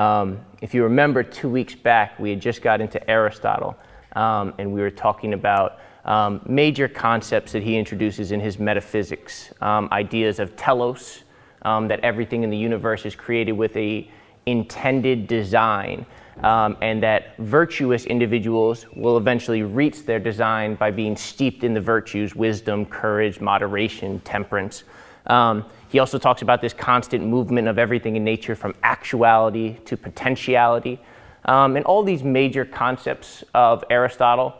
Um, 0.00 0.40
if 0.60 0.74
you 0.74 0.82
remember, 0.82 1.22
two 1.22 1.48
weeks 1.48 1.76
back, 1.76 2.18
we 2.18 2.30
had 2.30 2.40
just 2.40 2.62
got 2.62 2.80
into 2.80 3.08
Aristotle, 3.08 3.76
um, 4.16 4.52
and 4.58 4.72
we 4.74 4.80
were 4.80 4.90
talking 4.90 5.34
about 5.34 5.78
um, 6.04 6.40
major 6.46 6.88
concepts 6.88 7.52
that 7.52 7.62
he 7.62 7.76
introduces 7.76 8.32
in 8.32 8.40
his 8.40 8.58
metaphysics 8.58 9.52
um, 9.60 9.88
ideas 9.92 10.40
of 10.40 10.56
telos, 10.56 11.22
um, 11.62 11.86
that 11.86 12.00
everything 12.00 12.42
in 12.42 12.50
the 12.50 12.56
universe 12.56 13.06
is 13.06 13.14
created 13.14 13.52
with 13.52 13.76
a 13.76 14.10
intended 14.46 15.28
design, 15.28 16.04
um, 16.42 16.76
and 16.82 17.00
that 17.00 17.36
virtuous 17.36 18.04
individuals 18.06 18.86
will 18.96 19.16
eventually 19.16 19.62
reach 19.62 20.04
their 20.04 20.18
design 20.18 20.74
by 20.74 20.90
being 20.90 21.16
steeped 21.16 21.62
in 21.62 21.72
the 21.72 21.80
virtues 21.80 22.34
wisdom, 22.34 22.84
courage, 22.84 23.40
moderation, 23.40 24.18
temperance. 24.22 24.82
Um, 25.26 25.64
he 25.88 25.98
also 25.98 26.18
talks 26.18 26.42
about 26.42 26.60
this 26.60 26.72
constant 26.72 27.24
movement 27.24 27.68
of 27.68 27.78
everything 27.78 28.16
in 28.16 28.24
nature 28.24 28.54
from 28.54 28.74
actuality 28.82 29.78
to 29.84 29.96
potentiality. 29.96 31.00
Um, 31.44 31.76
and 31.76 31.84
all 31.84 32.02
these 32.02 32.22
major 32.22 32.64
concepts 32.64 33.44
of 33.54 33.84
Aristotle, 33.90 34.54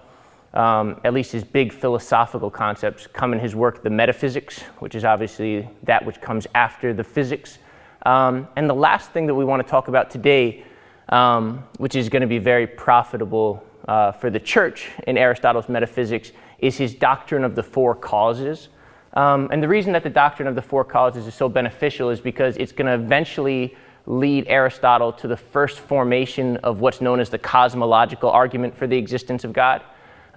um, 0.52 1.00
at 1.02 1.12
least 1.12 1.32
his 1.32 1.42
big 1.42 1.73
philosophical 1.73 2.50
concepts, 2.50 3.06
come 3.09 3.32
in 3.32 3.40
his 3.40 3.56
work, 3.56 3.82
The 3.82 3.90
Metaphysics, 3.90 4.60
which 4.78 4.95
is 4.95 5.04
obviously 5.04 5.68
that 5.82 6.04
which 6.04 6.20
comes 6.20 6.46
after 6.54 6.92
the 6.92 7.04
physics. 7.04 7.59
Um, 8.06 8.46
and 8.54 8.68
the 8.68 8.74
last 8.74 9.10
thing 9.10 9.26
that 9.26 9.34
we 9.34 9.45
want 9.45 9.65
to 9.65 9.68
talk 9.68 9.88
about 9.88 10.10
today, 10.10 10.65
um, 11.09 11.65
which 11.78 11.96
is 11.96 12.09
going 12.09 12.23
to 12.23 12.28
be 12.28 12.38
very 12.38 12.66
profitable 12.66 13.65
uh, 13.88 14.12
for 14.12 14.30
the 14.30 14.40
church 14.40 14.90
in 15.06 15.16
Aristotle's 15.16 15.68
metaphysics, 15.68 16.32
is 16.59 16.76
his 16.76 16.95
doctrine 16.95 17.45
of 17.45 17.54
the 17.54 17.62
four 17.62 17.95
causes. 17.95 18.68
Um, 19.14 19.48
and 19.52 19.62
the 19.62 19.68
reason 19.68 19.92
that 19.92 20.02
the 20.02 20.10
doctrine 20.10 20.48
of 20.48 20.54
the 20.54 20.62
four 20.62 20.84
causes 20.84 21.27
is 21.27 21.34
so 21.34 21.48
beneficial 21.48 22.10
is 22.10 22.20
because 22.20 22.56
it's 22.56 22.73
going 22.73 22.86
to 22.86 22.95
eventually 22.95 23.77
lead 24.06 24.45
Aristotle 24.48 25.12
to 25.12 25.28
the 25.28 25.37
first 25.37 25.78
formation 25.78 26.56
of 26.59 26.80
what's 26.80 27.00
known 27.00 27.20
as 27.20 27.30
the 27.30 27.38
cosmological 27.38 28.28
argument 28.28 28.77
for 28.77 28.87
the 28.87 28.96
existence 28.96 29.45
of 29.45 29.52
God. 29.52 29.82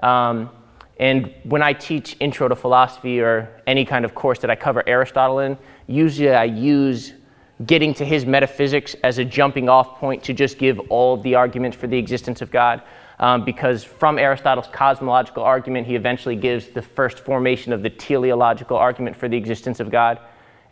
Um, 0.01 0.51
and 0.99 1.33
when 1.43 1.61
I 1.61 1.73
teach 1.73 2.15
intro 2.19 2.47
to 2.47 2.55
philosophy 2.55 3.19
or 3.19 3.61
any 3.67 3.83
kind 3.83 4.05
of 4.05 4.15
course 4.15 4.39
that 4.39 4.49
I 4.49 4.55
cover 4.55 4.83
Aristotle 4.87 5.39
in, 5.39 5.57
usually 5.87 6.31
I 6.31 6.45
use 6.45 7.13
getting 7.65 7.93
to 7.95 8.05
his 8.05 8.25
metaphysics 8.25 8.95
as 9.03 9.17
a 9.17 9.25
jumping 9.25 9.67
off 9.67 9.99
point 9.99 10.23
to 10.23 10.33
just 10.33 10.59
give 10.59 10.79
all 10.89 11.15
of 11.15 11.23
the 11.23 11.35
arguments 11.35 11.75
for 11.75 11.87
the 11.87 11.97
existence 11.97 12.41
of 12.41 12.51
God 12.51 12.83
um, 13.19 13.43
because 13.43 13.83
from 13.83 14.19
Aristotle's 14.19 14.67
cosmological 14.71 15.43
argument, 15.43 15.87
he 15.87 15.95
eventually 15.95 16.35
gives 16.35 16.67
the 16.67 16.81
first 16.81 17.19
formation 17.19 17.73
of 17.73 17.81
the 17.81 17.89
teleological 17.89 18.77
argument 18.77 19.15
for 19.15 19.27
the 19.27 19.37
existence 19.37 19.79
of 19.79 19.89
God. 19.89 20.19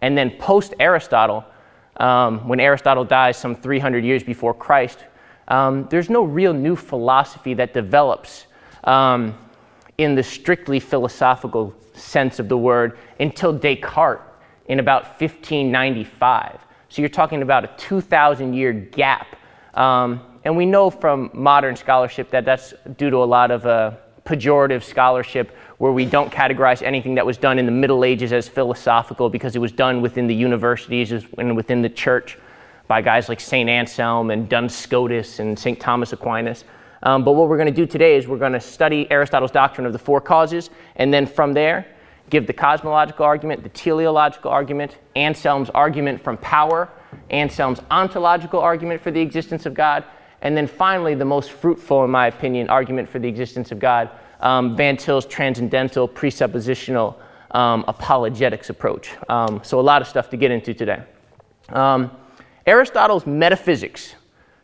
And 0.02 0.18
then 0.18 0.32
post 0.32 0.74
Aristotle, 0.80 1.44
um, 1.98 2.48
when 2.48 2.60
Aristotle 2.60 3.04
dies 3.04 3.38
some 3.38 3.56
300 3.56 4.04
years 4.04 4.24
before 4.24 4.54
Christ, 4.54 5.06
um, 5.48 5.88
there's 5.90 6.10
no 6.10 6.24
real 6.24 6.54
new 6.54 6.76
philosophy 6.76 7.54
that 7.56 7.74
develops 7.74 8.46
um, 8.84 9.38
in 9.98 10.16
the 10.16 10.24
strictly 10.24 10.80
philosophical 10.80 11.74
sense 11.94 12.40
of 12.40 12.50
the 12.50 12.58
word 12.58 12.98
until 13.20 13.54
Descartes 13.54 14.22
in 14.68 14.80
about 14.80 15.04
1595. 15.20 16.60
So 16.90 17.02
you're 17.02 17.10
talking 17.10 17.42
about 17.42 17.64
a 17.64 17.70
2,000 17.78 18.54
year 18.54 18.74
gap 18.74 19.28
um, 19.74 20.22
and 20.46 20.56
we 20.56 20.66
know 20.66 20.90
from 20.90 21.32
modern 21.34 21.76
scholarship 21.76 22.30
that 22.30 22.46
that's 22.46 22.74
due 22.98 23.10
to 23.10 23.18
a 23.18 23.26
lot 23.26 23.52
of 23.52 23.66
uh, 23.66 23.92
pejorative 24.26 24.84
scholarship 24.84 25.56
where 25.80 25.92
we 25.92 26.06
don't 26.06 26.32
categorize 26.32 26.82
anything 26.82 27.16
that 27.16 27.26
was 27.26 27.38
done 27.38 27.60
in 27.60 27.66
the 27.66 27.72
Middle 27.72 28.06
Ages 28.06 28.32
as 28.32 28.48
philosophical 28.48 29.30
because 29.30 29.56
it 29.56 29.60
was 29.60 29.72
done 29.72 30.02
within 30.02 30.28
the 30.28 30.36
universities 30.36 31.12
and 31.12 31.56
within 31.56 31.82
the 31.82 31.90
church 31.90 32.38
by 32.88 33.02
guys 33.02 33.28
like 33.28 33.40
St. 33.40 33.68
Anselm 33.68 34.30
and 34.30 34.48
Duns 34.48 34.76
Scotus 34.76 35.40
and 35.40 35.58
St. 35.58 35.80
Thomas 35.80 36.14
Aquinas. 36.14 36.64
Um, 37.02 37.24
but 37.24 37.34
what 37.34 37.50
we're 37.50 37.58
going 37.58 37.74
to 37.74 37.74
do 37.74 37.86
today 37.86 38.16
is 38.16 38.28
we're 38.28 38.38
going 38.38 38.54
to 38.54 38.60
study 38.60 39.10
Aristotle's 39.12 39.52
doctrine 39.52 39.86
of 39.86 39.94
the 39.94 40.00
four 40.00 40.22
causes, 40.22 40.70
and 40.96 41.14
then 41.14 41.26
from 41.26 41.54
there, 41.54 41.86
give 42.30 42.48
the 42.48 42.54
cosmological 42.54 43.26
argument, 43.26 43.64
the 43.64 43.70
teleological 43.70 44.50
argument, 44.50 44.98
Anselm's 45.16 45.70
argument 45.72 46.22
from 46.24 46.38
power, 46.38 46.90
Anselm's 47.30 47.80
ontological 47.92 48.60
argument 48.60 49.02
for 49.02 49.12
the 49.12 49.22
existence 49.22 49.66
of 49.66 49.74
God, 49.74 50.04
and 50.46 50.56
then 50.56 50.68
finally, 50.68 51.16
the 51.16 51.26
most 51.26 51.50
fruitful, 51.50 52.04
in 52.04 52.12
my 52.12 52.28
opinion, 52.28 52.70
argument 52.70 53.10
for 53.10 53.18
the 53.18 53.28
existence 53.28 53.72
of 53.72 53.80
God, 53.80 54.12
um, 54.42 54.78
Van 54.78 54.96
Til's 54.96 55.26
transcendental 55.26 56.08
presuppositional 56.08 57.16
um, 57.50 57.84
apologetics 57.88 58.70
approach. 58.70 59.16
Um, 59.28 59.62
so, 59.64 59.80
a 59.80 59.82
lot 59.82 60.04
of 60.04 60.08
stuff 60.08 60.30
to 60.30 60.38
get 60.38 60.52
into 60.52 60.76
today. 60.76 61.02
Um, 61.70 62.12
Aristotle's 62.68 63.26
metaphysics 63.26 64.14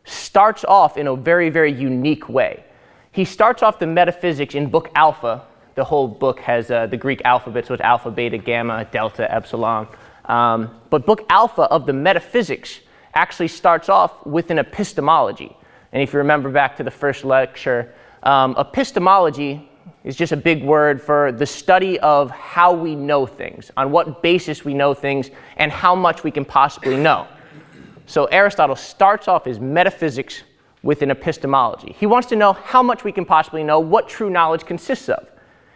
starts 0.04 0.64
off 0.66 0.98
in 0.98 1.08
a 1.08 1.16
very, 1.16 1.50
very 1.50 1.74
unique 1.74 2.30
way. 2.30 2.64
He 3.12 3.26
starts 3.26 3.64
off 3.64 3.80
the 3.80 3.88
metaphysics 3.88 4.54
in 4.54 4.70
Book 4.70 4.92
Alpha. 4.94 5.48
The 5.74 5.84
whole 5.84 6.08
book 6.08 6.42
has 6.42 6.70
uh, 6.70 6.86
the 6.86 6.98
Greek 6.98 7.24
alphabet, 7.26 7.66
so 7.66 7.74
it's 7.74 7.82
alpha, 7.82 8.12
beta, 8.12 8.38
gamma, 8.38 8.88
delta, 8.92 9.34
epsilon. 9.34 9.88
Um, 10.26 10.80
but 10.92 11.08
Book 11.08 11.26
Alpha 11.28 11.64
of 11.64 11.88
the 11.88 11.94
metaphysics 11.94 12.82
actually 13.16 13.48
starts 13.48 13.90
off 13.90 14.24
with 14.28 14.52
an 14.52 14.60
epistemology. 14.60 15.58
And 15.92 16.02
if 16.02 16.14
you 16.14 16.20
remember 16.20 16.50
back 16.50 16.78
to 16.78 16.84
the 16.84 16.92
first 16.92 17.26
lecture, 17.26 17.94
um, 18.24 18.56
epistemology 18.58 19.70
is 20.04 20.16
just 20.16 20.32
a 20.32 20.38
big 20.38 20.64
word 20.64 21.02
for 21.02 21.32
the 21.32 21.46
study 21.46 22.00
of 22.00 22.32
how 22.32 22.74
we 22.74 22.96
know 22.96 23.26
things, 23.26 23.72
on 23.78 23.92
what 23.92 24.22
basis 24.22 24.66
we 24.66 24.74
know 24.74 24.94
things, 24.94 25.30
and 25.58 25.72
how 25.72 25.94
much 25.94 26.24
we 26.24 26.32
can 26.32 26.46
possibly 26.46 26.98
know. 26.98 27.28
So 28.06 28.26
Aristotle 28.26 28.76
starts 28.76 29.28
off 29.28 29.46
his 29.46 29.60
metaphysics 29.60 30.44
with 30.84 31.02
an 31.02 31.12
epistemology. 31.12 31.96
He 31.98 32.08
wants 32.08 32.28
to 32.30 32.36
know 32.36 32.54
how 32.54 32.82
much 32.82 33.04
we 33.04 33.12
can 33.12 33.26
possibly 33.26 33.64
know, 33.64 33.80
what 33.80 34.08
true 34.08 34.30
knowledge 34.30 34.66
consists 34.66 35.10
of. 35.10 35.28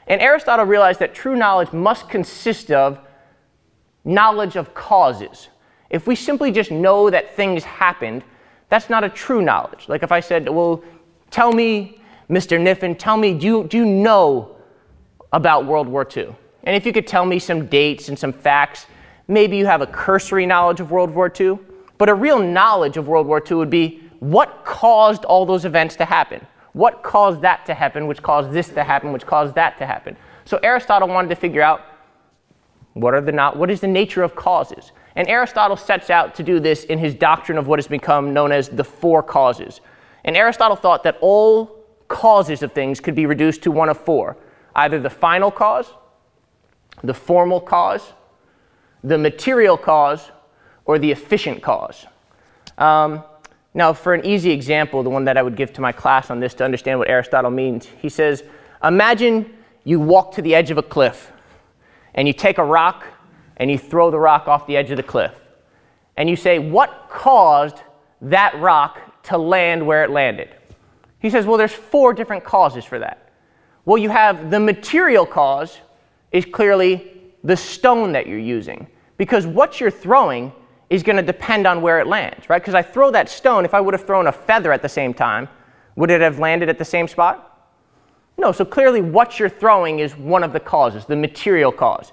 And 0.07 0.21
Aristotle 0.21 0.65
realized 0.65 0.99
that 0.99 1.13
true 1.13 1.35
knowledge 1.35 1.71
must 1.71 2.09
consist 2.09 2.71
of 2.71 2.99
knowledge 4.03 4.55
of 4.55 4.73
causes. 4.73 5.49
If 5.89 6.07
we 6.07 6.15
simply 6.15 6.51
just 6.51 6.71
know 6.71 7.09
that 7.09 7.35
things 7.35 7.63
happened, 7.63 8.23
that's 8.69 8.89
not 8.89 9.03
a 9.03 9.09
true 9.09 9.41
knowledge. 9.41 9.87
Like 9.87 10.03
if 10.03 10.11
I 10.11 10.19
said, 10.19 10.49
well, 10.49 10.83
tell 11.31 11.51
me, 11.51 11.99
Mr. 12.29 12.59
Niffin, 12.59 12.97
tell 12.97 13.17
me, 13.17 13.33
do 13.33 13.45
you, 13.45 13.63
do 13.65 13.77
you 13.77 13.85
know 13.85 14.55
about 15.31 15.65
World 15.65 15.87
War 15.87 16.07
II? 16.15 16.35
And 16.63 16.75
if 16.75 16.85
you 16.85 16.93
could 16.93 17.05
tell 17.05 17.25
me 17.25 17.37
some 17.39 17.67
dates 17.67 18.09
and 18.09 18.17
some 18.17 18.33
facts, 18.33 18.87
maybe 19.27 19.57
you 19.57 19.65
have 19.65 19.81
a 19.81 19.87
cursory 19.87 20.45
knowledge 20.45 20.79
of 20.79 20.91
World 20.91 21.11
War 21.11 21.31
II. 21.39 21.59
But 21.97 22.09
a 22.09 22.13
real 22.13 22.39
knowledge 22.39 22.97
of 22.97 23.07
World 23.07 23.27
War 23.27 23.41
II 23.49 23.57
would 23.57 23.69
be 23.69 24.01
what 24.19 24.65
caused 24.65 25.23
all 25.25 25.45
those 25.45 25.65
events 25.65 25.95
to 25.97 26.05
happen? 26.05 26.45
What 26.73 27.03
caused 27.03 27.41
that 27.41 27.65
to 27.67 27.73
happen, 27.73 28.07
which 28.07 28.21
caused 28.21 28.51
this 28.51 28.69
to 28.69 28.83
happen, 28.83 29.13
which 29.13 29.25
caused 29.25 29.55
that 29.55 29.77
to 29.77 29.85
happen? 29.85 30.17
So 30.45 30.59
Aristotle 30.61 31.07
wanted 31.07 31.29
to 31.29 31.35
figure 31.35 31.61
out 31.61 31.85
what, 32.95 33.13
are 33.13 33.19
the, 33.19 33.33
not, 33.33 33.57
what 33.57 33.69
is 33.69 33.81
the 33.81 33.87
nature 33.87 34.23
of 34.23 34.35
causes? 34.35 34.93
And 35.17 35.27
Aristotle 35.27 35.75
sets 35.75 36.09
out 36.09 36.33
to 36.35 36.43
do 36.43 36.61
this 36.61 36.85
in 36.85 36.97
his 36.97 37.13
doctrine 37.13 37.57
of 37.57 37.67
what 37.67 37.77
has 37.77 37.87
become 37.87 38.33
known 38.33 38.53
as 38.53 38.69
the 38.69 38.85
four 38.85 39.21
causes. 39.21 39.81
And 40.23 40.37
Aristotle 40.37 40.77
thought 40.77 41.03
that 41.03 41.17
all 41.19 41.83
causes 42.07 42.63
of 42.63 42.71
things 42.71 43.01
could 43.01 43.13
be 43.13 43.25
reduced 43.25 43.63
to 43.63 43.71
one 43.71 43.89
of 43.89 43.99
four 43.99 44.37
either 44.77 44.99
the 44.99 45.09
final 45.09 45.51
cause, 45.51 45.87
the 47.03 47.13
formal 47.13 47.61
cause, 47.61 48.13
the 49.03 49.17
material 49.17 49.77
cause, 49.77 50.31
or 50.85 50.99
the 50.99 51.11
efficient 51.11 51.61
cause. 51.61 52.05
Um, 52.77 53.23
now, 53.73 53.93
for 53.93 54.13
an 54.13 54.25
easy 54.25 54.51
example, 54.51 55.03
the 55.03 55.09
one 55.09 55.25
that 55.25 55.37
I 55.37 55.41
would 55.41 55.55
give 55.55 55.73
to 55.73 55.81
my 55.81 55.91
class 55.91 56.29
on 56.29 56.39
this 56.39 56.53
to 56.55 56.65
understand 56.65 56.99
what 56.99 57.09
Aristotle 57.09 57.51
means, 57.51 57.85
he 57.85 58.09
says 58.09 58.43
Imagine 58.83 59.53
you 59.83 59.99
walk 59.99 60.33
to 60.35 60.41
the 60.41 60.55
edge 60.55 60.71
of 60.71 60.77
a 60.77 60.83
cliff 60.83 61.31
and 62.15 62.27
you 62.27 62.33
take 62.33 62.57
a 62.57 62.63
rock 62.63 63.05
and 63.57 63.69
you 63.69 63.77
throw 63.77 64.09
the 64.09 64.17
rock 64.17 64.47
off 64.47 64.65
the 64.65 64.75
edge 64.75 64.89
of 64.89 64.97
the 64.97 65.03
cliff. 65.03 65.33
And 66.17 66.29
you 66.29 66.35
say, 66.35 66.57
What 66.57 67.07
caused 67.09 67.77
that 68.21 68.59
rock 68.59 69.23
to 69.23 69.37
land 69.37 69.85
where 69.85 70.03
it 70.03 70.09
landed? 70.09 70.49
He 71.19 71.29
says, 71.29 71.45
Well, 71.45 71.57
there's 71.57 71.73
four 71.73 72.13
different 72.13 72.43
causes 72.43 72.83
for 72.83 72.99
that. 72.99 73.29
Well, 73.85 73.97
you 73.97 74.09
have 74.09 74.49
the 74.49 74.59
material 74.59 75.25
cause 75.25 75.77
is 76.31 76.45
clearly 76.45 77.11
the 77.43 77.55
stone 77.55 78.13
that 78.13 78.27
you're 78.27 78.39
using. 78.39 78.87
Because 79.17 79.45
what 79.45 79.79
you're 79.79 79.91
throwing 79.91 80.51
is 80.89 81.03
going 81.03 81.15
to 81.15 81.23
depend 81.23 81.65
on 81.65 81.81
where 81.81 81.99
it 81.99 82.07
lands, 82.07 82.49
right? 82.49 82.61
Because 82.61 82.75
I 82.75 82.81
throw 82.81 83.11
that 83.11 83.29
stone, 83.29 83.65
if 83.65 83.73
I 83.73 83.79
would 83.79 83.93
have 83.93 84.05
thrown 84.05 84.27
a 84.27 84.31
feather 84.31 84.71
at 84.71 84.81
the 84.81 84.89
same 84.89 85.13
time, 85.13 85.47
would 85.95 86.11
it 86.11 86.21
have 86.21 86.39
landed 86.39 86.69
at 86.69 86.77
the 86.77 86.85
same 86.85 87.07
spot? 87.07 87.54
No, 88.37 88.51
so 88.51 88.65
clearly 88.65 89.01
what 89.01 89.39
you're 89.39 89.49
throwing 89.49 89.99
is 89.99 90.17
one 90.17 90.43
of 90.43 90.53
the 90.53 90.59
causes, 90.59 91.05
the 91.05 91.15
material 91.15 91.71
cause. 91.71 92.11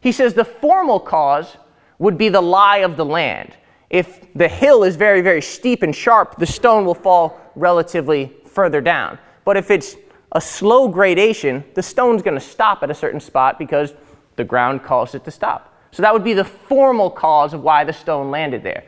He 0.00 0.12
says 0.12 0.34
the 0.34 0.44
formal 0.44 1.00
cause 1.00 1.56
would 1.98 2.18
be 2.18 2.28
the 2.28 2.40
lie 2.40 2.78
of 2.78 2.96
the 2.96 3.04
land. 3.04 3.54
If 3.88 4.32
the 4.34 4.48
hill 4.48 4.84
is 4.84 4.96
very, 4.96 5.20
very 5.20 5.42
steep 5.42 5.82
and 5.82 5.94
sharp, 5.94 6.36
the 6.38 6.46
stone 6.46 6.84
will 6.84 6.94
fall 6.94 7.40
relatively 7.54 8.32
further 8.46 8.80
down. 8.80 9.18
But 9.44 9.56
if 9.56 9.70
it's 9.70 9.96
a 10.32 10.40
slow 10.40 10.88
gradation, 10.88 11.64
the 11.74 11.82
stone's 11.82 12.22
going 12.22 12.38
to 12.38 12.44
stop 12.44 12.82
at 12.82 12.90
a 12.90 12.94
certain 12.94 13.20
spot 13.20 13.58
because 13.58 13.92
the 14.36 14.44
ground 14.44 14.82
calls 14.82 15.14
it 15.14 15.24
to 15.24 15.30
stop. 15.30 15.74
So 15.92 16.02
that 16.02 16.12
would 16.12 16.24
be 16.24 16.32
the 16.32 16.44
formal 16.44 17.10
cause 17.10 17.52
of 17.52 17.62
why 17.62 17.84
the 17.84 17.92
stone 17.92 18.30
landed 18.30 18.62
there. 18.62 18.84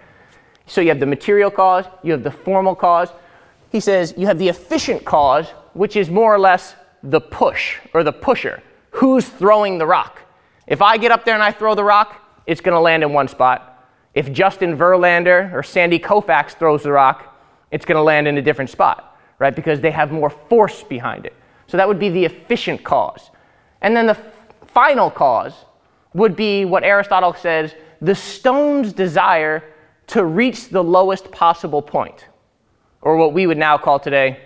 So 0.67 0.81
you 0.81 0.89
have 0.89 1.01
the 1.01 1.07
material 1.07 1.51
cause, 1.51 1.85
you 2.03 2.13
have 2.13 2.23
the 2.23 2.31
formal 2.31 2.75
cause. 2.75 3.11
He 3.71 3.81
says 3.81 4.15
you 4.17 4.27
have 4.27 4.39
the 4.39 4.49
efficient 4.49 5.05
cause, 5.05 5.49
which 5.75 5.97
is 5.97 6.09
more 6.09 6.35
or 6.35 6.39
less 6.39 6.75
the 7.03 7.21
push 7.21 7.79
or 7.93 8.03
the 8.03 8.13
pusher. 8.13 8.63
Who's 8.93 9.29
throwing 9.29 9.79
the 9.79 9.87
rock? 9.87 10.21
If 10.67 10.81
I 10.81 10.97
get 10.97 11.11
up 11.11 11.25
there 11.25 11.35
and 11.35 11.43
I 11.43 11.53
throw 11.53 11.75
the 11.75 11.85
rock, 11.85 12.21
it's 12.47 12.61
going 12.61 12.75
to 12.75 12.81
land 12.81 13.03
in 13.03 13.13
one 13.13 13.29
spot. 13.29 13.87
If 14.15 14.33
Justin 14.33 14.77
Verlander 14.77 15.53
or 15.53 15.63
Sandy 15.63 15.99
Koufax 15.99 16.53
throws 16.53 16.85
the 16.85 16.93
rock, 16.93 17.37
it's 17.71 17.85
going 17.85 17.97
to 17.97 18.03
land 18.03 18.29
in 18.29 18.39
a 18.39 18.43
different 18.43 18.71
spot, 18.71 19.19
right? 19.39 19.55
Because 19.55 19.81
they 19.81 19.91
have 19.91 20.13
more 20.13 20.31
force 20.31 20.83
behind 20.85 21.27
it. 21.27 21.35
So 21.67 21.77
that 21.77 21.89
would 21.89 21.99
be 21.99 22.09
the 22.09 22.25
efficient 22.25 22.85
cause. 22.85 23.31
And 23.83 23.97
then 23.97 24.07
the 24.07 24.13
f- 24.13 24.25
final 24.67 25.11
cause 25.11 25.55
would 26.15 26.37
be 26.37 26.65
what 26.65 26.85
Aristotle 26.85 27.35
says 27.35 27.75
the 28.01 28.15
stone's 28.15 28.93
desire 28.93 29.65
to 30.09 30.25
reach 30.25 30.69
the 30.69 30.85
lowest 30.85 31.33
possible 31.33 31.83
point, 31.83 32.27
or 33.03 33.17
what 33.17 33.33
we 33.33 33.47
would 33.47 33.59
now 33.59 33.77
call 33.79 33.99
today 33.99 34.39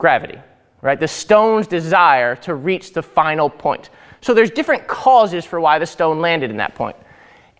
gravity, 0.00 0.40
right? 0.82 0.98
The 0.98 1.06
stone's 1.06 1.68
desire 1.68 2.34
to 2.36 2.54
reach 2.56 2.92
the 2.92 3.02
final 3.02 3.48
point. 3.48 3.90
So 4.20 4.34
there's 4.34 4.50
different 4.50 4.88
causes 4.88 5.44
for 5.44 5.60
why 5.60 5.78
the 5.78 5.86
stone 5.86 6.20
landed 6.20 6.50
in 6.50 6.56
that 6.56 6.74
point. 6.74 6.96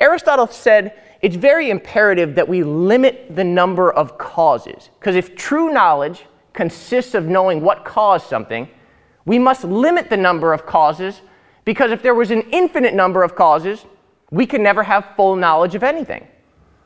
Aristotle 0.01 0.47
said 0.49 0.99
it's 1.23 1.37
very 1.37 1.71
imperative 1.71 2.35
that 2.35 2.49
we 2.49 2.65
limit 2.65 3.37
the 3.37 3.45
number 3.45 3.93
of 3.93 4.17
causes, 4.19 4.89
because 4.99 5.15
if 5.15 5.37
true 5.37 5.71
knowledge 5.71 6.25
consists 6.55 7.15
of 7.15 7.27
knowing 7.27 7.61
what 7.61 7.85
caused 7.85 8.27
something, 8.27 8.69
we 9.27 9.39
must 9.39 9.63
limit 9.63 10.09
the 10.09 10.17
number 10.17 10.53
of 10.55 10.65
causes, 10.65 11.21
because 11.67 11.93
if 11.93 12.03
there 12.03 12.15
was 12.15 12.31
an 12.31 12.41
infinite 12.51 12.95
number 12.95 13.23
of 13.23 13.37
causes, 13.37 13.85
we 14.31 14.47
could 14.47 14.63
never 14.63 14.83
have 14.83 15.13
full 15.15 15.37
knowledge 15.37 15.75
of 15.75 15.83
anything. 15.83 16.27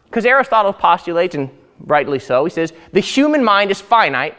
Because 0.06 0.26
Aristotle 0.26 0.72
postulates, 0.72 1.36
and 1.36 1.48
rightly 1.78 2.18
so, 2.18 2.44
he 2.44 2.50
says, 2.50 2.72
the 2.92 3.00
human 3.00 3.44
mind 3.44 3.70
is 3.70 3.80
finite, 3.80 4.36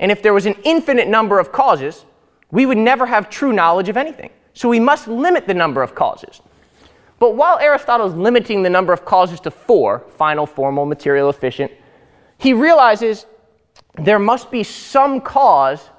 and 0.00 0.10
if 0.10 0.22
there 0.22 0.34
was 0.34 0.46
an 0.46 0.54
infinite 0.64 1.08
number 1.08 1.38
of 1.38 1.52
causes, 1.52 2.04
we 2.50 2.66
would 2.66 2.78
never 2.78 3.06
have 3.06 3.28
true 3.28 3.52
knowledge 3.52 3.88
of 3.88 3.96
anything. 3.96 4.30
So 4.54 4.68
we 4.68 4.80
must 4.80 5.08
limit 5.08 5.46
the 5.46 5.54
number 5.54 5.82
of 5.82 5.94
causes. 5.94 6.40
But 7.18 7.34
while 7.34 7.58
Aristotle 7.58 8.06
is 8.06 8.14
limiting 8.14 8.62
the 8.62 8.70
number 8.70 8.92
of 8.92 9.04
causes 9.04 9.40
to 9.40 9.50
four 9.50 10.04
final, 10.16 10.46
formal, 10.46 10.86
material, 10.86 11.28
efficient 11.28 11.72
he 12.38 12.52
realizes 12.52 13.26
there 13.96 14.20
must 14.20 14.50
be 14.50 14.62
some 14.62 15.20
cause 15.20 15.90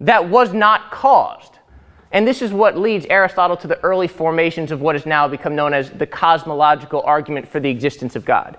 that 0.00 0.28
was 0.28 0.54
not 0.54 0.90
caused. 0.90 1.58
And 2.12 2.26
this 2.26 2.42
is 2.42 2.52
what 2.52 2.78
leads 2.78 3.06
Aristotle 3.06 3.56
to 3.56 3.66
the 3.66 3.80
early 3.80 4.06
formations 4.06 4.70
of 4.70 4.80
what 4.80 4.94
has 4.94 5.04
now 5.04 5.26
become 5.26 5.56
known 5.56 5.74
as 5.74 5.90
the 5.90 6.06
cosmological 6.06 7.02
argument 7.02 7.48
for 7.48 7.58
the 7.58 7.68
existence 7.68 8.14
of 8.14 8.24
God. 8.24 8.56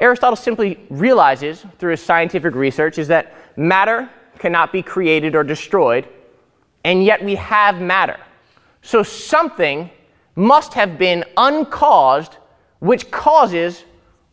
Aristotle 0.00 0.36
simply 0.36 0.78
realizes 0.90 1.64
through 1.78 1.92
his 1.92 2.02
scientific 2.02 2.54
research 2.54 2.98
is 2.98 3.08
that 3.08 3.34
matter 3.56 4.10
cannot 4.38 4.72
be 4.72 4.82
created 4.82 5.34
or 5.34 5.44
destroyed, 5.44 6.08
and 6.84 7.04
yet 7.04 7.24
we 7.24 7.36
have 7.36 7.80
matter. 7.80 8.18
So 8.82 9.02
something 9.02 9.90
must 10.36 10.74
have 10.74 10.98
been 10.98 11.24
uncaused, 11.36 12.36
which 12.80 13.10
causes 13.10 13.84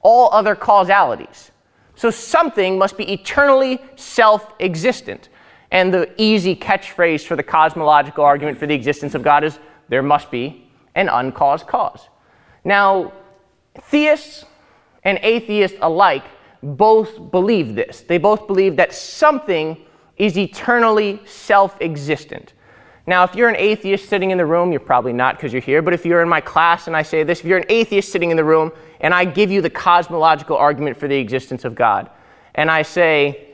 all 0.01 0.29
other 0.33 0.55
causalities. 0.55 1.51
So 1.95 2.09
something 2.09 2.77
must 2.77 2.97
be 2.97 3.11
eternally 3.13 3.79
self 3.95 4.53
existent. 4.59 5.29
And 5.69 5.93
the 5.93 6.11
easy 6.17 6.55
catchphrase 6.55 7.25
for 7.25 7.35
the 7.35 7.43
cosmological 7.43 8.25
argument 8.25 8.57
for 8.57 8.65
the 8.65 8.73
existence 8.73 9.15
of 9.15 9.23
God 9.23 9.43
is 9.43 9.57
there 9.87 10.03
must 10.03 10.29
be 10.31 10.67
an 10.95 11.07
uncaused 11.07 11.67
cause. 11.67 12.09
Now, 12.65 13.13
theists 13.75 14.45
and 15.03 15.19
atheists 15.21 15.77
alike 15.81 16.23
both 16.63 17.31
believe 17.31 17.75
this. 17.75 18.01
They 18.01 18.17
both 18.17 18.47
believe 18.47 18.75
that 18.75 18.93
something 18.93 19.77
is 20.17 20.37
eternally 20.37 21.19
self 21.25 21.79
existent. 21.81 22.53
Now, 23.07 23.23
if 23.23 23.33
you're 23.35 23.49
an 23.49 23.55
atheist 23.55 24.07
sitting 24.07 24.29
in 24.29 24.37
the 24.37 24.45
room, 24.45 24.71
you're 24.71 24.79
probably 24.79 25.13
not 25.13 25.35
because 25.35 25.51
you're 25.51 25.61
here, 25.61 25.81
but 25.81 25.93
if 25.93 26.05
you're 26.05 26.21
in 26.21 26.29
my 26.29 26.39
class 26.39 26.85
and 26.85 26.95
I 26.95 27.01
say 27.01 27.23
this, 27.23 27.39
if 27.39 27.45
you're 27.45 27.57
an 27.57 27.65
atheist 27.67 28.11
sitting 28.11 28.29
in 28.29 28.37
the 28.37 28.43
room 28.43 28.71
and 28.99 29.13
I 29.13 29.25
give 29.25 29.49
you 29.49 29.61
the 29.61 29.71
cosmological 29.71 30.55
argument 30.55 30.97
for 30.97 31.07
the 31.07 31.17
existence 31.17 31.65
of 31.65 31.73
God, 31.73 32.09
and 32.53 32.69
I 32.69 32.83
say, 32.83 33.47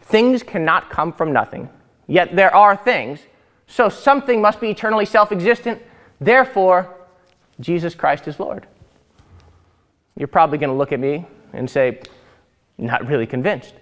things 0.00 0.42
cannot 0.42 0.90
come 0.90 1.12
from 1.12 1.32
nothing, 1.32 1.70
yet 2.08 2.34
there 2.34 2.54
are 2.54 2.76
things, 2.76 3.20
so 3.68 3.88
something 3.88 4.42
must 4.42 4.60
be 4.60 4.70
eternally 4.70 5.06
self 5.06 5.30
existent, 5.30 5.80
therefore, 6.20 6.96
Jesus 7.60 7.94
Christ 7.94 8.26
is 8.26 8.40
Lord. 8.40 8.66
You're 10.16 10.28
probably 10.28 10.58
going 10.58 10.70
to 10.70 10.76
look 10.76 10.92
at 10.92 11.00
me 11.00 11.26
and 11.52 11.68
say, 11.68 12.00
not 12.78 13.06
really 13.06 13.26
convinced. 13.26 13.74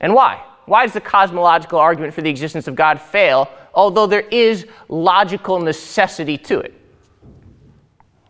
And 0.00 0.14
why? 0.14 0.42
Why 0.66 0.84
does 0.84 0.92
the 0.92 1.00
cosmological 1.00 1.78
argument 1.78 2.12
for 2.12 2.22
the 2.22 2.30
existence 2.30 2.66
of 2.66 2.74
God 2.74 3.00
fail, 3.00 3.48
although 3.74 4.06
there 4.06 4.26
is 4.30 4.66
logical 4.88 5.60
necessity 5.60 6.36
to 6.38 6.60
it? 6.60 6.74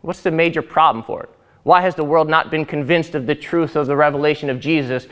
What's 0.02 0.22
the 0.22 0.30
major 0.30 0.62
problem 0.62 1.02
for 1.02 1.24
it? 1.24 1.30
Why 1.62 1.80
has 1.80 1.94
the 1.94 2.04
world 2.04 2.28
not 2.28 2.50
been 2.50 2.64
convinced 2.64 3.14
of 3.14 3.26
the 3.26 3.34
truth 3.34 3.74
of 3.74 3.86
the 3.86 3.96
revelation 3.96 4.50
of 4.50 4.60
Jesus 4.60 5.08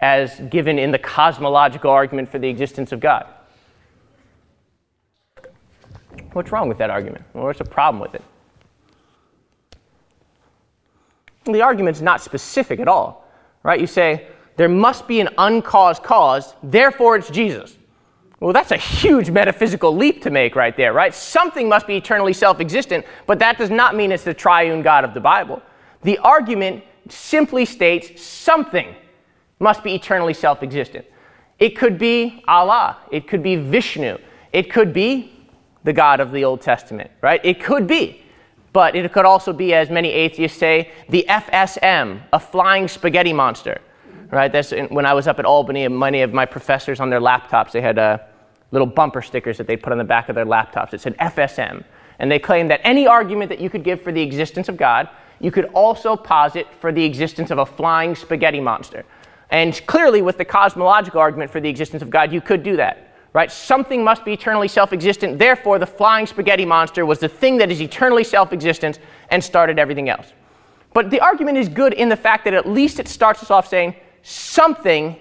as 0.00 0.38
given 0.50 0.78
in 0.78 0.92
the 0.92 0.98
cosmological 0.98 1.90
argument 1.90 2.28
for 2.28 2.38
the 2.38 2.48
existence 2.48 2.92
of 2.92 3.00
God? 3.00 3.26
What's 6.32 6.52
wrong 6.52 6.68
with 6.68 6.78
that 6.78 6.90
argument? 6.90 7.24
what's 7.32 7.58
the 7.58 7.64
problem 7.64 8.00
with 8.00 8.14
it? 8.14 8.22
The 11.52 11.62
argument's 11.62 12.00
not 12.00 12.20
specific 12.20 12.80
at 12.80 12.88
all, 12.88 13.24
right? 13.62 13.80
You 13.80 13.86
say, 13.86 14.26
there 14.56 14.68
must 14.68 15.06
be 15.06 15.20
an 15.20 15.28
uncaused 15.38 16.02
cause, 16.02 16.54
therefore 16.62 17.16
it's 17.16 17.30
Jesus. 17.30 17.76
Well, 18.40 18.52
that's 18.52 18.70
a 18.70 18.76
huge 18.76 19.30
metaphysical 19.30 19.96
leap 19.96 20.22
to 20.22 20.30
make 20.30 20.56
right 20.56 20.76
there, 20.76 20.92
right? 20.92 21.14
Something 21.14 21.68
must 21.68 21.86
be 21.86 21.96
eternally 21.96 22.32
self 22.32 22.60
existent, 22.60 23.06
but 23.26 23.38
that 23.38 23.56
does 23.56 23.70
not 23.70 23.96
mean 23.96 24.12
it's 24.12 24.24
the 24.24 24.34
triune 24.34 24.82
God 24.82 25.04
of 25.04 25.14
the 25.14 25.20
Bible. 25.20 25.62
The 26.02 26.18
argument 26.18 26.84
simply 27.08 27.64
states 27.64 28.22
something 28.22 28.94
must 29.58 29.82
be 29.82 29.94
eternally 29.94 30.34
self 30.34 30.62
existent. 30.62 31.06
It 31.58 31.70
could 31.70 31.98
be 31.98 32.42
Allah, 32.46 32.98
it 33.10 33.26
could 33.26 33.42
be 33.42 33.56
Vishnu, 33.56 34.18
it 34.52 34.70
could 34.70 34.92
be 34.92 35.32
the 35.84 35.92
God 35.92 36.20
of 36.20 36.32
the 36.32 36.44
Old 36.44 36.60
Testament, 36.60 37.10
right? 37.22 37.40
It 37.44 37.62
could 37.62 37.86
be. 37.86 38.22
But 38.76 38.94
it 38.94 39.10
could 39.10 39.24
also 39.24 39.54
be, 39.54 39.72
as 39.72 39.88
many 39.88 40.10
atheists 40.10 40.58
say, 40.58 40.90
the 41.08 41.24
FSM, 41.30 42.20
a 42.30 42.38
flying 42.38 42.88
spaghetti 42.88 43.32
monster 43.32 43.80
right? 44.30 44.52
That's 44.52 44.72
when 44.90 45.06
I 45.06 45.14
was 45.14 45.26
up 45.28 45.38
at 45.38 45.44
Albany, 45.44 45.86
many 45.88 46.20
of 46.22 46.32
my 46.32 46.44
professors 46.46 47.00
on 47.00 47.08
their 47.10 47.20
laptops, 47.20 47.70
they 47.70 47.80
had 47.80 47.98
uh, 47.98 48.18
little 48.72 48.86
bumper 48.86 49.22
stickers 49.22 49.56
that 49.58 49.66
they 49.66 49.76
put 49.76 49.92
on 49.92 49.98
the 49.98 50.04
back 50.04 50.28
of 50.28 50.34
their 50.34 50.44
laptops. 50.44 50.92
It 50.92 51.00
said 51.00 51.16
FSM. 51.18 51.84
And 52.18 52.30
they 52.30 52.38
claimed 52.38 52.70
that 52.70 52.80
any 52.82 53.06
argument 53.06 53.48
that 53.50 53.60
you 53.60 53.70
could 53.70 53.84
give 53.84 54.02
for 54.02 54.12
the 54.12 54.20
existence 54.20 54.68
of 54.68 54.76
God, 54.76 55.08
you 55.40 55.50
could 55.50 55.66
also 55.66 56.16
posit 56.16 56.66
for 56.80 56.92
the 56.92 57.04
existence 57.04 57.50
of 57.50 57.58
a 57.58 57.64
flying 57.64 58.14
spaghetti 58.14 58.60
monster. 58.60 59.04
And 59.50 59.80
clearly, 59.86 60.22
with 60.22 60.38
the 60.38 60.44
cosmological 60.44 61.20
argument 61.20 61.50
for 61.50 61.60
the 61.60 61.68
existence 61.68 62.02
of 62.02 62.10
God, 62.10 62.32
you 62.32 62.40
could 62.40 62.62
do 62.62 62.76
that. 62.76 63.15
Right? 63.32 63.52
Something 63.52 64.02
must 64.02 64.24
be 64.24 64.32
eternally 64.32 64.68
self 64.68 64.92
existent. 64.92 65.38
Therefore, 65.38 65.78
the 65.78 65.86
flying 65.86 66.26
spaghetti 66.26 66.64
monster 66.64 67.04
was 67.04 67.18
the 67.18 67.28
thing 67.28 67.58
that 67.58 67.70
is 67.70 67.82
eternally 67.82 68.24
self 68.24 68.52
existent 68.52 68.98
and 69.30 69.42
started 69.42 69.78
everything 69.78 70.08
else. 70.08 70.32
But 70.94 71.10
the 71.10 71.20
argument 71.20 71.58
is 71.58 71.68
good 71.68 71.92
in 71.92 72.08
the 72.08 72.16
fact 72.16 72.44
that 72.44 72.54
at 72.54 72.66
least 72.66 72.98
it 72.98 73.08
starts 73.08 73.42
us 73.42 73.50
off 73.50 73.68
saying 73.68 73.94
something 74.22 75.16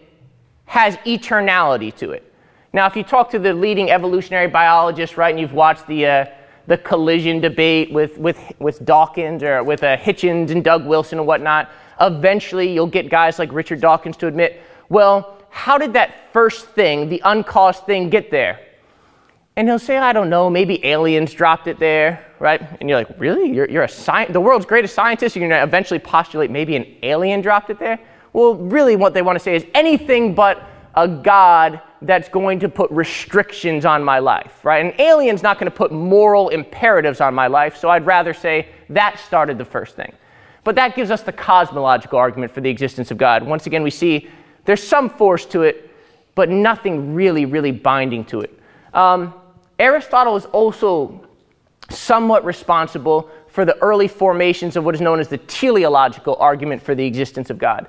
has 0.66 0.96
eternality 0.98 1.94
to 1.98 2.12
it. 2.12 2.32
Now, 2.72 2.88
if 2.88 2.96
you 2.96 3.04
talk 3.04 3.30
to 3.32 3.40
the 3.40 3.54
leading 3.54 3.92
evolutionary 3.92 4.48
biologists, 4.48 5.18
right, 5.18 5.30
and 5.30 5.40
you've 5.40 5.54
watched 5.54 5.88
the, 5.88 6.06
uh, 6.06 6.26
the 6.68 6.78
collision 6.78 7.40
debate 7.40 7.92
with, 7.92 8.18
with, 8.18 8.40
with 8.60 8.84
Dawkins 8.86 9.44
or 9.44 9.64
with 9.64 9.84
uh, 9.84 9.96
Hitchens 9.98 10.52
and 10.52 10.64
Doug 10.64 10.86
Wilson 10.86 11.20
and 11.20 11.28
whatnot, 11.28 11.70
eventually 12.02 12.72
you'll 12.74 12.88
get 12.88 13.10
guys 13.10 13.40
like 13.40 13.52
Richard 13.54 13.80
Dawkins 13.80 14.18
to 14.18 14.28
admit, 14.28 14.62
well, 14.90 15.35
how 15.56 15.78
did 15.78 15.94
that 15.94 16.34
first 16.34 16.68
thing, 16.68 17.08
the 17.08 17.22
uncaused 17.24 17.86
thing, 17.86 18.10
get 18.10 18.30
there? 18.30 18.60
And 19.56 19.70
he'll 19.70 19.80
say, 19.80 19.98
I 19.98 20.12
don't 20.12 20.30
know, 20.30 20.50
maybe 20.50 20.86
aliens 20.86 21.34
dropped 21.34 21.68
it 21.68 21.80
there, 21.80 22.26
right? 22.40 22.62
And 22.82 22.90
you're 22.90 23.00
like, 23.00 23.18
really? 23.18 23.54
You're, 23.54 23.70
you're 23.70 23.84
a 23.84 23.90
sci- 23.90 24.34
the 24.34 24.42
world's 24.42 24.66
greatest 24.66 24.94
scientist? 24.94 25.34
You're 25.34 25.48
to 25.48 25.64
eventually 25.64 25.98
postulate 25.98 26.52
maybe 26.52 26.76
an 26.76 26.86
alien 27.04 27.40
dropped 27.40 27.70
it 27.70 27.80
there? 27.80 27.98
Well, 28.34 28.56
really, 28.56 28.98
what 28.98 29.14
they 29.14 29.22
want 29.22 29.38
to 29.38 29.40
say 29.40 29.56
is 29.56 29.66
anything 29.74 30.36
but 30.36 30.62
a 30.94 31.08
God 31.08 31.80
that's 32.02 32.28
going 32.28 32.60
to 32.60 32.68
put 32.68 32.92
restrictions 32.92 33.86
on 33.86 34.04
my 34.04 34.20
life, 34.20 34.60
right? 34.66 34.86
An 34.86 35.00
alien's 35.00 35.42
not 35.42 35.58
going 35.58 35.72
to 35.72 35.76
put 35.76 35.90
moral 35.90 36.50
imperatives 36.50 37.22
on 37.22 37.34
my 37.34 37.48
life, 37.48 37.78
so 37.78 37.90
I'd 37.90 38.06
rather 38.06 38.34
say 38.34 38.68
that 38.90 39.20
started 39.20 39.58
the 39.58 39.66
first 39.66 39.96
thing. 39.96 40.12
But 40.66 40.76
that 40.76 40.98
gives 40.98 41.12
us 41.12 41.22
the 41.22 41.32
cosmological 41.32 42.20
argument 42.20 42.52
for 42.52 42.60
the 42.60 42.70
existence 42.70 43.10
of 43.10 43.18
God. 43.18 43.42
Once 43.42 43.68
again, 43.68 43.84
we 43.84 43.90
see 43.90 44.28
there's 44.66 44.84
some 44.84 45.10
force 45.10 45.46
to 45.48 45.62
it, 45.62 45.90
but 46.36 46.50
nothing 46.50 47.16
really, 47.16 47.46
really 47.46 47.72
binding 47.72 48.26
to 48.26 48.42
it. 48.42 48.60
Um, 48.94 49.34
Aristotle 49.80 50.36
is 50.36 50.46
also 50.46 51.28
somewhat 51.90 52.44
responsible 52.44 53.30
for 53.48 53.64
the 53.64 53.78
early 53.78 54.08
formations 54.08 54.76
of 54.76 54.84
what 54.84 54.96
is 54.96 55.02
known 55.02 55.20
as 55.20 55.28
the 55.28 55.38
teleological 55.38 56.36
argument 56.38 56.82
for 56.82 56.96
the 56.96 57.06
existence 57.06 57.50
of 57.50 57.58
God. 57.58 57.88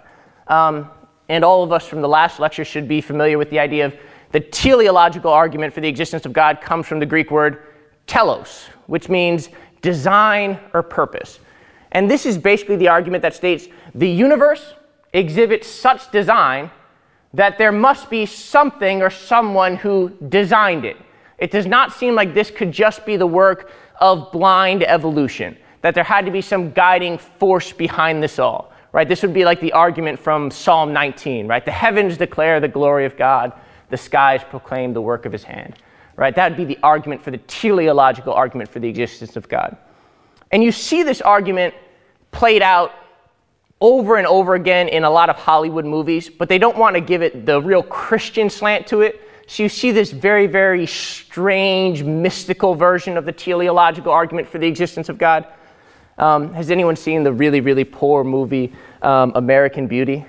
Um, 0.49 0.91
and 1.29 1.45
all 1.45 1.65
of 1.65 1.73
us 1.73 1.87
from 1.87 2.03
the 2.03 2.09
last 2.09 2.39
lecture 2.39 2.65
should 2.65 2.87
be 2.87 3.01
familiar 3.01 3.39
with 3.39 3.51
the 3.51 3.59
idea 3.59 3.87
of 3.87 3.97
the 4.33 4.41
teleological 4.41 5.33
argument 5.33 5.73
for 5.73 5.81
the 5.81 5.89
existence 5.89 6.27
of 6.27 6.33
God 6.33 6.61
comes 6.61 6.87
from 6.87 7.01
the 7.01 7.07
Greek 7.07 7.31
word 7.31 7.63
telos, 8.07 8.67
which 8.87 9.09
means 9.09 9.49
design 9.83 10.59
or 10.73 10.83
purpose. 10.83 11.41
And 11.93 12.11
this 12.11 12.27
is 12.27 12.37
basically 12.37 12.77
the 12.77 12.89
argument 12.89 13.23
that 13.23 13.35
states 13.35 13.69
the 13.95 14.09
universe 14.09 14.75
exhibits 15.13 15.69
such 15.69 16.11
design 16.11 16.71
that 17.35 17.59
there 17.59 17.73
must 17.73 18.09
be 18.09 18.25
something 18.27 19.03
or 19.03 19.11
someone 19.11 19.77
who 19.77 20.11
designed 20.29 20.85
it. 20.85 20.97
It 21.39 21.51
does 21.51 21.67
not 21.67 21.93
seem 21.93 22.15
like 22.15 22.33
this 22.33 22.51
could 22.51 22.73
just 22.73 23.05
be 23.05 23.17
the 23.17 23.27
work 23.27 23.71
of 24.01 24.33
blind 24.33 24.83
evolution, 24.83 25.57
that 25.83 25.95
there 25.95 26.05
had 26.05 26.25
to 26.27 26.31
be 26.31 26.41
some 26.41 26.73
guiding 26.73 27.19
force 27.19 27.73
behind 27.73 28.23
this 28.23 28.39
all, 28.39 28.73
right? 28.93 29.07
This 29.07 29.23
would 29.23 29.35
be 29.35 29.45
like 29.45 29.61
the 29.61 29.73
argument 29.73 30.19
from 30.19 30.51
Psalm 30.51 30.93
19, 30.93 31.47
right? 31.47 31.65
The 31.65 31.71
heavens 31.71 32.17
declare 32.17 32.61
the 32.61 32.69
glory 32.69 33.05
of 33.05 33.17
God, 33.17 33.53
the 33.91 33.97
skies 33.97 34.43
proclaim 34.49 34.95
the 34.95 35.03
work 35.03 35.27
of 35.27 35.33
his 35.33 35.45
hand, 35.45 35.77
right? 36.17 36.35
That 36.35 36.53
would 36.53 36.57
be 36.57 36.75
the 36.75 36.79
argument 36.83 37.23
for 37.23 37.31
the 37.31 37.39
teleological 37.39 38.33
argument 38.33 38.71
for 38.71 38.81
the 38.81 38.89
existence 38.89 39.37
of 39.37 39.49
God. 39.49 39.77
And 40.53 40.63
you 40.63 40.73
see 40.73 41.03
this 41.03 41.21
argument 41.21 41.75
played 42.31 42.63
out 42.63 42.93
over 43.81 44.17
and 44.17 44.27
over 44.27 44.55
again 44.55 44.89
in 44.89 45.05
a 45.05 45.11
lot 45.11 45.29
of 45.29 45.37
Hollywood 45.37 45.85
movies, 45.85 46.31
but 46.31 46.49
they 46.49 46.59
don't 46.59 46.79
want 46.79 46.95
to 46.95 47.01
give 47.01 47.23
it 47.23 47.45
the 47.45 47.61
real 47.61 47.83
Christian 47.83 48.49
slant 48.49 48.87
to 48.89 49.03
it. 49.03 49.21
So 49.47 49.63
you 49.63 49.69
see 49.69 49.93
this 49.93 50.11
very, 50.11 50.47
very 50.47 50.87
strange, 50.87 52.03
mystical 52.03 52.75
version 52.75 53.17
of 53.17 53.25
the 53.25 53.33
teleological 53.33 54.11
argument 54.13 54.49
for 54.49 54.59
the 54.59 54.67
existence 54.67 55.09
of 55.09 55.19
God. 55.19 55.47
Um, 56.19 56.53
has 56.55 56.71
anyone 56.71 56.97
seen 56.97 57.23
the 57.23 57.33
really, 57.33 57.61
really 57.61 57.85
poor 57.85 58.25
movie 58.25 58.73
um, 59.03 59.33
American 59.35 59.87
Beauty? 59.87 60.25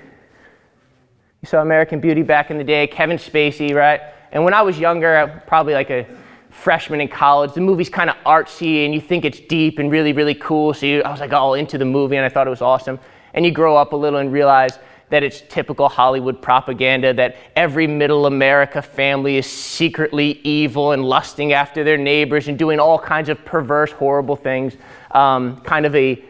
You 1.40 1.46
saw 1.46 1.62
American 1.62 2.00
Beauty 2.00 2.22
back 2.22 2.50
in 2.50 2.58
the 2.58 2.64
day, 2.64 2.86
Kevin 2.86 3.16
Spacey, 3.16 3.74
right? 3.74 4.00
And 4.30 4.44
when 4.44 4.54
I 4.54 4.62
was 4.62 4.78
younger, 4.78 5.42
probably 5.46 5.72
like 5.72 5.90
a 5.90 6.06
freshman 6.50 7.00
in 7.00 7.08
college, 7.08 7.54
the 7.54 7.60
movie's 7.60 7.88
kind 7.88 8.10
of 8.10 8.16
artsy 8.26 8.84
and 8.84 8.92
you 8.92 9.00
think 9.00 9.24
it's 9.24 9.40
deep 9.40 9.78
and 9.78 9.90
really, 9.90 10.12
really 10.12 10.34
cool. 10.34 10.74
So 10.74 10.86
you, 10.86 11.02
I 11.02 11.10
was 11.10 11.20
like 11.20 11.32
all 11.32 11.54
into 11.54 11.78
the 11.78 11.84
movie 11.84 12.16
and 12.16 12.26
I 12.26 12.28
thought 12.28 12.46
it 12.46 12.50
was 12.50 12.62
awesome. 12.62 12.98
And 13.34 13.44
you 13.44 13.50
grow 13.50 13.76
up 13.76 13.92
a 13.92 13.96
little 13.96 14.18
and 14.18 14.32
realize 14.32 14.78
that 15.10 15.22
it's 15.22 15.42
typical 15.48 15.88
Hollywood 15.88 16.42
propaganda 16.42 17.14
that 17.14 17.36
every 17.56 17.86
middle 17.86 18.26
America 18.26 18.82
family 18.82 19.38
is 19.38 19.46
secretly 19.46 20.40
evil 20.44 20.92
and 20.92 21.04
lusting 21.04 21.52
after 21.52 21.82
their 21.82 21.96
neighbors 21.96 22.48
and 22.48 22.58
doing 22.58 22.78
all 22.78 22.98
kinds 22.98 23.28
of 23.28 23.42
perverse, 23.44 23.90
horrible 23.92 24.36
things. 24.36 24.76
Um, 25.12 25.60
kind 25.62 25.86
of 25.86 25.94
a, 25.94 26.22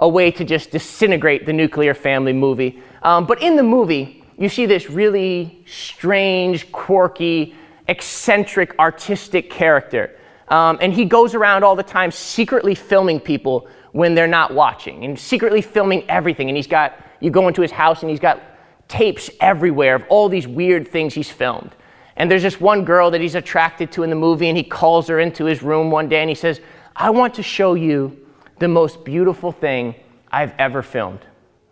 a 0.00 0.08
way 0.08 0.30
to 0.32 0.44
just 0.44 0.70
disintegrate 0.70 1.46
the 1.46 1.52
nuclear 1.52 1.94
family 1.94 2.34
movie. 2.34 2.82
Um, 3.02 3.26
but 3.26 3.40
in 3.40 3.56
the 3.56 3.62
movie, 3.62 4.22
you 4.38 4.50
see 4.50 4.66
this 4.66 4.90
really 4.90 5.64
strange, 5.66 6.70
quirky, 6.72 7.54
eccentric, 7.88 8.78
artistic 8.78 9.48
character. 9.48 10.14
Um, 10.48 10.78
and 10.80 10.92
he 10.92 11.06
goes 11.06 11.34
around 11.34 11.64
all 11.64 11.74
the 11.74 11.82
time 11.82 12.10
secretly 12.10 12.74
filming 12.74 13.18
people 13.18 13.68
when 13.96 14.14
they're 14.14 14.26
not 14.26 14.52
watching 14.52 15.06
and 15.06 15.18
secretly 15.18 15.62
filming 15.62 16.08
everything. 16.10 16.50
And 16.50 16.56
he's 16.56 16.66
got 16.66 17.02
you 17.20 17.30
go 17.30 17.48
into 17.48 17.62
his 17.62 17.70
house 17.70 18.02
and 18.02 18.10
he's 18.10 18.20
got 18.20 18.42
tapes 18.88 19.30
everywhere 19.40 19.94
of 19.94 20.04
all 20.10 20.28
these 20.28 20.46
weird 20.46 20.86
things 20.86 21.14
he's 21.14 21.30
filmed. 21.30 21.74
And 22.16 22.30
there's 22.30 22.42
this 22.42 22.60
one 22.60 22.84
girl 22.84 23.10
that 23.10 23.22
he's 23.22 23.34
attracted 23.34 23.90
to 23.92 24.02
in 24.02 24.10
the 24.10 24.16
movie, 24.16 24.48
and 24.48 24.56
he 24.56 24.62
calls 24.62 25.08
her 25.08 25.18
into 25.18 25.46
his 25.46 25.62
room 25.62 25.90
one 25.90 26.10
day 26.10 26.20
and 26.20 26.28
he 26.28 26.34
says, 26.34 26.60
I 26.94 27.08
want 27.08 27.32
to 27.34 27.42
show 27.42 27.72
you 27.72 28.14
the 28.58 28.68
most 28.68 29.02
beautiful 29.02 29.50
thing 29.50 29.94
I've 30.30 30.52
ever 30.58 30.82
filmed. 30.82 31.20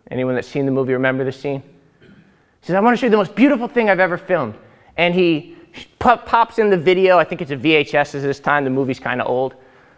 Anyone 0.09 0.33
that's 0.33 0.47
seen 0.47 0.65
the 0.65 0.71
movie 0.71 0.93
remember 0.93 1.23
this 1.23 1.39
scene? 1.39 1.61
He 2.01 2.67
says, 2.67 2.75
I 2.75 2.79
want 2.79 2.95
to 2.95 2.99
show 2.99 3.05
you 3.05 3.11
the 3.11 3.17
most 3.17 3.35
beautiful 3.35 3.67
thing 3.67 3.87
I've 3.87 3.99
ever 3.99 4.17
filmed. 4.17 4.55
And 4.97 5.13
he 5.13 5.55
pops 5.99 6.57
in 6.57 6.71
the 6.71 6.77
video. 6.77 7.19
I 7.19 7.23
think 7.23 7.43
it's 7.43 7.51
a 7.51 7.57
VHS 7.57 8.15
at 8.15 8.21
this 8.23 8.39
time. 8.39 8.63
The 8.63 8.71
movie's 8.71 8.99
kind 8.99 9.21
of 9.21 9.27
old. 9.27 9.53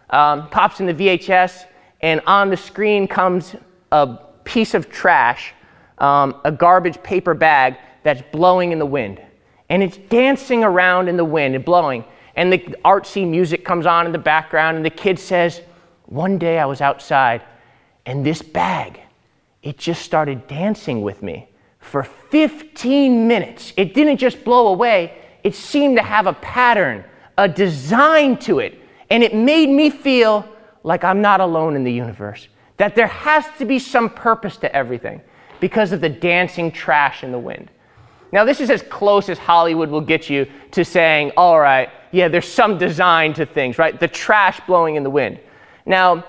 Um, 0.10 0.50
pops 0.50 0.82
in 0.82 0.86
the 0.86 0.94
VHS, 0.94 1.66
and 2.02 2.22
on 2.28 2.50
the 2.50 2.58
screen 2.58 3.08
comes 3.08 3.56
a 3.92 4.18
piece 4.44 4.74
of 4.74 4.90
trash, 4.90 5.54
um, 5.98 6.40
a 6.44 6.52
garbage 6.52 7.02
paper 7.02 7.34
bag 7.34 7.78
that's 8.04 8.22
blowing 8.32 8.72
in 8.72 8.80
the 8.80 8.86
wind. 8.86 9.22
And 9.70 9.84
it's 9.84 9.98
dancing 9.98 10.64
around 10.64 11.10
in 11.10 11.18
the 11.18 11.26
wind 11.26 11.56
and 11.56 11.66
blowing. 11.66 12.06
And 12.36 12.54
the 12.54 12.60
artsy 12.86 13.28
music 13.28 13.66
comes 13.66 13.86
on 13.86 14.06
in 14.06 14.12
the 14.12 14.20
background, 14.20 14.78
and 14.78 14.86
the 14.86 14.92
kid 14.92 15.18
says, 15.18 15.62
One 16.06 16.38
day 16.38 16.60
I 16.60 16.66
was 16.66 16.82
outside, 16.82 17.42
and 18.06 18.26
this 18.26 18.42
bag, 18.42 19.02
it 19.64 19.78
just 19.78 20.04
started 20.04 20.48
dancing 20.48 21.02
with 21.02 21.24
me 21.24 21.50
for 21.80 22.04
15 22.04 23.28
minutes. 23.28 23.74
It 23.76 23.94
didn't 23.94 24.18
just 24.18 24.44
blow 24.44 24.68
away, 24.68 25.18
it 25.44 25.56
seemed 25.56 25.98
to 25.98 26.04
have 26.04 26.28
a 26.28 26.34
pattern, 26.34 27.04
a 27.38 27.48
design 27.48 28.38
to 28.40 28.60
it. 28.60 28.80
And 29.10 29.24
it 29.24 29.34
made 29.34 29.70
me 29.70 29.90
feel 29.90 30.48
like 30.88 31.04
I'm 31.04 31.22
not 31.22 31.42
alone 31.42 31.76
in 31.76 31.84
the 31.84 31.92
universe 31.92 32.48
that 32.78 32.96
there 32.96 33.08
has 33.08 33.46
to 33.58 33.66
be 33.66 33.78
some 33.78 34.10
purpose 34.10 34.56
to 34.58 34.74
everything 34.74 35.22
because 35.60 35.92
of 35.92 36.00
the 36.00 36.10
dancing 36.10 36.72
trash 36.72 37.24
in 37.24 37.32
the 37.32 37.40
wind. 37.40 37.70
Now, 38.32 38.46
this 38.46 38.62
is 38.62 38.70
as 38.70 38.84
close 38.84 39.30
as 39.30 39.38
Hollywood 39.38 39.90
will 39.90 40.02
get 40.02 40.30
you 40.30 40.48
to 40.72 40.86
saying, 40.86 41.32
all 41.36 41.60
right, 41.60 41.90
yeah, 42.12 42.28
there's 42.28 42.48
some 42.48 42.78
design 42.78 43.34
to 43.34 43.46
things, 43.46 43.78
right? 43.78 44.00
The 44.00 44.08
trash 44.08 44.62
blowing 44.68 44.96
in 44.96 45.04
the 45.04 45.10
wind. 45.10 45.40
Now, 45.86 46.24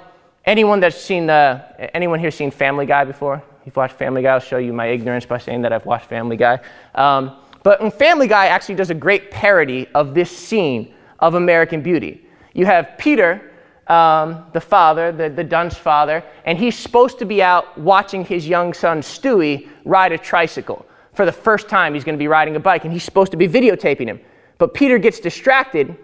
anyone 0.45 0.81
that's 0.81 1.01
seen 1.01 1.27
the, 1.27 1.63
anyone 1.95 2.19
here 2.19 2.31
seen 2.31 2.51
Family 2.51 2.87
Guy 2.87 3.05
before? 3.05 3.43
You've 3.65 3.77
watched 3.77 3.97
Family 3.97 4.23
Guy, 4.23 4.33
I'll 4.33 4.41
show 4.41 4.59
you 4.59 4.73
my 4.73 4.87
ignorance 4.87 5.27
by 5.27 5.39
saying 5.39 5.63
that 5.63 5.73
I've 5.73 5.87
watched 5.87 6.07
Family 6.07 6.37
Guy. 6.37 6.59
Um, 6.95 7.37
but 7.63 7.93
Family 7.95 8.27
Guy 8.27 8.47
actually 8.47 8.77
does 8.77 8.91
a 8.91 8.95
great 8.95 9.31
parody 9.31 9.87
of 9.95 10.15
this 10.15 10.37
scene 10.37 10.95
of 11.19 11.35
American 11.35 11.83
Beauty. 11.83 12.25
You 12.55 12.65
have 12.65 12.97
Peter 12.97 13.49
um, 13.89 14.45
the 14.53 14.61
father, 14.61 15.13
the, 15.13 15.31
the 15.31 15.45
Dunst 15.45 15.77
father, 15.77 16.23
and 16.45 16.59
he's 16.59 16.79
supposed 16.79 17.19
to 17.19 17.25
be 17.25 17.43
out 17.43 17.79
watching 17.79 18.25
his 18.25 18.47
young 18.47 18.75
son 18.75 19.01
Stewie 19.01 19.69
ride 19.85 20.13
a 20.13 20.19
tricycle. 20.19 20.87
For 21.15 21.25
the 21.25 21.33
first 21.33 21.69
time, 21.69 21.95
he's 21.95 22.05
going 22.05 22.15
to 22.15 22.19
be 22.19 22.29
riding 22.29 22.55
a 22.57 22.61
bike, 22.61 22.85
and 22.85 22.93
he's 22.93 23.03
supposed 23.03 23.31
to 23.33 23.37
be 23.37 23.49
videotaping 23.49 24.07
him. 24.07 24.21
But 24.59 24.75
Peter 24.75 24.99
gets 24.99 25.21
distracted 25.21 25.97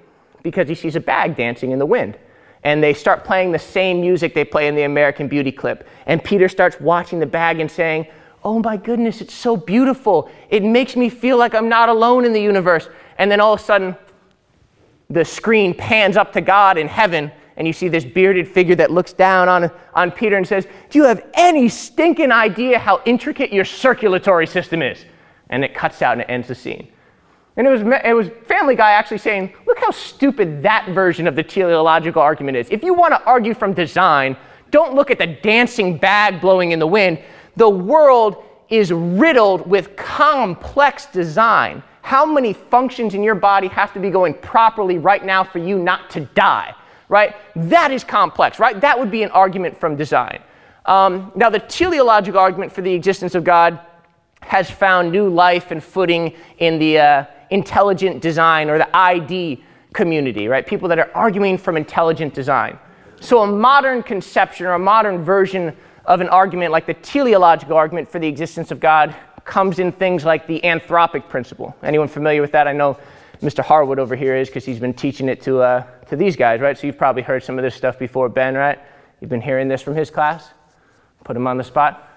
because 0.43 0.69
he 0.69 0.75
sees 0.75 0.97
a 0.97 1.01
bag 1.01 1.37
dancing 1.37 1.73
in 1.73 1.79
the 1.79 1.87
wind. 1.87 2.19
And 2.63 2.83
they 2.83 2.95
start 2.95 3.25
playing 3.25 3.53
the 3.53 3.59
same 3.59 4.01
music 4.01 4.35
they 4.35 4.45
play 4.45 4.69
in 4.69 4.75
the 4.75 4.85
American 4.85 5.29
Beauty 5.29 5.53
clip. 5.53 5.87
And 6.07 6.25
Peter 6.25 6.49
starts 6.49 6.81
watching 6.81 7.19
the 7.19 7.27
bag 7.27 7.61
and 7.61 7.71
saying, 7.71 8.07
Oh 8.43 8.59
my 8.59 8.77
goodness, 8.77 9.21
it's 9.23 9.33
so 9.33 9.57
beautiful. 9.57 10.31
It 10.51 10.63
makes 10.63 10.97
me 10.97 11.09
feel 11.09 11.39
like 11.39 11.55
I'm 11.55 11.69
not 11.69 11.89
alone 11.89 12.27
in 12.27 12.33
the 12.33 12.41
universe. 12.41 12.89
And 13.17 13.31
then 13.31 13.41
all 13.41 13.55
of 13.55 13.61
a 13.61 13.63
sudden, 13.63 13.97
the 15.09 15.25
screen 15.25 15.75
pans 15.75 16.17
up 16.17 16.33
to 16.35 16.41
God 16.41 16.77
in 16.77 16.89
heaven, 16.89 17.33
and 17.57 17.67
you 17.67 17.73
see 17.73 17.89
this 17.89 18.05
bearded 18.05 18.49
figure 18.49 18.75
that 18.75 18.91
looks 18.91 19.13
down 19.13 19.49
on, 19.49 19.71
on 19.95 20.11
Peter 20.11 20.37
and 20.37 20.47
says, 20.47 20.67
Do 20.91 20.99
you 20.99 21.05
have 21.05 21.25
any 21.35 21.69
stinking 21.69 22.33
idea 22.33 22.79
how 22.79 23.01
intricate 23.05 23.53
your 23.53 23.65
circulatory 23.65 24.47
system 24.47 24.83
is? 24.83 25.05
And 25.51 25.65
it 25.65 25.75
cuts 25.75 26.03
out 26.03 26.13
and 26.13 26.23
it 26.23 26.29
ends 26.29 26.49
the 26.49 26.55
scene. 26.55 26.89
And 27.57 27.67
it 27.67 27.71
was, 27.71 27.83
it 27.83 28.15
was 28.15 28.29
Family 28.47 28.75
Guy 28.75 28.91
actually 28.93 29.19
saying, 29.19 29.55
Look 29.67 29.79
how 29.79 29.93
stupid 29.93 30.63
that 30.63 30.89
version 30.91 31.29
of 31.29 31.37
the 31.37 31.43
teleological 31.45 32.21
argument 32.21 32.57
is. 32.57 32.69
If 32.71 32.83
you 32.83 32.95
want 32.95 33.13
to 33.13 33.23
argue 33.25 33.55
from 33.55 33.73
design, 33.73 34.37
don't 34.71 34.95
look 34.95 35.13
at 35.13 35.19
the 35.19 35.29
dancing 35.29 35.97
bag 35.97 36.41
blowing 36.41 36.73
in 36.73 36.81
the 36.81 36.87
wind. 36.87 37.23
The 37.57 37.69
world 37.69 38.43
is 38.69 38.91
riddled 38.93 39.69
with 39.69 39.95
complex 39.95 41.07
design. 41.07 41.85
How 42.03 42.27
many 42.27 42.53
functions 42.53 43.15
in 43.15 43.23
your 43.23 43.37
body 43.37 43.69
have 43.69 43.93
to 43.95 44.01
be 44.01 44.11
going 44.11 44.35
properly 44.35 44.99
right 44.99 45.25
now 45.25 45.45
for 45.45 45.59
you 45.59 45.79
not 45.79 46.11
to 46.11 46.21
die? 46.21 46.75
Right? 47.09 47.37
That 47.57 47.91
is 47.91 48.05
complex, 48.05 48.59
right? 48.59 48.81
That 48.81 48.99
would 48.99 49.11
be 49.11 49.23
an 49.23 49.31
argument 49.31 49.79
from 49.79 49.97
design. 49.97 50.43
Um, 50.87 51.33
now, 51.35 51.51
the 51.51 51.61
teleological 51.61 52.39
argument 52.39 52.73
for 52.73 52.83
the 52.83 52.93
existence 52.93 53.35
of 53.35 53.45
God 53.45 53.81
has 54.41 54.71
found 54.71 55.11
new 55.11 55.29
life 55.29 55.71
and 55.71 55.83
footing 55.83 56.35
in 56.59 56.79
the 56.79 56.99
uh, 56.99 57.25
intelligent 57.51 58.21
design 58.21 58.69
or 58.69 58.79
the 58.79 58.97
ID 58.97 59.65
community, 59.95 60.49
right? 60.49 60.67
People 60.67 60.89
that 60.89 60.99
are 60.99 61.11
arguing 61.15 61.57
from 61.57 61.77
intelligent 61.77 62.35
design. 62.35 62.79
So, 63.21 63.41
a 63.43 63.47
modern 63.47 64.03
conception 64.03 64.67
or 64.67 64.73
a 64.73 64.79
modern 64.79 65.25
version 65.25 65.75
of 66.05 66.21
an 66.21 66.29
argument 66.29 66.73
like 66.73 66.85
the 66.85 66.95
teleological 66.95 67.77
argument 67.77 68.11
for 68.11 68.19
the 68.19 68.29
existence 68.29 68.71
of 68.71 68.81
God 68.81 69.15
comes 69.45 69.79
in 69.79 69.93
things 69.93 70.25
like 70.25 70.47
the 70.47 70.61
anthropic 70.61 71.29
principle. 71.29 71.75
Anyone 71.83 72.09
familiar 72.09 72.43
with 72.43 72.53
that? 72.53 72.67
I 72.67 72.73
know 72.73 72.99
Mr. 73.43 73.63
Harwood 73.63 73.99
over 73.99 74.17
here 74.17 74.37
is 74.37 74.49
because 74.49 74.65
he's 74.65 74.79
been 74.79 74.95
teaching 74.95 75.29
it 75.29 75.41
to, 75.43 75.61
uh, 75.61 75.83
to 76.09 76.17
these 76.17 76.37
guys, 76.37 76.61
right? 76.61 76.79
So 76.79 76.87
you've 76.87 76.99
probably 76.99 77.23
heard 77.23 77.43
some 77.43 77.59
of 77.59 77.65
this 77.65 77.75
stuff 77.75 77.99
before, 77.99 78.29
Ben, 78.29 78.55
right? 78.55 78.79
You've 79.21 79.31
been 79.31 79.41
hearing 79.41 79.69
this 79.69 79.83
from 79.83 79.95
his 79.95 80.11
class? 80.11 80.51
Put 81.25 81.37
him 81.37 81.47
on 81.47 81.57
the 81.57 81.65
spot. 81.65 82.11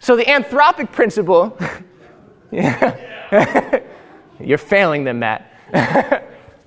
So 0.00 0.16
the 0.16 0.24
anthropic 0.24 0.92
principle, 0.92 1.58
you're 4.40 4.58
failing 4.58 5.04
them, 5.04 5.18
Matt. 5.18 5.52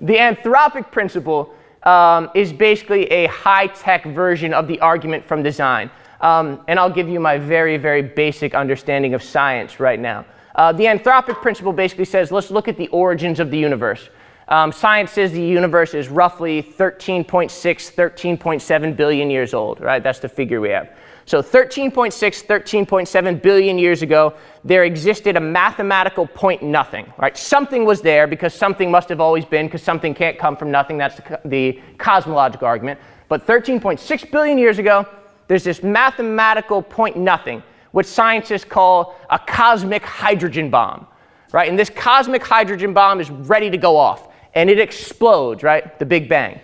the 0.00 0.16
anthropic 0.16 0.90
principle 0.92 1.54
um, 1.82 2.30
is 2.34 2.52
basically 2.52 3.06
a 3.06 3.26
high 3.26 3.66
tech 3.66 4.04
version 4.04 4.54
of 4.54 4.68
the 4.68 4.78
argument 4.80 5.24
from 5.24 5.42
design. 5.42 5.90
Um, 6.20 6.62
and 6.68 6.78
I'll 6.78 6.92
give 6.92 7.08
you 7.08 7.18
my 7.18 7.38
very, 7.38 7.76
very 7.78 8.02
basic 8.02 8.54
understanding 8.54 9.14
of 9.14 9.22
science 9.22 9.80
right 9.80 9.98
now. 9.98 10.24
Uh, 10.54 10.72
the 10.72 10.84
anthropic 10.84 11.40
principle 11.40 11.72
basically 11.72 12.04
says 12.04 12.30
let's 12.30 12.50
look 12.50 12.68
at 12.68 12.76
the 12.76 12.88
origins 12.88 13.40
of 13.40 13.50
the 13.50 13.58
universe. 13.58 14.08
Um, 14.48 14.72
science 14.72 15.12
says 15.12 15.32
the 15.32 15.40
universe 15.40 15.94
is 15.94 16.08
roughly 16.08 16.62
13.6, 16.62 17.50
13.7 17.50 18.96
billion 18.96 19.30
years 19.30 19.54
old, 19.54 19.80
right? 19.80 20.02
That's 20.02 20.18
the 20.18 20.28
figure 20.28 20.60
we 20.60 20.70
have. 20.70 20.90
So 21.24 21.40
13.6, 21.40 22.12
13.7 22.46 23.42
billion 23.42 23.78
years 23.78 24.02
ago, 24.02 24.34
there 24.64 24.84
existed 24.84 25.36
a 25.36 25.40
mathematical 25.40 26.26
point 26.26 26.62
nothing, 26.62 27.12
right? 27.16 27.36
Something 27.36 27.84
was 27.84 28.02
there 28.02 28.26
because 28.26 28.52
something 28.52 28.90
must 28.90 29.08
have 29.08 29.20
always 29.20 29.44
been 29.44 29.66
because 29.66 29.82
something 29.82 30.14
can't 30.14 30.38
come 30.38 30.56
from 30.56 30.70
nothing. 30.70 30.98
That's 30.98 31.16
the, 31.16 31.40
the 31.44 31.80
cosmological 31.98 32.66
argument. 32.66 32.98
But 33.28 33.46
13.6 33.46 34.30
billion 34.30 34.58
years 34.58 34.78
ago, 34.78 35.06
there's 35.46 35.64
this 35.64 35.82
mathematical 35.82 36.82
point 36.82 37.16
nothing, 37.16 37.62
which 37.92 38.06
scientists 38.06 38.64
call 38.64 39.16
a 39.30 39.38
cosmic 39.38 40.02
hydrogen 40.02 40.70
bomb, 40.70 41.06
right? 41.52 41.68
And 41.68 41.78
this 41.78 41.90
cosmic 41.90 42.42
hydrogen 42.42 42.92
bomb 42.92 43.20
is 43.20 43.30
ready 43.30 43.70
to 43.70 43.76
go 43.76 43.96
off 43.96 44.28
and 44.54 44.68
it 44.68 44.78
explodes, 44.78 45.62
right? 45.62 45.98
The 45.98 46.06
Big 46.06 46.28
Bang. 46.28 46.60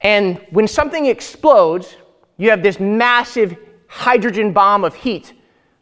And 0.00 0.44
when 0.50 0.66
something 0.66 1.06
explodes, 1.06 1.96
you 2.36 2.50
have 2.50 2.62
this 2.62 2.80
massive 2.80 3.56
hydrogen 3.86 4.52
bomb 4.52 4.84
of 4.84 4.94
heat, 4.94 5.32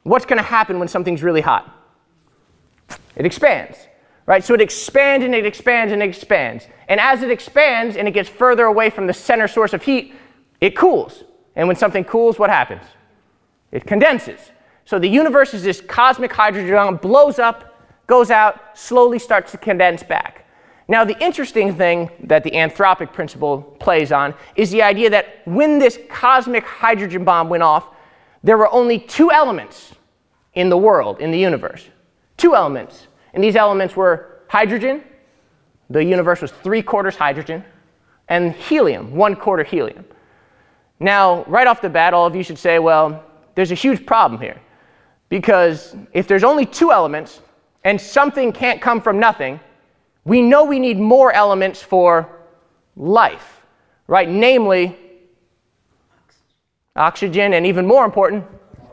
what's 0.02 0.24
going 0.24 0.38
to 0.38 0.42
happen 0.42 0.78
when 0.78 0.88
something's 0.88 1.22
really 1.22 1.40
hot? 1.40 1.74
It 3.16 3.26
expands, 3.26 3.76
right? 4.26 4.42
So 4.42 4.54
it 4.54 4.60
expands 4.60 5.24
and 5.24 5.34
it 5.34 5.46
expands 5.46 5.92
and 5.92 6.02
it 6.02 6.08
expands. 6.08 6.66
And 6.88 6.98
as 7.00 7.22
it 7.22 7.30
expands 7.30 7.96
and 7.96 8.08
it 8.08 8.12
gets 8.12 8.28
further 8.28 8.64
away 8.64 8.90
from 8.90 9.06
the 9.06 9.14
center 9.14 9.46
source 9.46 9.72
of 9.72 9.82
heat, 9.82 10.14
it 10.60 10.76
cools. 10.76 11.24
And 11.54 11.68
when 11.68 11.76
something 11.76 12.04
cools, 12.04 12.38
what 12.38 12.50
happens? 12.50 12.82
It 13.70 13.84
condenses. 13.84 14.40
So 14.88 14.99
the 14.99 15.07
universe 15.07 15.52
is 15.52 15.62
this 15.62 15.83
cosmic 15.83 16.33
hydrogen 16.33 16.73
bomb, 16.73 16.97
blows 16.97 17.38
up, 17.38 17.78
goes 18.07 18.30
out, 18.30 18.59
slowly 18.73 19.18
starts 19.18 19.52
to 19.52 19.59
condense 19.59 20.02
back. 20.02 20.47
Now, 20.88 21.04
the 21.04 21.23
interesting 21.23 21.76
thing 21.76 22.09
that 22.21 22.42
the 22.42 22.52
anthropic 22.52 23.12
principle 23.12 23.61
plays 23.80 24.12
on 24.12 24.33
is 24.57 24.71
the 24.71 24.80
idea 24.80 25.11
that 25.11 25.42
when 25.45 25.78
this 25.78 25.99
cosmic 26.09 26.64
hydrogen 26.64 27.23
bomb 27.23 27.50
went 27.50 27.62
off, 27.62 27.88
there 28.42 28.57
were 28.57 28.73
only 28.73 28.99
two 28.99 29.30
elements 29.30 29.95
in 30.54 30.71
the 30.71 30.78
world, 30.78 31.21
in 31.21 31.33
the 31.33 31.38
universe. 31.38 31.85
Two 32.38 32.54
elements. 32.54 33.09
And 33.35 33.45
these 33.45 33.57
elements 33.57 33.95
were 33.95 34.40
hydrogen, 34.49 35.04
the 35.90 36.02
universe 36.02 36.40
was 36.40 36.50
three 36.50 36.80
quarters 36.80 37.14
hydrogen, 37.14 37.62
and 38.28 38.54
helium, 38.54 39.14
one 39.14 39.37
quarter 39.37 39.64
helium. 39.64 40.07
Now, 40.99 41.45
right 41.45 41.66
off 41.66 41.83
the 41.83 41.90
bat, 41.90 42.14
all 42.14 42.26
of 42.26 42.35
you 42.35 42.42
should 42.42 42.59
say, 42.59 42.78
well, 42.78 43.23
there's 43.54 43.71
a 43.71 43.75
huge 43.75 44.07
problem 44.07 44.40
here. 44.40 44.59
Because 45.28 45.97
if 46.12 46.26
there's 46.26 46.44
only 46.44 46.64
two 46.64 46.90
elements 46.90 47.40
and 47.85 48.00
something 48.00 48.52
can't 48.52 48.80
come 48.80 49.00
from 49.00 49.18
nothing, 49.18 49.61
we 50.25 50.42
know 50.42 50.64
we 50.64 50.78
need 50.78 50.99
more 50.99 51.32
elements 51.32 51.82
for 51.82 52.28
life, 52.97 53.62
right? 54.06 54.28
Namely, 54.28 54.97
oxygen, 56.97 57.54
and 57.54 57.66
even 57.66 57.87
more 57.87 58.04
important, 58.04 58.44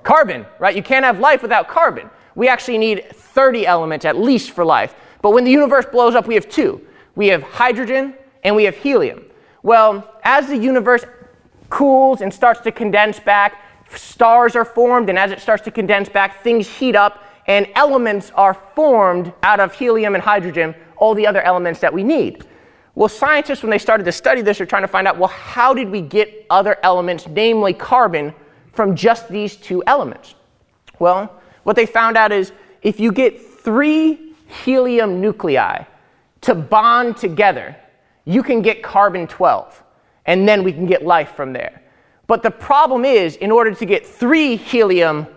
carbon, 0.04 0.46
right? 0.60 0.76
You 0.76 0.84
can't 0.84 1.06
have 1.06 1.20
life 1.20 1.42
without 1.42 1.68
carbon. 1.68 2.10
We 2.36 2.48
actually 2.48 2.78
need 2.78 3.10
30 3.12 3.66
elements 3.66 4.06
at 4.06 4.18
least 4.18 4.52
for 4.52 4.66
life. 4.66 4.94
But 5.22 5.32
when 5.32 5.44
the 5.44 5.52
universe 5.52 5.86
blows 5.86 6.16
up, 6.16 6.28
we 6.28 6.36
have 6.36 6.50
two 6.50 6.86
we 7.16 7.28
have 7.28 7.42
hydrogen 7.42 8.14
and 8.44 8.56
we 8.56 8.66
have 8.66 8.76
helium. 8.76 9.26
Well, 9.64 10.08
as 10.24 10.48
the 10.48 10.58
universe 10.58 11.06
cools 11.70 12.22
and 12.22 12.34
starts 12.34 12.60
to 12.62 12.72
condense 12.72 13.20
back, 13.20 13.62
stars 13.90 14.56
are 14.56 14.66
formed, 14.66 15.10
and 15.10 15.18
as 15.18 15.32
it 15.32 15.40
starts 15.40 15.64
to 15.64 15.72
condense 15.72 16.10
back, 16.10 16.44
things 16.44 16.68
heat 16.68 16.96
up, 16.96 17.24
and 17.48 17.68
elements 17.76 18.32
are 18.36 18.54
formed 18.54 19.32
out 19.44 19.60
of 19.60 19.74
helium 19.74 20.16
and 20.16 20.24
hydrogen, 20.24 20.74
all 20.98 21.14
the 21.14 21.28
other 21.28 21.42
elements 21.42 21.80
that 21.80 21.94
we 21.94 22.04
need. 22.04 22.46
Well, 22.96 23.10
scientists, 23.10 23.62
when 23.62 23.70
they 23.70 23.78
started 23.78 24.06
to 24.06 24.12
study 24.12 24.42
this, 24.42 24.62
are 24.62 24.66
trying 24.66 24.84
to 24.84 24.88
find 24.88 25.08
out 25.08 25.18
well, 25.18 25.30
how 25.30 25.74
did 25.74 25.90
we 25.90 26.02
get 26.02 26.46
other 26.50 26.78
elements, 26.82 27.28
namely 27.28 27.74
carbon, 27.74 28.34
from 28.72 28.96
just 28.96 29.30
these 29.30 29.56
two 29.56 29.84
elements? 29.86 30.36
Well, 30.98 31.42
what 31.64 31.76
they 31.76 31.86
found 31.86 32.18
out 32.18 32.32
is 32.32 32.52
if 32.82 33.00
you 33.00 33.12
get 33.12 33.42
three 33.42 34.34
helium 34.48 35.20
nuclei 35.20 35.84
to 36.42 36.56
bond 36.56 37.18
together, 37.18 37.76
you 38.24 38.44
can 38.44 38.62
get 38.62 38.82
carbon 38.82 39.28
12, 39.28 39.84
and 40.26 40.48
then 40.48 40.64
we 40.64 40.72
can 40.72 40.86
get 40.86 41.04
life 41.04 41.36
from 41.36 41.54
there. 41.54 41.82
But 42.28 42.44
the 42.44 42.52
problem 42.52 43.06
is, 43.06 43.36
in 43.36 43.52
order 43.52 43.74
to 43.74 43.86
get 43.86 44.06
three 44.06 44.56
helium 44.56 45.28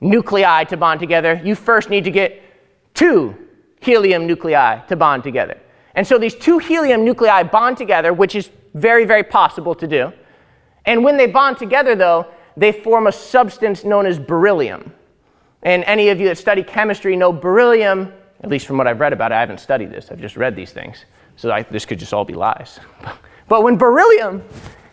nuclei 0.00 0.64
to 0.64 0.76
bond 0.76 1.00
together, 1.00 1.40
you 1.44 1.54
first 1.54 1.90
need 1.90 2.04
to 2.04 2.10
get 2.10 2.42
two 2.94 3.36
helium 3.80 4.26
nuclei 4.26 4.80
to 4.86 4.96
bond 4.96 5.22
together. 5.22 5.60
And 5.94 6.06
so 6.06 6.18
these 6.18 6.34
two 6.34 6.58
helium 6.58 7.04
nuclei 7.04 7.42
bond 7.42 7.76
together, 7.76 8.12
which 8.12 8.34
is 8.34 8.50
very, 8.74 9.04
very 9.04 9.22
possible 9.22 9.74
to 9.74 9.86
do. 9.86 10.12
And 10.86 11.04
when 11.04 11.16
they 11.16 11.26
bond 11.26 11.58
together, 11.58 11.94
though, 11.94 12.26
they 12.56 12.72
form 12.72 13.06
a 13.06 13.12
substance 13.12 13.84
known 13.84 14.06
as 14.06 14.18
beryllium. 14.18 14.92
And 15.62 15.84
any 15.84 16.08
of 16.08 16.20
you 16.20 16.26
that 16.28 16.38
study 16.38 16.62
chemistry 16.62 17.16
know 17.16 17.32
beryllium, 17.32 18.12
at 18.42 18.50
least 18.50 18.66
from 18.66 18.78
what 18.78 18.86
I've 18.86 19.00
read 19.00 19.12
about 19.12 19.32
it, 19.32 19.36
I 19.36 19.40
haven't 19.40 19.60
studied 19.60 19.90
this, 19.90 20.10
I've 20.10 20.20
just 20.20 20.36
read 20.36 20.56
these 20.56 20.72
things. 20.72 21.04
So 21.36 21.50
I, 21.50 21.62
this 21.62 21.86
could 21.86 21.98
just 21.98 22.12
all 22.12 22.24
be 22.24 22.34
lies. 22.34 22.80
but 23.48 23.62
when 23.62 23.76
beryllium 23.76 24.42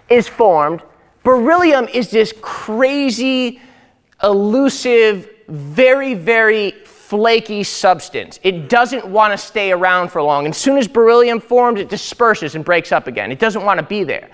is 0.10 0.28
formed, 0.28 0.84
beryllium 1.24 1.88
is 1.88 2.12
this 2.12 2.34
crazy, 2.42 3.62
elusive, 4.24 5.30
very, 5.48 6.14
very 6.14 6.72
flaky 6.86 7.64
substance. 7.64 8.40
It 8.44 8.70
doesn't 8.70 9.06
want 9.06 9.34
to 9.34 9.38
stay 9.38 9.72
around 9.72 10.10
for 10.10 10.22
long. 10.22 10.46
And 10.46 10.54
as 10.54 10.60
soon 10.60 10.78
as 10.78 10.88
beryllium 10.88 11.40
forms, 11.40 11.80
it 11.80 11.90
disperses 11.90 12.56
and 12.56 12.64
breaks 12.64 12.92
up 12.92 13.08
again. 13.08 13.32
It 13.32 13.40
doesn't 13.40 13.66
want 13.66 13.80
to 13.80 13.86
be 13.86 14.04
there. 14.04 14.30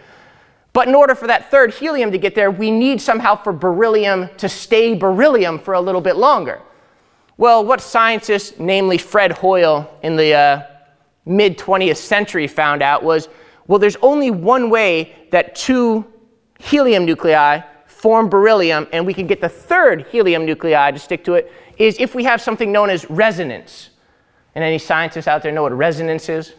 But 0.73 0.89
in 0.89 0.93
order 0.93 1.15
for 1.15 1.25
that 1.27 1.49
third 1.49 1.73
helium 1.73 2.11
to 2.11 2.17
get 2.17 2.35
there, 2.35 2.51
we 2.51 2.69
need 2.69 2.99
somehow 2.99 3.35
for 3.35 3.53
beryllium 3.53 4.29
to 4.37 4.49
stay 4.49 4.93
beryllium 4.93 5.57
for 5.57 5.75
a 5.75 5.79
little 5.79 6.01
bit 6.01 6.17
longer. 6.17 6.61
Well, 7.37 7.63
what 7.63 7.79
scientists, 7.79 8.59
namely 8.59 8.97
Fred 8.97 9.31
Hoyle 9.31 9.89
in 10.03 10.17
the 10.17 10.33
uh, 10.33 10.63
mid 11.25 11.57
20th 11.57 11.95
century, 11.95 12.45
found 12.47 12.81
out 12.81 13.03
was 13.03 13.29
well, 13.67 13.79
there's 13.79 13.95
only 14.01 14.31
one 14.31 14.69
way 14.69 15.15
that 15.31 15.55
two 15.55 16.05
helium 16.59 17.05
nuclei 17.05 17.61
form 17.85 18.29
beryllium, 18.29 18.87
and 18.91 19.05
we 19.05 19.13
can 19.13 19.25
get 19.25 19.41
the 19.41 19.49
third 19.49 20.05
helium 20.11 20.45
nuclei 20.45 20.91
to 20.91 20.99
stick 20.99 21.23
to 21.23 21.33
it, 21.33 21.51
is 21.77 21.97
if 21.99 22.13
we 22.13 22.23
have 22.23 22.39
something 22.41 22.71
known 22.71 22.89
as 22.89 23.09
resonance. 23.09 23.89
And 24.53 24.63
any 24.63 24.77
scientists 24.77 25.27
out 25.27 25.41
there 25.41 25.51
know 25.51 25.63
what 25.63 25.73
resonance 25.73 26.29
is? 26.29 26.53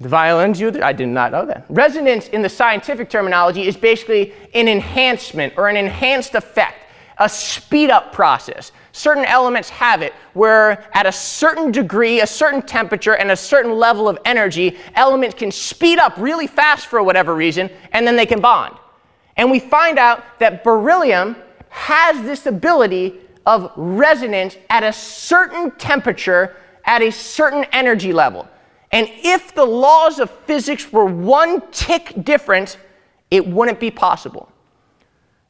The 0.00 0.08
violins 0.08 0.60
you 0.60 0.70
I 0.82 0.92
did 0.92 1.08
not 1.08 1.32
know 1.32 1.46
that. 1.46 1.64
Resonance 1.70 2.28
in 2.28 2.42
the 2.42 2.48
scientific 2.48 3.08
terminology 3.08 3.66
is 3.66 3.76
basically 3.76 4.34
an 4.52 4.68
enhancement 4.68 5.54
or 5.56 5.68
an 5.68 5.76
enhanced 5.78 6.34
effect, 6.34 6.76
a 7.18 7.28
speed 7.28 7.90
up 7.90 8.12
process. 8.12 8.72
Certain 8.92 9.24
elements 9.24 9.68
have 9.68 10.02
it 10.02 10.12
where 10.34 10.88
at 10.96 11.06
a 11.06 11.12
certain 11.12 11.72
degree, 11.72 12.20
a 12.20 12.26
certain 12.26 12.62
temperature, 12.62 13.14
and 13.14 13.30
a 13.30 13.36
certain 13.36 13.72
level 13.72 14.08
of 14.08 14.18
energy, 14.24 14.76
elements 14.94 15.34
can 15.36 15.50
speed 15.50 15.98
up 15.98 16.14
really 16.16 16.46
fast 16.46 16.86
for 16.86 17.02
whatever 17.02 17.34
reason, 17.34 17.70
and 17.92 18.06
then 18.06 18.16
they 18.16 18.26
can 18.26 18.40
bond. 18.40 18.76
And 19.36 19.50
we 19.50 19.58
find 19.58 19.98
out 19.98 20.22
that 20.38 20.62
beryllium 20.62 21.36
has 21.68 22.22
this 22.22 22.46
ability 22.46 23.20
of 23.46 23.72
resonance 23.76 24.56
at 24.70 24.84
a 24.84 24.92
certain 24.92 25.70
temperature, 25.72 26.56
at 26.84 27.02
a 27.02 27.10
certain 27.10 27.64
energy 27.72 28.12
level. 28.12 28.48
And 28.92 29.08
if 29.10 29.54
the 29.54 29.64
laws 29.64 30.20
of 30.20 30.30
physics 30.30 30.92
were 30.92 31.04
one 31.04 31.62
tick 31.72 32.12
different, 32.22 32.78
it 33.30 33.44
wouldn't 33.44 33.80
be 33.80 33.90
possible. 33.90 34.48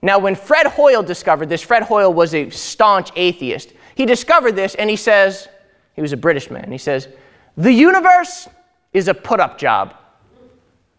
Now, 0.05 0.19
when 0.19 0.35
Fred 0.35 0.67
Hoyle 0.67 1.03
discovered 1.03 1.49
this, 1.49 1.63
Fred 1.63 1.83
Hoyle 1.83 2.13
was 2.13 2.35
a 2.35 2.51
staunch 2.51 3.11
atheist. 3.17 3.73
He 3.95 4.05
discovered 4.05 4.53
this 4.55 4.75
and 4.75 4.91
he 4.91 4.97
says, 4.97 5.49
he 5.97 6.03
was 6.03 6.13
a 6.13 6.17
British 6.19 6.51
man, 6.51 6.71
he 6.71 6.77
says, 6.77 7.09
the 7.57 7.73
universe 7.73 8.47
is 8.93 9.09
a 9.09 9.15
put 9.15 9.41
up 9.41 9.57
job. 9.57 9.95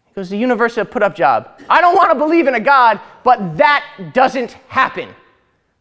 He 0.06 0.14
goes, 0.14 0.28
the 0.28 0.36
universe 0.36 0.72
is 0.72 0.78
a 0.78 0.84
put 0.84 1.04
up 1.04 1.14
job. 1.14 1.62
I 1.70 1.80
don't 1.80 1.94
want 1.94 2.10
to 2.10 2.16
believe 2.16 2.48
in 2.48 2.56
a 2.56 2.60
God, 2.60 3.00
but 3.22 3.56
that 3.56 3.84
doesn't 4.12 4.54
happen. 4.66 5.14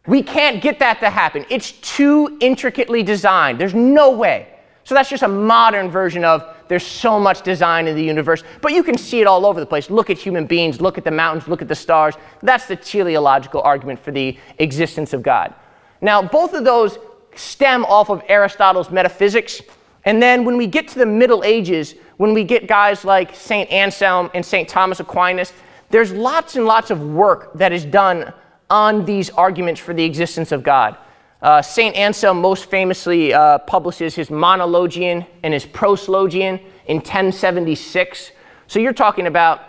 We 0.06 0.22
can't 0.22 0.62
get 0.62 0.78
that 0.78 1.00
to 1.00 1.10
happen. 1.10 1.48
It's 1.50 1.72
too 1.72 2.38
intricately 2.42 3.02
designed. 3.02 3.60
There's 3.60 3.74
no 3.74 4.12
way. 4.12 4.50
So 4.84 4.94
that's 4.94 5.10
just 5.10 5.24
a 5.24 5.28
modern 5.28 5.90
version 5.90 6.24
of 6.24 6.55
there's 6.68 6.86
so 6.86 7.20
much 7.20 7.42
design 7.42 7.88
in 7.88 7.96
the 7.96 8.04
universe. 8.04 8.44
But 8.62 8.74
you 8.74 8.84
can 8.84 8.98
see 8.98 9.22
it 9.22 9.28
all 9.28 9.46
over 9.46 9.60
the 9.60 9.66
place. 9.66 9.90
Look 9.90 10.10
at 10.10 10.18
human 10.18 10.46
beings, 10.46 10.82
look 10.82 10.98
at 10.98 11.04
the 11.04 11.12
mountains, 11.12 11.48
look 11.48 11.62
at 11.62 11.68
the 11.68 11.76
stars. 11.76 12.16
That's 12.42 12.68
the 12.68 12.76
teleological 12.76 13.62
argument 13.62 14.00
for 14.00 14.12
the 14.12 14.38
existence 14.60 15.14
of 15.14 15.24
God. 15.24 15.54
Now, 16.02 16.22
both 16.22 16.54
of 16.54 16.66
those 16.66 16.98
stem 17.36 17.86
off 17.86 18.10
of 18.10 18.24
Aristotle's 18.28 18.90
metaphysics. 18.90 19.62
And 20.06 20.22
then 20.22 20.46
when 20.46 20.58
we 20.58 20.68
get 20.68 20.88
to 20.90 21.00
the 21.00 21.06
Middle 21.06 21.44
Ages, 21.44 21.96
when 22.18 22.34
we 22.34 22.44
get 22.44 22.68
guys 22.68 23.04
like 23.04 23.36
St. 23.36 23.70
Anselm 23.72 24.30
and 24.34 24.46
St. 24.46 24.68
Thomas 24.68 25.00
Aquinas, 25.00 25.52
there's 25.90 26.12
lots 26.12 26.56
and 26.56 26.66
lots 26.66 26.92
of 26.92 27.02
work 27.02 27.54
that 27.54 27.72
is 27.72 27.86
done 27.86 28.34
on 28.70 29.06
these 29.06 29.30
arguments 29.32 29.80
for 29.80 29.94
the 29.94 30.04
existence 30.04 30.52
of 30.52 30.64
God. 30.64 30.98
Uh, 31.42 31.62
St. 31.62 31.96
Anselm 31.96 32.42
most 32.42 32.66
famously 32.66 33.34
uh, 33.34 33.60
publishes 33.60 34.16
his 34.16 34.30
Monologion 34.30 35.26
and 35.44 35.54
his 35.54 35.66
Proslogion 35.66 36.62
in 36.88 36.98
1076. 36.98 38.32
So 38.68 38.80
you're 38.80 38.94
talking 38.94 39.28
about 39.28 39.60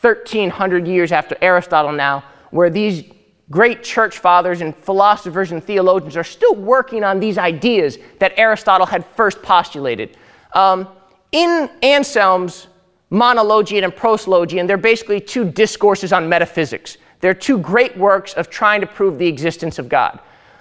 1300 0.00 0.86
years 0.86 1.12
after 1.12 1.36
Aristotle 1.42 1.92
now, 1.92 2.24
where 2.50 2.70
these 2.70 3.04
great 3.50 3.82
church 3.82 4.18
fathers 4.18 4.60
and 4.60 4.74
philosophers 4.74 5.52
and 5.52 5.62
theologians 5.62 6.16
are 6.16 6.24
still 6.24 6.54
working 6.54 7.04
on 7.04 7.20
these 7.20 7.36
ideas 7.36 7.98
that 8.18 8.32
Aristotle 8.36 8.86
had 8.86 9.04
first 9.04 9.42
postulated. 9.42 10.16
Um, 10.54 10.88
in 11.32 11.68
Anselm's 11.82 12.68
Monologion 13.10 13.84
and 13.84 13.92
Proslogion, 13.92 14.66
they're 14.66 14.76
basically 14.76 15.20
two 15.20 15.44
discourses 15.44 16.12
on 16.12 16.28
metaphysics. 16.28 16.96
They're 17.20 17.34
two 17.34 17.58
great 17.58 17.96
works 17.96 18.32
of 18.34 18.48
trying 18.48 18.80
to 18.80 18.86
prove 18.86 19.18
the 19.18 19.26
existence 19.26 19.78
of 19.78 19.88
God. 19.88 20.20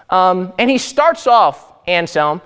Um, 0.10 0.54
and 0.58 0.70
he 0.70 0.78
starts 0.78 1.28
off, 1.28 1.74
Anselm, 1.88 2.42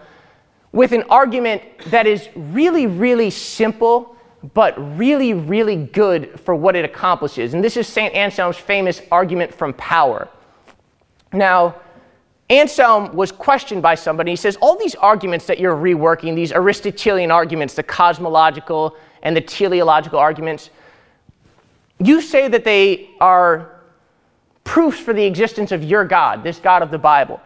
with 0.72 0.92
an 0.92 1.04
argument 1.10 1.62
that 1.88 2.08
is 2.08 2.30
really, 2.36 2.88
really 2.88 3.30
simple, 3.30 4.18
but 4.54 4.76
really, 4.98 5.34
really 5.34 5.76
good 5.76 6.40
for 6.40 6.56
what 6.56 6.76
it 6.76 6.84
accomplishes. 6.84 7.54
And 7.54 7.64
this 7.64 7.78
is 7.78 7.88
St. 7.88 8.14
Anselm's 8.14 8.58
famous 8.58 9.02
argument 9.12 9.54
from 9.54 9.74
power. 9.74 10.28
Now, 11.32 11.76
Anselm 12.50 13.16
was 13.16 13.32
questioned 13.32 13.82
by 13.82 13.96
somebody. 13.96 14.32
He 14.32 14.36
says, 14.36 14.58
All 14.58 14.78
these 14.78 14.96
arguments 14.96 15.46
that 15.46 15.60
you're 15.60 15.76
reworking, 15.76 16.36
these 16.36 16.52
Aristotelian 16.52 17.32
arguments, 17.32 17.74
the 17.74 17.84
cosmological 17.84 18.98
and 19.22 19.36
the 19.36 19.42
teleological 19.42 20.20
arguments, 20.20 20.70
you 22.00 22.22
say 22.22 22.48
that 22.50 22.66
they 22.66 23.10
are 23.22 23.72
proofs 24.64 25.00
for 25.00 25.14
the 25.14 25.24
existence 25.24 25.72
of 25.72 25.84
your 25.84 26.04
God, 26.04 26.44
this 26.44 26.60
God 26.60 26.82
of 26.82 26.92
the 26.92 26.98
Bible. 26.98 27.40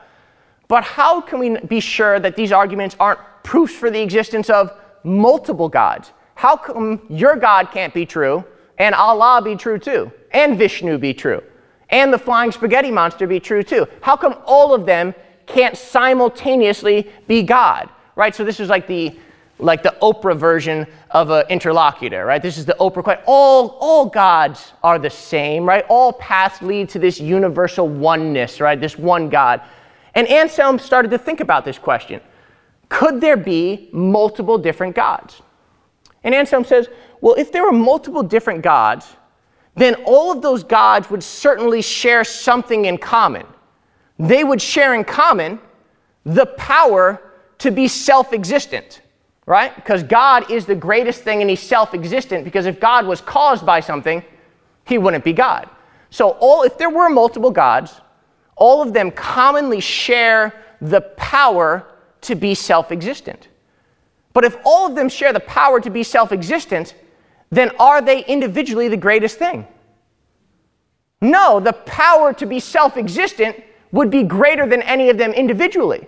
But 0.67 0.83
how 0.83 1.21
can 1.21 1.39
we 1.39 1.57
be 1.57 1.79
sure 1.79 2.19
that 2.19 2.35
these 2.35 2.51
arguments 2.51 2.95
aren't 2.99 3.19
proofs 3.43 3.73
for 3.73 3.89
the 3.89 4.01
existence 4.01 4.49
of 4.49 4.71
multiple 5.03 5.69
gods? 5.69 6.11
How 6.35 6.55
come 6.55 7.01
your 7.09 7.35
God 7.35 7.71
can't 7.71 7.93
be 7.93 8.05
true 8.05 8.43
and 8.77 8.93
Allah 8.93 9.41
be 9.41 9.55
true 9.55 9.79
too, 9.79 10.11
and 10.31 10.57
Vishnu 10.57 10.99
be 10.99 11.13
true, 11.13 11.41
and 11.89 12.13
the 12.13 12.19
flying 12.19 12.51
spaghetti 12.51 12.91
monster 12.91 13.25
be 13.25 13.39
true 13.39 13.63
too? 13.63 13.87
How 14.01 14.15
come 14.15 14.35
all 14.45 14.73
of 14.73 14.85
them 14.85 15.15
can't 15.47 15.75
simultaneously 15.75 17.09
be 17.27 17.41
God? 17.41 17.89
Right? 18.15 18.35
So 18.35 18.43
this 18.43 18.59
is 18.59 18.69
like 18.69 18.87
the 18.87 19.17
like 19.59 19.81
the 19.81 19.95
Oprah 20.01 20.37
version 20.37 20.85
of 21.11 21.31
an 21.31 21.43
interlocutor, 21.49 22.25
right? 22.25 22.41
This 22.41 22.57
is 22.59 22.65
the 22.65 22.75
Oprah 22.79 23.03
question. 23.03 23.23
All, 23.25 23.69
all 23.79 24.05
gods 24.05 24.73
are 24.83 24.99
the 24.99 25.09
same, 25.09 25.65
right? 25.65 25.83
All 25.89 26.13
paths 26.13 26.61
lead 26.61 26.89
to 26.89 26.99
this 26.99 27.19
universal 27.19 27.87
oneness, 27.87 28.61
right? 28.61 28.79
This 28.79 28.97
one 28.97 29.29
God. 29.29 29.61
And 30.17 30.27
Anselm 30.29 30.79
started 30.79 31.11
to 31.11 31.19
think 31.19 31.41
about 31.41 31.63
this 31.63 31.77
question 31.77 32.19
Could 32.89 33.21
there 33.21 33.37
be 33.37 33.87
multiple 33.93 34.57
different 34.57 34.95
gods? 34.95 35.43
And 36.23 36.33
Anselm 36.33 36.65
says, 36.65 36.89
well, 37.21 37.35
if 37.35 37.51
there 37.51 37.63
were 37.63 37.71
multiple 37.71 38.23
different 38.23 38.63
gods, 38.63 39.15
then 39.75 39.95
all 40.05 40.31
of 40.31 40.41
those 40.41 40.63
gods 40.63 41.09
would 41.09 41.23
certainly 41.23 41.81
share 41.81 42.23
something 42.23 42.85
in 42.85 42.97
common. 42.97 43.45
They 44.17 44.43
would 44.43 44.61
share 44.61 44.95
in 44.95 45.03
common 45.03 45.59
the 46.25 46.47
power 46.47 47.21
to 47.59 47.69
be 47.69 47.87
self 47.87 48.33
existent, 48.33 49.01
right? 49.45 49.75
Because 49.75 50.01
God 50.01 50.49
is 50.49 50.65
the 50.65 50.75
greatest 50.75 51.21
thing 51.21 51.41
and 51.41 51.49
He's 51.49 51.61
self 51.61 51.93
existent, 51.93 52.43
because 52.43 52.65
if 52.65 52.79
God 52.79 53.05
was 53.05 53.21
caused 53.21 53.67
by 53.67 53.81
something, 53.81 54.23
He 54.83 54.97
wouldn't 54.97 55.23
be 55.23 55.33
God. 55.33 55.69
So, 56.09 56.31
all, 56.39 56.63
if 56.63 56.75
there 56.79 56.89
were 56.89 57.07
multiple 57.07 57.51
gods, 57.51 58.01
all 58.57 58.81
of 58.81 58.91
them 58.91 59.11
commonly 59.11 59.79
share 59.79 60.53
the 60.81 61.01
power 61.01 61.87
to 62.21 62.35
be 62.35 62.53
self 62.53 62.91
existent. 62.91 63.47
But 64.33 64.43
if 64.43 64.57
all 64.65 64.85
of 64.85 64.95
them 64.95 65.09
share 65.09 65.31
the 65.31 65.39
power 65.39 65.79
to 65.79 65.89
be 65.89 66.03
self 66.03 66.31
existent, 66.31 66.95
then 67.49 67.71
are 67.79 68.01
they 68.01 68.25
individually 68.25 68.87
the 68.87 68.97
greatest 68.97 69.37
thing? 69.37 69.65
No, 71.21 71.59
the 71.59 71.73
power 71.73 72.33
to 72.33 72.45
be 72.45 72.59
self 72.59 72.97
existent 72.97 73.63
would 73.91 74.09
be 74.09 74.23
greater 74.23 74.67
than 74.67 74.81
any 74.81 75.09
of 75.09 75.17
them 75.17 75.31
individually. 75.31 76.07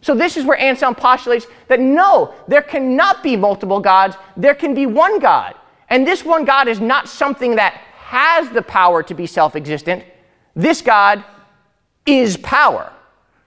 So, 0.00 0.14
this 0.14 0.36
is 0.36 0.44
where 0.44 0.58
Anselm 0.58 0.94
postulates 0.94 1.46
that 1.66 1.80
no, 1.80 2.34
there 2.46 2.62
cannot 2.62 3.22
be 3.22 3.36
multiple 3.36 3.80
gods, 3.80 4.16
there 4.36 4.54
can 4.54 4.74
be 4.74 4.86
one 4.86 5.18
God. 5.18 5.54
And 5.90 6.06
this 6.06 6.24
one 6.24 6.44
God 6.44 6.68
is 6.68 6.80
not 6.80 7.08
something 7.08 7.56
that 7.56 7.72
has 7.96 8.50
the 8.50 8.62
power 8.62 9.02
to 9.02 9.14
be 9.14 9.26
self 9.26 9.56
existent. 9.56 10.04
This 10.54 10.80
God 10.80 11.24
is 12.08 12.36
power. 12.38 12.92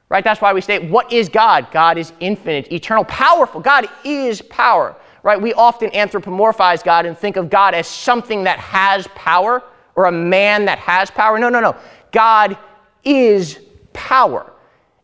Right? 0.08 0.24
That's 0.24 0.42
why 0.42 0.54
we 0.54 0.62
state, 0.62 0.90
what 0.90 1.12
is 1.12 1.30
God? 1.30 1.72
God 1.72 1.98
is 1.98 2.12
infinite, 2.20 2.72
eternal, 2.72 3.06
powerful. 3.06 3.62
God 3.62 3.88
is 4.04 4.42
power. 4.44 4.96
Right? 5.24 5.42
We 5.42 5.54
often 5.54 5.90
anthropomorphize 5.92 6.84
God 6.84 7.06
and 7.06 7.18
think 7.18 7.38
of 7.38 7.50
God 7.50 7.74
as 7.74 7.88
something 7.88 8.44
that 8.44 8.60
has 8.60 9.08
power 9.16 9.64
or 9.96 10.06
a 10.06 10.12
man 10.12 10.66
that 10.66 10.80
has 10.80 11.10
power. 11.10 11.40
No, 11.40 11.50
no, 11.50 11.60
no. 11.60 11.76
God 12.12 12.58
is 13.04 13.60
power. 13.94 14.52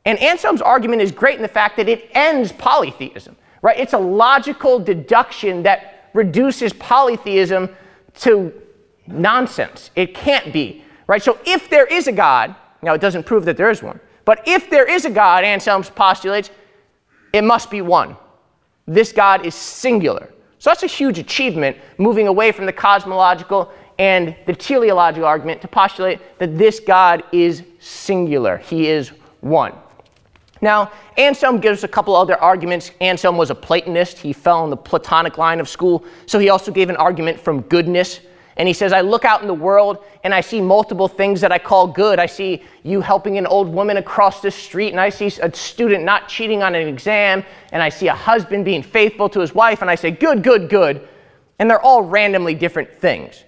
And 0.06 0.20
Anselm's 0.20 0.62
argument 0.62 1.02
is 1.02 1.12
great 1.12 1.36
in 1.36 1.42
the 1.42 1.48
fact 1.48 1.78
that 1.78 1.90
it 1.90 2.10
ends 2.12 2.52
polytheism. 2.52 3.36
Right? 3.62 3.80
It's 3.80 3.94
a 3.94 3.98
logical 4.00 4.78
deduction 4.78 5.64
that 5.64 6.10
reduces 6.14 6.74
polytheism 6.74 7.70
to 8.20 8.54
nonsense. 9.08 9.92
It 9.96 10.14
can't 10.14 10.52
be. 10.52 10.84
Right? 11.08 11.24
So 11.24 11.40
if 11.46 11.70
there 11.70 11.86
is 11.86 12.08
a 12.08 12.12
God, 12.12 12.56
now, 12.82 12.94
it 12.94 13.02
doesn't 13.02 13.26
prove 13.26 13.46
that 13.46 13.58
there 13.58 13.72
is 13.72 13.82
one. 13.82 14.00
But 14.26 14.44
if 14.48 14.70
there 14.70 14.90
is 14.90 15.06
a 15.06 15.10
God, 15.10 15.44
Anselm 15.44 15.84
postulates, 15.84 16.50
it 17.34 17.44
must 17.44 17.72
be 17.72 17.82
one. 17.82 18.16
This 18.86 19.12
God 19.12 19.46
is 19.46 19.56
singular. 19.56 20.30
So 20.60 20.70
that's 20.70 20.84
a 20.84 20.88
huge 20.88 21.20
achievement, 21.20 21.78
moving 21.98 22.28
away 22.28 22.52
from 22.52 22.66
the 22.66 22.74
cosmological 22.74 23.72
and 24.00 24.36
the 24.46 24.54
teleological 24.54 25.28
argument 25.28 25.62
to 25.62 25.68
postulate 25.68 26.20
that 26.40 26.58
this 26.58 26.80
God 26.80 27.24
is 27.32 27.64
singular. 27.80 28.58
He 28.58 28.88
is 28.88 29.10
one. 29.42 29.74
Now, 30.62 30.92
Anselm 31.18 31.60
gives 31.60 31.84
a 31.84 31.88
couple 31.88 32.16
other 32.16 32.36
arguments. 32.42 32.92
Anselm 33.02 33.38
was 33.38 33.52
a 33.52 33.56
Platonist. 33.56 34.18
He 34.18 34.34
fell 34.34 34.64
in 34.64 34.70
the 34.70 34.78
Platonic 34.78 35.38
line 35.38 35.60
of 35.60 35.70
school. 35.70 36.04
So 36.26 36.40
he 36.40 36.50
also 36.50 36.72
gave 36.72 36.90
an 36.90 36.96
argument 36.98 37.40
from 37.40 37.62
goodness 37.62 38.22
and 38.58 38.68
he 38.68 38.74
says, 38.74 38.92
I 38.92 39.02
look 39.02 39.24
out 39.24 39.42
in 39.42 39.48
the 39.48 39.54
world 39.54 40.04
and 40.24 40.34
I 40.34 40.42
see 40.42 40.60
multiple 40.60 41.08
things 41.08 41.40
that 41.42 41.52
I 41.52 41.60
call 41.60 41.88
good. 41.88 42.20
I 42.20 42.26
see 42.26 42.64
you 42.84 43.02
helping 43.02 43.38
an 43.38 43.46
old 43.46 43.70
woman 43.70 43.98
across 43.98 44.42
the 44.42 44.50
street, 44.50 44.90
and 44.90 45.00
I 45.00 45.10
see 45.10 45.28
a 45.42 45.54
student 45.54 46.04
not 46.04 46.28
cheating 46.28 46.64
on 46.64 46.74
an 46.74 46.88
exam, 46.88 47.46
and 47.72 47.84
I 47.84 47.90
see 47.90 48.08
a 48.08 48.16
husband 48.16 48.66
being 48.66 48.82
faithful 48.82 49.30
to 49.30 49.40
his 49.40 49.54
wife, 49.54 49.82
and 49.82 49.92
I 49.92 49.96
say, 49.96 50.10
good, 50.10 50.44
good, 50.44 50.70
good. 50.70 51.08
And 51.60 51.70
they're 51.70 51.82
all 51.82 52.02
randomly 52.02 52.56
different 52.56 52.92
things. 52.92 53.44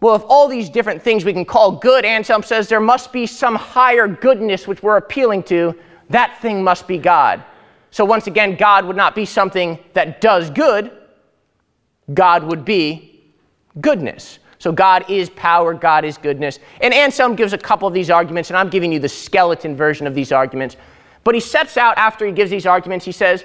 Well, 0.00 0.14
if 0.14 0.22
all 0.26 0.48
these 0.48 0.68
different 0.68 1.02
things 1.02 1.24
we 1.24 1.32
can 1.32 1.44
call 1.44 1.72
good, 1.72 2.04
Anselm 2.04 2.42
says 2.42 2.68
there 2.68 2.80
must 2.80 3.12
be 3.12 3.26
some 3.26 3.54
higher 3.54 4.08
goodness 4.08 4.66
which 4.66 4.82
we're 4.82 4.96
appealing 4.96 5.42
to. 5.44 5.78
That 6.10 6.40
thing 6.40 6.62
must 6.62 6.88
be 6.88 6.98
God. 6.98 7.44
So, 7.90 8.04
once 8.04 8.26
again, 8.26 8.56
God 8.56 8.84
would 8.86 8.96
not 8.96 9.14
be 9.14 9.24
something 9.24 9.78
that 9.92 10.20
does 10.20 10.50
good, 10.50 10.90
God 12.12 12.44
would 12.44 12.64
be 12.64 13.22
goodness. 13.80 14.38
So 14.62 14.70
God 14.70 15.10
is 15.10 15.28
power, 15.30 15.74
God 15.74 16.04
is 16.04 16.16
goodness. 16.16 16.60
And 16.80 16.94
Anselm 16.94 17.34
gives 17.34 17.52
a 17.52 17.58
couple 17.58 17.88
of 17.88 17.92
these 17.92 18.10
arguments, 18.10 18.48
and 18.48 18.56
I'm 18.56 18.68
giving 18.68 18.92
you 18.92 19.00
the 19.00 19.08
skeleton 19.08 19.74
version 19.74 20.06
of 20.06 20.14
these 20.14 20.30
arguments. 20.30 20.76
But 21.24 21.34
he 21.34 21.40
sets 21.40 21.76
out 21.76 21.98
after 21.98 22.24
he 22.24 22.30
gives 22.30 22.48
these 22.48 22.64
arguments, 22.64 23.04
he 23.04 23.10
says, 23.10 23.44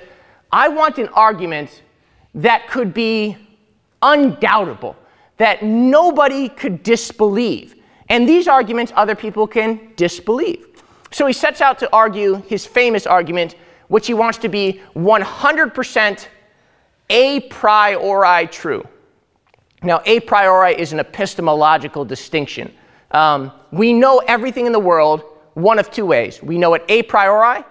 I 0.51 0.69
want 0.69 0.99
an 0.99 1.07
argument 1.07 1.81
that 2.35 2.67
could 2.67 2.93
be 2.93 3.35
undoubtable, 4.03 4.95
that 5.37 5.63
nobody 5.63 6.49
could 6.49 6.83
disbelieve. 6.83 7.73
And 8.09 8.29
these 8.29 8.47
arguments 8.47 8.93
other 8.95 9.15
people 9.15 9.47
can 9.47 9.93
disbelieve. 9.95 10.67
So 11.09 11.25
he 11.25 11.33
sets 11.33 11.61
out 11.61 11.79
to 11.79 11.91
argue 11.91 12.43
his 12.43 12.67
famous 12.67 13.07
argument, 13.07 13.55
which 13.87 14.05
he 14.05 14.13
wants 14.13 14.37
to 14.37 14.49
be 14.49 14.81
100% 14.95 16.27
a 17.09 17.39
priori 17.39 18.47
true. 18.49 18.87
Now, 19.83 20.01
a 20.05 20.19
priori 20.21 20.79
is 20.79 20.93
an 20.93 20.99
epistemological 20.99 22.03
distinction. 22.03 22.73
Um, 23.11 23.51
we 23.71 23.93
know 23.93 24.19
everything 24.27 24.65
in 24.65 24.71
the 24.71 24.79
world 24.79 25.23
one 25.53 25.79
of 25.79 25.89
two 25.89 26.05
ways. 26.05 26.41
We 26.43 26.57
know 26.57 26.73
it 26.75 26.83
a 26.87 27.03
priori 27.03 27.63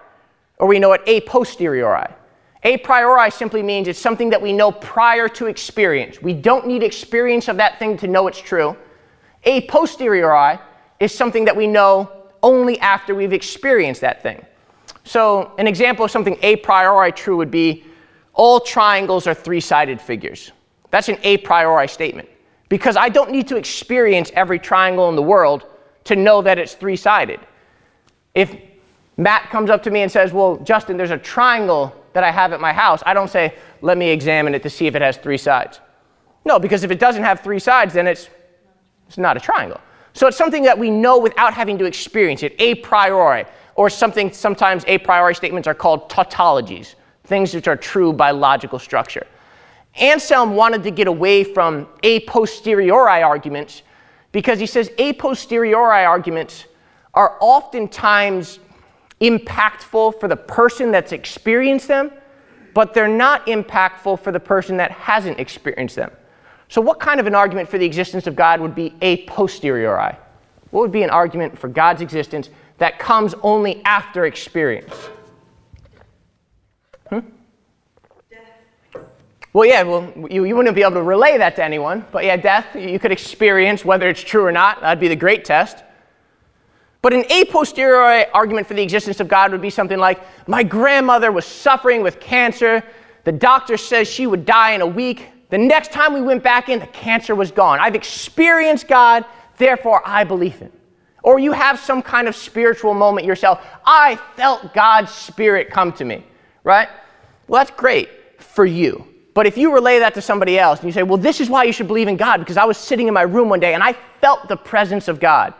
or 0.57 0.67
we 0.67 0.79
know 0.79 0.93
it 0.93 1.01
a 1.05 1.21
posteriori. 1.21 2.07
A 2.63 2.77
priori 2.77 3.31
simply 3.31 3.63
means 3.63 3.87
it's 3.87 3.99
something 3.99 4.29
that 4.31 4.41
we 4.41 4.51
know 4.51 4.71
prior 4.71 5.29
to 5.29 5.45
experience. 5.45 6.21
We 6.21 6.33
don't 6.33 6.67
need 6.67 6.83
experience 6.83 7.47
of 7.47 7.57
that 7.57 7.79
thing 7.79 7.95
to 7.97 8.07
know 8.07 8.27
it's 8.27 8.41
true. 8.41 8.75
A 9.43 9.61
posteriori 9.67 10.59
is 10.99 11.13
something 11.13 11.45
that 11.45 11.55
we 11.55 11.67
know 11.67 12.11
only 12.43 12.79
after 12.79 13.15
we've 13.15 13.33
experienced 13.33 14.01
that 14.01 14.21
thing. 14.21 14.43
So, 15.03 15.53
an 15.57 15.67
example 15.67 16.03
of 16.03 16.11
something 16.11 16.37
a 16.41 16.57
priori 16.57 17.11
true 17.13 17.37
would 17.37 17.51
be 17.51 17.85
all 18.33 18.59
triangles 18.59 19.27
are 19.27 19.33
three 19.33 19.61
sided 19.61 20.01
figures. 20.01 20.51
That's 20.91 21.09
an 21.09 21.17
a 21.23 21.37
priori 21.37 21.87
statement 21.87 22.29
because 22.69 22.97
I 22.97 23.09
don't 23.09 23.31
need 23.31 23.47
to 23.47 23.57
experience 23.57 24.31
every 24.33 24.59
triangle 24.59 25.09
in 25.09 25.15
the 25.15 25.21
world 25.21 25.65
to 26.05 26.15
know 26.15 26.41
that 26.41 26.57
it's 26.57 26.73
three 26.73 26.95
sided. 26.95 27.39
If 28.33 28.55
Matt 29.17 29.49
comes 29.49 29.69
up 29.69 29.83
to 29.83 29.91
me 29.91 30.01
and 30.01 30.11
says, 30.11 30.31
Well, 30.31 30.57
Justin, 30.57 30.97
there's 30.97 31.11
a 31.11 31.17
triangle 31.17 31.93
that 32.13 32.23
I 32.23 32.31
have 32.31 32.53
at 32.53 32.61
my 32.61 32.73
house, 32.73 33.01
I 33.05 33.13
don't 33.13 33.29
say, 33.29 33.55
Let 33.81 33.97
me 33.97 34.09
examine 34.09 34.55
it 34.55 34.63
to 34.63 34.69
see 34.69 34.87
if 34.87 34.95
it 34.95 35.01
has 35.01 35.17
three 35.17 35.37
sides. 35.37 35.79
No, 36.45 36.59
because 36.59 36.83
if 36.83 36.91
it 36.91 36.99
doesn't 36.99 37.23
have 37.23 37.41
three 37.41 37.59
sides, 37.59 37.93
then 37.93 38.07
it's, 38.07 38.29
it's 39.07 39.17
not 39.17 39.35
a 39.35 39.39
triangle. 39.39 39.81
So 40.13 40.27
it's 40.27 40.37
something 40.37 40.63
that 40.63 40.77
we 40.77 40.89
know 40.89 41.19
without 41.19 41.53
having 41.53 41.77
to 41.77 41.85
experience 41.85 42.41
it, 42.41 42.55
a 42.59 42.75
priori, 42.75 43.45
or 43.75 43.89
something 43.89 44.31
sometimes 44.31 44.83
a 44.87 44.97
priori 44.99 45.35
statements 45.35 45.67
are 45.67 45.75
called 45.75 46.09
tautologies, 46.09 46.95
things 47.25 47.53
which 47.53 47.67
are 47.67 47.75
true 47.75 48.13
by 48.13 48.31
logical 48.31 48.79
structure. 48.79 49.27
Anselm 49.99 50.55
wanted 50.55 50.83
to 50.83 50.91
get 50.91 51.07
away 51.07 51.43
from 51.43 51.87
a 52.03 52.21
posteriori 52.21 53.21
arguments 53.21 53.83
because 54.31 54.59
he 54.59 54.65
says 54.65 54.91
a 54.97 55.13
posteriori 55.13 56.05
arguments 56.05 56.65
are 57.13 57.37
oftentimes 57.39 58.59
impactful 59.21 60.19
for 60.19 60.27
the 60.27 60.35
person 60.35 60.91
that's 60.91 61.11
experienced 61.11 61.87
them, 61.87 62.11
but 62.73 62.93
they're 62.93 63.07
not 63.07 63.45
impactful 63.47 64.19
for 64.19 64.31
the 64.31 64.39
person 64.39 64.77
that 64.77 64.91
hasn't 64.91 65.39
experienced 65.39 65.95
them. 65.95 66.11
So, 66.69 66.81
what 66.81 66.99
kind 66.99 67.19
of 67.19 67.27
an 67.27 67.33
argument 67.33 67.69
for 67.69 67.77
the 67.77 67.85
existence 67.85 68.27
of 68.27 68.35
God 68.35 68.59
would 68.59 68.75
be 68.75 68.93
a 69.01 69.23
posteriori? 69.25 70.15
What 70.71 70.81
would 70.81 70.91
be 70.91 71.03
an 71.03 71.09
argument 71.09 71.57
for 71.57 71.69
God's 71.69 72.01
existence 72.01 72.49
that 72.77 72.99
comes 72.99 73.33
only 73.41 73.83
after 73.85 74.25
experience? 74.25 74.93
Well, 79.57 79.67
yeah, 79.67 79.81
well, 79.81 80.13
you, 80.29 80.45
you 80.45 80.55
wouldn't 80.55 80.75
be 80.75 80.83
able 80.83 80.93
to 80.93 81.01
relay 81.01 81.35
that 81.39 81.55
to 81.55 81.63
anyone, 81.63 82.05
but 82.11 82.23
yeah, 82.23 82.37
death, 82.37 82.75
you 82.75 82.99
could 82.99 83.11
experience 83.11 83.83
whether 83.83 84.07
it's 84.07 84.21
true 84.21 84.45
or 84.45 84.51
not. 84.51 84.81
That'd 84.81 84.99
be 84.99 85.07
the 85.07 85.15
great 85.15 85.45
test. 85.45 85.83
But 87.01 87.11
an 87.11 87.25
a 87.31 87.43
posteriori 87.45 88.27
argument 88.35 88.67
for 88.67 88.75
the 88.75 88.83
existence 88.83 89.19
of 89.19 89.27
God 89.27 89.51
would 89.51 89.61
be 89.63 89.71
something 89.71 89.97
like 89.97 90.21
My 90.47 90.61
grandmother 90.61 91.31
was 91.31 91.43
suffering 91.43 92.03
with 92.03 92.19
cancer. 92.19 92.83
The 93.23 93.31
doctor 93.31 93.77
says 93.77 94.07
she 94.07 94.27
would 94.27 94.45
die 94.45 94.73
in 94.73 94.81
a 94.81 94.85
week. 94.85 95.25
The 95.49 95.57
next 95.57 95.91
time 95.91 96.13
we 96.13 96.21
went 96.21 96.43
back 96.43 96.69
in, 96.69 96.77
the 96.77 96.85
cancer 96.85 97.33
was 97.33 97.49
gone. 97.49 97.79
I've 97.79 97.95
experienced 97.95 98.87
God, 98.87 99.25
therefore 99.57 100.03
I 100.05 100.23
believe 100.23 100.59
Him. 100.59 100.71
Or 101.23 101.39
you 101.39 101.51
have 101.51 101.79
some 101.79 102.03
kind 102.03 102.27
of 102.27 102.35
spiritual 102.35 102.93
moment 102.93 103.25
yourself. 103.25 103.65
I 103.83 104.17
felt 104.35 104.75
God's 104.75 105.11
Spirit 105.11 105.71
come 105.71 105.93
to 105.93 106.05
me, 106.05 106.23
right? 106.63 106.89
Well, 107.47 107.59
that's 107.59 107.75
great 107.75 108.07
for 108.39 108.63
you. 108.63 109.16
But 109.37 109.45
if 109.45 109.55
you 109.55 109.71
relay 109.71 109.99
that 109.99 110.15
to 110.15 110.21
somebody 110.23 110.57
else 110.57 110.79
and 110.79 110.87
you 110.87 110.91
say, 110.91 111.03
well, 111.03 111.19
this 111.19 111.39
is 111.39 111.47
why 111.47 111.65
you 111.65 111.71
should 111.71 111.85
believe 111.85 112.07
in 112.07 112.17
God, 112.17 112.39
because 112.39 112.57
I 112.57 112.65
was 112.65 112.75
sitting 112.75 113.07
in 113.07 113.13
my 113.13 113.21
room 113.21 113.49
one 113.49 113.59
day 113.59 113.75
and 113.75 113.83
I 113.83 113.93
felt 114.19 114.47
the 114.47 114.57
presence 114.57 115.07
of 115.07 115.19
God, 115.19 115.53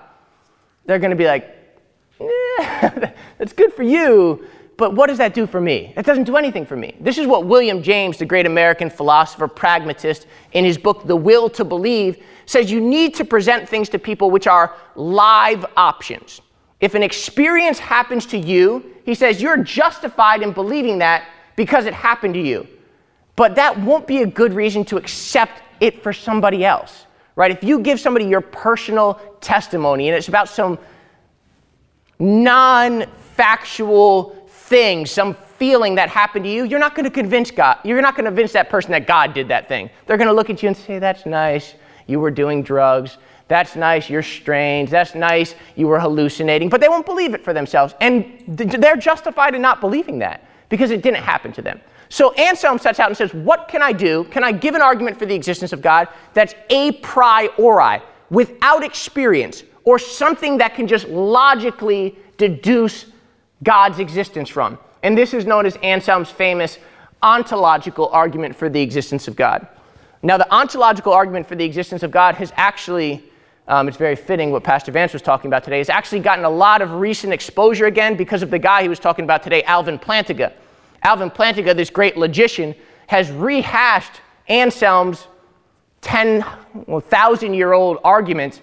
they're 0.87 0.97
going 0.97 1.11
to 1.11 1.15
be 1.15 1.27
like, 1.27 1.55
that's 3.37 3.53
good 3.53 3.71
for 3.71 3.83
you, 3.83 4.47
but 4.77 4.95
what 4.95 5.05
does 5.05 5.19
that 5.19 5.35
do 5.35 5.45
for 5.45 5.61
me? 5.61 5.93
It 5.95 6.07
doesn't 6.07 6.23
do 6.23 6.37
anything 6.37 6.65
for 6.65 6.75
me. 6.75 6.95
This 6.99 7.19
is 7.19 7.27
what 7.27 7.45
William 7.45 7.83
James, 7.83 8.17
the 8.17 8.25
great 8.25 8.47
American 8.47 8.89
philosopher, 8.89 9.47
pragmatist, 9.47 10.25
in 10.53 10.65
his 10.65 10.79
book, 10.79 11.05
The 11.05 11.15
Will 11.15 11.47
to 11.51 11.63
Believe, 11.63 12.23
says 12.47 12.71
you 12.71 12.81
need 12.81 13.13
to 13.13 13.25
present 13.25 13.69
things 13.69 13.89
to 13.89 13.99
people 13.99 14.31
which 14.31 14.47
are 14.47 14.75
live 14.95 15.63
options. 15.77 16.41
If 16.81 16.95
an 16.95 17.03
experience 17.03 17.77
happens 17.77 18.25
to 18.25 18.39
you, 18.39 18.95
he 19.05 19.13
says 19.13 19.39
you're 19.39 19.57
justified 19.57 20.41
in 20.41 20.51
believing 20.51 20.97
that 20.97 21.25
because 21.55 21.85
it 21.85 21.93
happened 21.93 22.33
to 22.33 22.41
you. 22.41 22.67
But 23.37 23.55
that 23.55 23.79
won't 23.79 24.07
be 24.07 24.23
a 24.23 24.25
good 24.25 24.51
reason 24.51 24.83
to 24.85 24.97
accept 24.97 25.61
it 25.79 26.03
for 26.03 26.11
somebody 26.11 26.65
else, 26.65 27.05
right? 27.35 27.51
If 27.51 27.63
you 27.63 27.79
give 27.79 27.99
somebody 27.99 28.25
your 28.25 28.41
personal 28.41 29.21
testimony 29.39 30.09
and 30.09 30.17
it's 30.17 30.27
about 30.27 30.49
some 30.49 30.77
non 32.19 33.05
factual 33.35 34.35
thing, 34.47 35.05
some 35.05 35.35
feeling 35.35 35.95
that 35.95 36.09
happened 36.09 36.45
to 36.45 36.51
you, 36.51 36.63
you're 36.63 36.79
not 36.79 36.95
going 36.95 37.05
to 37.05 37.11
convince 37.11 37.51
God. 37.51 37.77
You're 37.83 38.01
not 38.01 38.15
going 38.15 38.25
to 38.25 38.31
convince 38.31 38.53
that 38.53 38.69
person 38.69 38.91
that 38.91 39.05
God 39.05 39.35
did 39.35 39.47
that 39.49 39.67
thing. 39.67 39.91
They're 40.07 40.17
going 40.17 40.27
to 40.27 40.33
look 40.33 40.49
at 40.49 40.61
you 40.63 40.67
and 40.67 40.75
say, 40.75 40.97
That's 40.97 41.25
nice. 41.27 41.75
You 42.07 42.19
were 42.19 42.31
doing 42.31 42.63
drugs. 42.63 43.19
That's 43.47 43.75
nice. 43.75 44.09
You're 44.09 44.23
strange. 44.23 44.89
That's 44.89 45.13
nice. 45.13 45.53
You 45.75 45.87
were 45.87 45.99
hallucinating. 45.99 46.69
But 46.69 46.81
they 46.81 46.89
won't 46.89 47.05
believe 47.05 47.33
it 47.33 47.43
for 47.43 47.53
themselves. 47.53 47.93
And 48.01 48.43
they're 48.47 48.97
justified 48.97 49.53
in 49.55 49.61
not 49.61 49.79
believing 49.79 50.19
that 50.19 50.43
because 50.69 50.91
it 50.91 51.01
didn't 51.01 51.23
happen 51.23 51.53
to 51.53 51.61
them. 51.61 51.79
So 52.09 52.31
Anselm 52.33 52.77
sets 52.77 52.99
out 52.99 53.07
and 53.09 53.17
says, 53.17 53.33
What 53.33 53.67
can 53.67 53.81
I 53.81 53.91
do? 53.91 54.23
Can 54.25 54.43
I 54.43 54.51
give 54.51 54.75
an 54.75 54.81
argument 54.81 55.17
for 55.17 55.25
the 55.25 55.35
existence 55.35 55.73
of 55.73 55.81
God 55.81 56.07
that's 56.33 56.55
a 56.69 56.93
priori, 56.93 58.01
without 58.29 58.83
experience, 58.83 59.63
or 59.83 59.99
something 59.99 60.57
that 60.57 60.75
can 60.75 60.87
just 60.87 61.07
logically 61.07 62.17
deduce 62.37 63.05
God's 63.63 63.99
existence 63.99 64.49
from? 64.49 64.77
And 65.03 65.17
this 65.17 65.33
is 65.33 65.45
known 65.45 65.65
as 65.65 65.75
Anselm's 65.77 66.29
famous 66.29 66.77
ontological 67.21 68.09
argument 68.09 68.55
for 68.55 68.69
the 68.69 68.81
existence 68.81 69.27
of 69.27 69.35
God. 69.35 69.67
Now, 70.23 70.37
the 70.37 70.51
ontological 70.53 71.13
argument 71.13 71.47
for 71.47 71.55
the 71.55 71.65
existence 71.65 72.03
of 72.03 72.11
God 72.11 72.35
has 72.35 72.51
actually, 72.55 73.23
um, 73.67 73.87
it's 73.87 73.97
very 73.97 74.15
fitting 74.15 74.51
what 74.51 74.63
Pastor 74.63 74.91
Vance 74.91 75.13
was 75.13 75.21
talking 75.21 75.47
about 75.47 75.63
today, 75.63 75.77
has 75.77 75.89
actually 75.89 76.19
gotten 76.19 76.45
a 76.45 76.49
lot 76.49 76.81
of 76.81 76.93
recent 76.93 77.33
exposure 77.33 77.85
again 77.85 78.15
because 78.15 78.41
of 78.41 78.49
the 78.49 78.59
guy 78.59 78.81
he 78.81 78.89
was 78.89 78.99
talking 78.99 79.23
about 79.23 79.43
today, 79.43 79.63
Alvin 79.63 79.99
Plantinga. 79.99 80.53
Alvin 81.03 81.29
Plantinga, 81.29 81.75
this 81.75 81.89
great 81.89 82.17
logician, 82.17 82.75
has 83.07 83.31
rehashed 83.31 84.21
Anselm's 84.47 85.27
10,000 86.01 87.53
year 87.53 87.73
old 87.73 87.97
argument, 88.03 88.61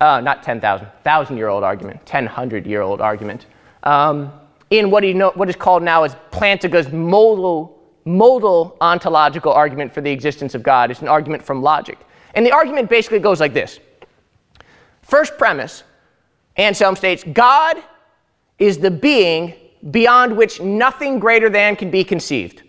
uh, 0.00 0.20
not 0.20 0.42
10,000, 0.42 0.86
1,000 0.86 1.36
year 1.36 1.48
old 1.48 1.64
argument, 1.64 2.00
1,000 2.10 2.66
year 2.66 2.82
old 2.82 3.00
argument, 3.00 3.46
um, 3.82 4.32
in 4.70 4.90
what, 4.90 5.02
he 5.02 5.12
know, 5.12 5.32
what 5.34 5.48
is 5.48 5.56
called 5.56 5.82
now 5.82 6.02
as 6.02 6.16
Plantinga's 6.30 6.90
modal, 6.92 7.78
modal 8.04 8.76
ontological 8.80 9.52
argument 9.52 9.92
for 9.92 10.00
the 10.00 10.10
existence 10.10 10.54
of 10.54 10.62
God. 10.62 10.90
It's 10.90 11.02
an 11.02 11.08
argument 11.08 11.42
from 11.42 11.62
logic. 11.62 11.98
And 12.34 12.46
the 12.46 12.52
argument 12.52 12.88
basically 12.88 13.18
goes 13.18 13.40
like 13.40 13.52
this 13.52 13.78
First 15.02 15.36
premise, 15.36 15.82
Anselm 16.56 16.96
states 16.96 17.24
God 17.32 17.76
is 18.58 18.78
the 18.78 18.90
being 18.90 19.54
beyond 19.90 20.36
which 20.36 20.60
nothing 20.60 21.18
greater 21.18 21.50
than 21.50 21.76
can 21.76 21.90
be 21.90 22.04
conceived. 22.04 22.62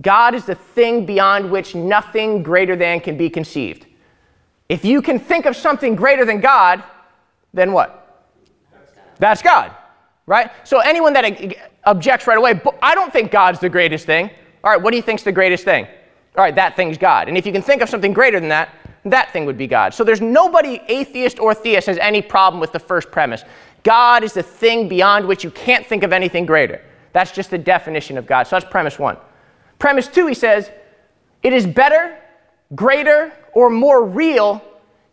God 0.00 0.34
is 0.34 0.44
the 0.44 0.54
thing 0.54 1.06
beyond 1.06 1.50
which 1.50 1.74
nothing 1.74 2.42
greater 2.42 2.76
than 2.76 3.00
can 3.00 3.16
be 3.16 3.30
conceived. 3.30 3.86
If 4.68 4.84
you 4.84 5.00
can 5.00 5.18
think 5.18 5.46
of 5.46 5.56
something 5.56 5.94
greater 5.94 6.24
than 6.24 6.40
God, 6.40 6.82
then 7.54 7.72
what? 7.72 8.02
That's 9.18 9.40
God, 9.40 9.74
right? 10.26 10.50
So 10.64 10.80
anyone 10.80 11.12
that 11.14 11.56
objects 11.84 12.26
right 12.26 12.36
away, 12.36 12.60
I 12.82 12.94
don't 12.94 13.12
think 13.12 13.30
God's 13.30 13.60
the 13.60 13.68
greatest 13.68 14.04
thing. 14.06 14.30
All 14.64 14.70
right, 14.70 14.80
what 14.80 14.90
do 14.90 14.96
you 14.96 15.02
think's 15.02 15.22
the 15.22 15.32
greatest 15.32 15.64
thing? 15.64 15.86
All 16.36 16.44
right, 16.44 16.54
that 16.54 16.76
thing's 16.76 16.98
God. 16.98 17.28
And 17.28 17.38
if 17.38 17.46
you 17.46 17.52
can 17.52 17.62
think 17.62 17.80
of 17.80 17.88
something 17.88 18.12
greater 18.12 18.38
than 18.38 18.50
that, 18.50 18.74
that 19.04 19.32
thing 19.32 19.46
would 19.46 19.56
be 19.56 19.66
God. 19.66 19.94
So 19.94 20.04
there's 20.04 20.20
nobody, 20.20 20.80
atheist 20.88 21.38
or 21.38 21.54
theist, 21.54 21.86
has 21.86 21.96
any 21.98 22.20
problem 22.20 22.60
with 22.60 22.72
the 22.72 22.78
first 22.78 23.10
premise. 23.10 23.44
God 23.86 24.24
is 24.24 24.32
the 24.32 24.42
thing 24.42 24.88
beyond 24.88 25.28
which 25.28 25.44
you 25.44 25.50
can't 25.52 25.86
think 25.86 26.02
of 26.02 26.12
anything 26.12 26.44
greater. 26.44 26.82
That's 27.12 27.30
just 27.30 27.50
the 27.50 27.58
definition 27.58 28.18
of 28.18 28.26
God. 28.26 28.48
So 28.48 28.56
that's 28.56 28.68
premise 28.68 28.98
one. 28.98 29.16
Premise 29.78 30.08
two, 30.08 30.26
he 30.26 30.34
says, 30.34 30.72
it 31.44 31.52
is 31.52 31.68
better, 31.68 32.18
greater, 32.74 33.32
or 33.52 33.70
more 33.70 34.04
real 34.04 34.60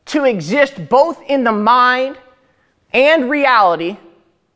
to 0.05 0.23
exist 0.23 0.89
both 0.89 1.21
in 1.21 1.43
the 1.43 1.51
mind 1.51 2.17
and 2.93 3.29
reality 3.29 3.95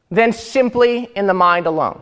than 0.09 0.33
simply 0.33 1.09
in 1.15 1.27
the 1.27 1.35
mind 1.35 1.67
alone. 1.67 2.01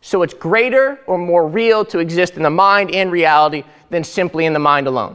So 0.00 0.22
it's 0.22 0.34
greater 0.34 0.98
or 1.06 1.16
more 1.16 1.46
real 1.46 1.84
to 1.84 2.00
exist 2.00 2.34
in 2.34 2.42
the 2.42 2.50
mind 2.50 2.92
and 2.92 3.12
reality 3.12 3.62
than 3.90 4.02
simply 4.02 4.46
in 4.46 4.52
the 4.52 4.58
mind 4.58 4.88
alone. 4.88 5.14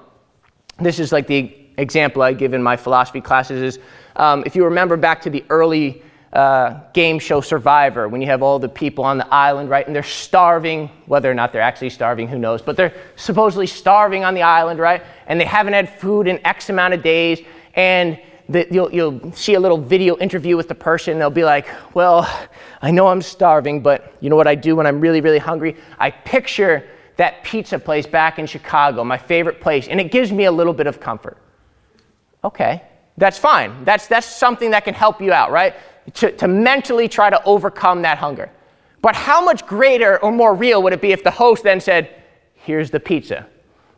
This 0.80 0.98
is 0.98 1.12
like 1.12 1.28
the 1.28 1.54
example 1.78 2.22
I 2.22 2.32
give 2.32 2.54
in 2.54 2.64
my 2.64 2.78
philosophy 2.78 3.20
classes 3.20 3.62
is 3.76 3.84
um, 4.16 4.44
if 4.46 4.56
you 4.56 4.64
remember 4.64 4.96
back 4.96 5.22
to 5.24 5.30
the 5.30 5.44
early 5.50 6.04
uh, 6.34 6.80
game 6.94 7.20
show 7.20 7.42
Survivor 7.42 8.08
when 8.08 8.22
you 8.22 8.28
have 8.28 8.42
all 8.42 8.58
the 8.58 8.70
people 8.70 9.04
on 9.04 9.18
the 9.18 9.28
island, 9.34 9.70
right? 9.70 9.86
And 9.86 9.96
they're 9.96 10.04
starving, 10.04 10.90
whether 11.06 11.30
or 11.30 11.34
not 11.34 11.52
they're 11.52 11.62
actually 11.62 11.90
starving, 11.90 12.28
who 12.28 12.40
knows, 12.40 12.62
but 12.62 12.78
they're 12.78 12.94
supposedly 13.18 13.68
starving 13.68 14.24
on 14.24 14.34
the 14.34 14.44
island, 14.44 14.80
right? 14.80 15.04
And 15.28 15.40
they 15.40 15.46
haven't 15.46 15.74
had 15.74 15.90
food 16.00 16.28
in 16.28 16.46
X 16.46 16.70
amount 16.70 16.94
of 16.94 17.04
days. 17.04 17.42
And 17.76 18.20
the, 18.48 18.68
you'll, 18.72 18.94
you'll 18.94 19.32
see 19.34 19.56
a 19.56 19.60
little 19.60 19.78
video 19.78 20.18
interview 20.18 20.56
with 20.56 20.68
the 20.68 20.76
person. 20.76 21.20
They'll 21.20 21.30
be 21.30 21.44
like, 21.44 21.68
Well, 21.94 22.30
I 22.82 22.92
know 22.92 23.08
I'm 23.08 23.22
starving, 23.22 23.82
but 23.82 24.16
you 24.22 24.30
know 24.30 24.36
what 24.36 24.48
I 24.48 24.56
do 24.56 24.76
when 24.76 24.88
I'm 24.88 25.02
really, 25.02 25.22
really 25.22 25.40
hungry? 25.40 25.78
I 26.00 26.12
picture 26.12 26.88
that 27.18 27.44
pizza 27.44 27.78
place 27.78 28.08
back 28.08 28.40
in 28.40 28.48
Chicago, 28.48 29.04
my 29.04 29.18
favorite 29.18 29.62
place, 29.62 29.88
and 29.88 30.00
it 30.00 30.12
gives 30.12 30.32
me 30.32 30.46
a 30.46 30.52
little 30.52 30.74
bit 30.74 30.88
of 30.88 31.00
comfort. 31.00 31.38
Okay, 32.44 32.82
that's 33.18 33.38
fine. 33.38 33.84
That's, 33.84 34.08
that's 34.08 34.26
something 34.26 34.72
that 34.72 34.86
can 34.86 34.96
help 34.96 35.22
you 35.22 35.32
out, 35.32 35.52
right? 35.52 35.76
To, 36.14 36.32
to 36.32 36.48
mentally 36.48 37.08
try 37.08 37.30
to 37.30 37.44
overcome 37.44 38.02
that 38.02 38.18
hunger. 38.18 38.50
But 39.02 39.16
how 39.16 39.44
much 39.44 39.66
greater 39.66 40.22
or 40.24 40.32
more 40.32 40.54
real 40.54 40.84
would 40.84 40.94
it 40.94 41.02
be 41.02 41.12
if 41.12 41.24
the 41.24 41.32
host 41.32 41.64
then 41.64 41.80
said, 41.80 42.24
here's 42.54 42.92
the 42.92 43.00
pizza. 43.00 43.48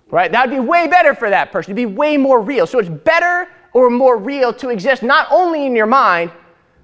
Right? 0.10 0.32
That 0.32 0.48
would 0.48 0.56
be 0.56 0.60
way 0.60 0.88
better 0.88 1.16
for 1.16 1.30
that 1.30 1.52
person. 1.52 1.72
It'd 1.72 1.90
be 1.90 1.94
way 1.94 2.18
more 2.18 2.40
real. 2.40 2.68
So 2.68 2.80
it's 2.80 2.90
better 2.90 3.50
or 3.74 3.90
more 3.90 4.18
real 4.18 4.54
to 4.54 4.70
exist 4.70 5.04
not 5.04 5.28
only 5.32 5.66
in 5.66 5.76
your 5.76 5.88
mind, 5.88 6.32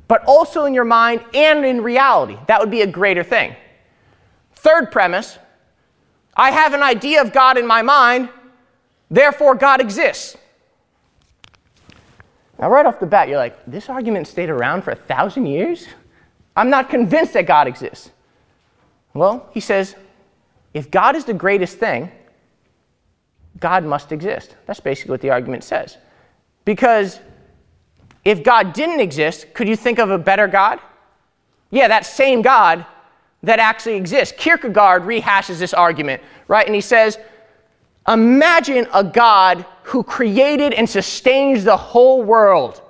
but 0.07 0.23
also 0.25 0.65
in 0.65 0.73
your 0.73 0.85
mind 0.85 1.23
and 1.33 1.63
in 1.63 1.81
reality. 1.81 2.37
That 2.47 2.59
would 2.59 2.71
be 2.71 2.81
a 2.81 2.87
greater 2.87 3.23
thing. 3.23 3.55
Third 4.55 4.91
premise 4.91 5.37
I 6.35 6.51
have 6.51 6.73
an 6.73 6.81
idea 6.81 7.21
of 7.21 7.33
God 7.33 7.57
in 7.57 7.67
my 7.67 7.81
mind, 7.81 8.29
therefore 9.09 9.55
God 9.55 9.81
exists. 9.81 10.37
Now, 12.59 12.69
right 12.69 12.85
off 12.85 12.99
the 12.99 13.05
bat, 13.05 13.29
you're 13.29 13.37
like, 13.37 13.57
this 13.65 13.89
argument 13.89 14.27
stayed 14.27 14.49
around 14.49 14.83
for 14.83 14.91
a 14.91 14.95
thousand 14.95 15.45
years? 15.45 15.87
I'm 16.55 16.69
not 16.69 16.89
convinced 16.89 17.33
that 17.33 17.45
God 17.45 17.67
exists. 17.67 18.11
Well, 19.13 19.49
he 19.53 19.61
says, 19.61 19.95
if 20.73 20.91
God 20.91 21.15
is 21.15 21.23
the 21.23 21.33
greatest 21.33 21.77
thing, 21.77 22.11
God 23.59 23.85
must 23.85 24.11
exist. 24.11 24.55
That's 24.65 24.79
basically 24.81 25.11
what 25.11 25.21
the 25.21 25.29
argument 25.29 25.63
says. 25.63 25.97
Because 26.65 27.19
if 28.25 28.43
God 28.43 28.73
didn't 28.73 28.99
exist, 28.99 29.53
could 29.53 29.67
you 29.67 29.75
think 29.75 29.97
of 29.97 30.11
a 30.11 30.17
better 30.17 30.47
God? 30.47 30.79
Yeah, 31.71 31.87
that 31.87 32.05
same 32.05 32.41
God 32.41 32.85
that 33.41 33.59
actually 33.59 33.95
exists. 33.95 34.33
Kierkegaard 34.37 35.03
rehashes 35.03 35.59
this 35.59 35.73
argument, 35.73 36.21
right? 36.47 36.65
And 36.65 36.75
he 36.75 36.81
says, 36.81 37.17
Imagine 38.09 38.87
a 38.91 39.03
God 39.03 39.65
who 39.83 40.03
created 40.03 40.73
and 40.73 40.89
sustains 40.89 41.63
the 41.63 41.77
whole 41.77 42.23
world, 42.23 42.81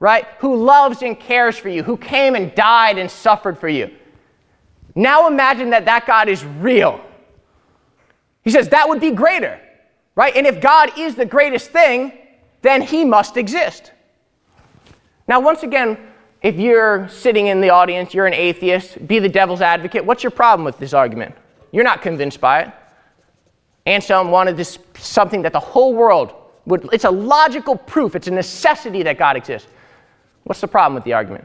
right? 0.00 0.26
Who 0.40 0.54
loves 0.56 1.02
and 1.02 1.18
cares 1.18 1.56
for 1.56 1.70
you, 1.70 1.82
who 1.82 1.96
came 1.96 2.34
and 2.34 2.54
died 2.54 2.98
and 2.98 3.10
suffered 3.10 3.58
for 3.58 3.68
you. 3.68 3.90
Now 4.94 5.28
imagine 5.28 5.70
that 5.70 5.86
that 5.86 6.06
God 6.06 6.28
is 6.28 6.44
real. 6.44 7.00
He 8.42 8.50
says 8.50 8.68
that 8.68 8.88
would 8.88 9.00
be 9.00 9.12
greater, 9.12 9.58
right? 10.14 10.36
And 10.36 10.46
if 10.46 10.60
God 10.60 10.98
is 10.98 11.14
the 11.14 11.26
greatest 11.26 11.70
thing, 11.70 12.12
then 12.62 12.82
he 12.82 13.04
must 13.04 13.36
exist. 13.36 13.92
Now, 15.28 15.40
once 15.40 15.62
again, 15.62 15.98
if 16.42 16.56
you're 16.56 17.08
sitting 17.08 17.48
in 17.48 17.60
the 17.60 17.70
audience, 17.70 18.14
you're 18.14 18.26
an 18.26 18.34
atheist, 18.34 19.06
be 19.06 19.18
the 19.18 19.28
devil's 19.28 19.60
advocate, 19.60 20.04
what's 20.04 20.22
your 20.22 20.30
problem 20.30 20.64
with 20.64 20.78
this 20.78 20.92
argument? 20.92 21.34
You're 21.72 21.84
not 21.84 22.02
convinced 22.02 22.40
by 22.40 22.62
it. 22.62 22.72
Anselm 23.86 24.30
wanted 24.30 24.56
this 24.56 24.78
something 24.98 25.42
that 25.42 25.52
the 25.52 25.60
whole 25.60 25.94
world 25.94 26.34
would, 26.66 26.88
it's 26.92 27.04
a 27.04 27.10
logical 27.10 27.76
proof, 27.76 28.16
it's 28.16 28.26
a 28.26 28.32
necessity 28.32 29.02
that 29.04 29.16
God 29.16 29.36
exists. 29.36 29.68
What's 30.42 30.60
the 30.60 30.68
problem 30.68 30.94
with 30.94 31.04
the 31.04 31.12
argument? 31.12 31.44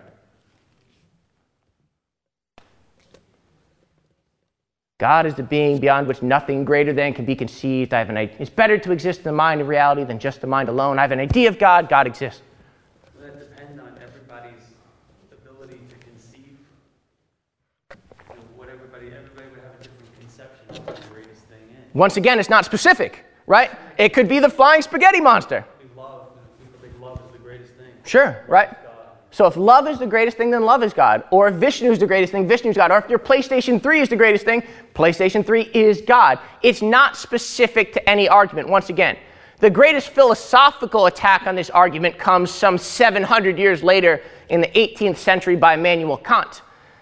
God 4.97 5.25
is 5.25 5.33
the 5.33 5.41
being 5.41 5.79
beyond 5.79 6.07
which 6.07 6.21
nothing 6.21 6.63
greater 6.63 6.93
than 6.93 7.13
can 7.13 7.25
be 7.25 7.35
conceived. 7.35 7.91
I 7.91 7.99
have 7.99 8.09
an. 8.09 8.17
It's 8.17 8.51
better 8.51 8.77
to 8.77 8.91
exist 8.91 9.19
in 9.21 9.23
the 9.23 9.31
mind 9.31 9.59
of 9.59 9.67
reality 9.67 10.03
than 10.03 10.19
just 10.19 10.41
the 10.41 10.47
mind 10.47 10.69
alone. 10.69 10.99
I 10.99 11.01
have 11.01 11.11
an 11.11 11.19
idea 11.19 11.49
of 11.49 11.57
God. 11.57 11.89
God 11.89 12.05
exists. 12.05 12.43
Once 21.93 22.17
again, 22.17 22.39
it's 22.39 22.49
not 22.49 22.65
specific, 22.65 23.25
right? 23.47 23.71
It 23.97 24.13
could 24.13 24.27
be 24.27 24.39
the 24.39 24.49
flying 24.49 24.81
spaghetti 24.81 25.21
monster. 25.21 25.65
Love, 25.95 26.27
love 26.99 27.21
is 27.25 27.31
the 27.31 27.37
greatest 27.39 27.73
thing. 27.73 27.91
Sure, 28.03 28.43
right? 28.47 28.69
So 29.33 29.45
if 29.45 29.55
love 29.55 29.87
is 29.87 29.97
the 29.97 30.07
greatest 30.07 30.35
thing, 30.35 30.51
then 30.51 30.63
love 30.63 30.83
is 30.83 30.93
God. 30.93 31.23
Or 31.31 31.47
if 31.47 31.55
Vishnu 31.55 31.89
is 31.89 31.99
the 31.99 32.07
greatest 32.07 32.33
thing, 32.33 32.49
Vishnu 32.49 32.69
is 32.69 32.75
God. 32.75 32.91
Or 32.91 32.97
if 32.97 33.09
your 33.09 33.19
PlayStation 33.19 33.81
3 33.81 34.01
is 34.01 34.09
the 34.09 34.17
greatest 34.17 34.43
thing, 34.43 34.61
PlayStation 34.93 35.45
3 35.45 35.71
is 35.73 36.01
God. 36.01 36.39
It's 36.61 36.81
not 36.81 37.15
specific 37.15 37.93
to 37.93 38.09
any 38.09 38.27
argument, 38.27 38.67
once 38.67 38.89
again. 38.89 39.17
The 39.59 39.69
greatest 39.69 40.09
philosophical 40.09 41.05
attack 41.05 41.47
on 41.47 41.55
this 41.55 41.69
argument 41.69 42.17
comes 42.17 42.51
some 42.51 42.77
700 42.77 43.57
years 43.57 43.83
later 43.83 44.21
in 44.49 44.59
the 44.59 44.67
18th 44.67 45.17
century 45.17 45.55
by 45.55 45.75
Immanuel 45.75 46.17
Kant. 46.17 46.61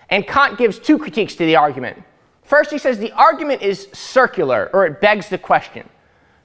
And 0.09 0.27
Kant 0.27 0.57
gives 0.57 0.77
two 0.77 0.99
critiques 0.99 1.33
to 1.35 1.45
the 1.45 1.55
argument. 1.55 2.03
First, 2.49 2.71
he 2.71 2.79
says 2.79 2.97
the 2.97 3.11
argument 3.11 3.61
is 3.61 3.87
circular, 3.93 4.71
or 4.73 4.87
it 4.87 4.99
begs 4.99 5.29
the 5.29 5.37
question. 5.37 5.87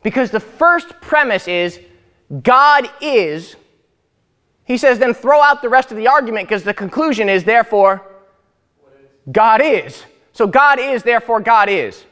Because 0.02 0.30
the 0.30 0.38
first 0.38 1.00
premise 1.00 1.48
is 1.48 1.80
God 2.42 2.90
is. 3.00 3.56
He 4.66 4.76
says, 4.76 4.98
then 4.98 5.14
throw 5.14 5.40
out 5.40 5.62
the 5.62 5.70
rest 5.70 5.90
of 5.90 5.96
the 5.96 6.06
argument 6.06 6.46
because 6.46 6.62
the 6.62 6.74
conclusion 6.74 7.30
is, 7.30 7.44
therefore, 7.44 8.02
God 9.32 9.62
is. 9.62 10.04
So 10.34 10.46
God 10.46 10.78
is, 10.78 11.02
therefore, 11.02 11.40
God 11.40 11.70
is. 11.70 12.04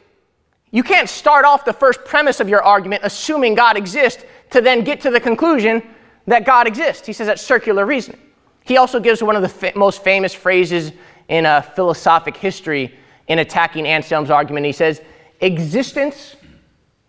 You 0.70 0.82
can't 0.82 1.08
start 1.08 1.44
off 1.44 1.66
the 1.66 1.74
first 1.74 2.02
premise 2.06 2.40
of 2.40 2.48
your 2.48 2.62
argument 2.62 3.02
assuming 3.04 3.54
God 3.54 3.76
exists 3.76 4.24
to 4.52 4.62
then 4.62 4.84
get 4.84 5.02
to 5.02 5.10
the 5.10 5.20
conclusion 5.20 5.82
that 6.26 6.46
God 6.46 6.66
exists. 6.66 7.06
He 7.06 7.12
says 7.12 7.26
that's 7.26 7.42
circular 7.42 7.84
reasoning. 7.84 8.20
He 8.64 8.78
also 8.78 9.00
gives 9.00 9.22
one 9.22 9.36
of 9.36 9.42
the 9.42 9.72
most 9.76 10.02
famous 10.02 10.32
phrases 10.32 10.92
in 11.28 11.44
a 11.44 11.60
philosophic 11.60 12.38
history 12.38 12.96
in 13.28 13.38
attacking 13.38 13.86
Anselm's 13.86 14.30
argument. 14.30 14.66
He 14.66 14.72
says, 14.72 15.00
Existence, 15.40 16.36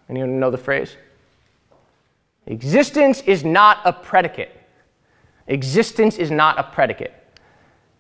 anyone 0.09 0.39
know 0.39 0.51
the 0.51 0.57
phrase? 0.57 0.95
Existence 2.47 3.21
is 3.21 3.43
not 3.43 3.79
a 3.85 3.93
predicate. 3.93 4.51
Existence 5.47 6.17
is 6.17 6.31
not 6.31 6.59
a 6.59 6.63
predicate. 6.63 7.13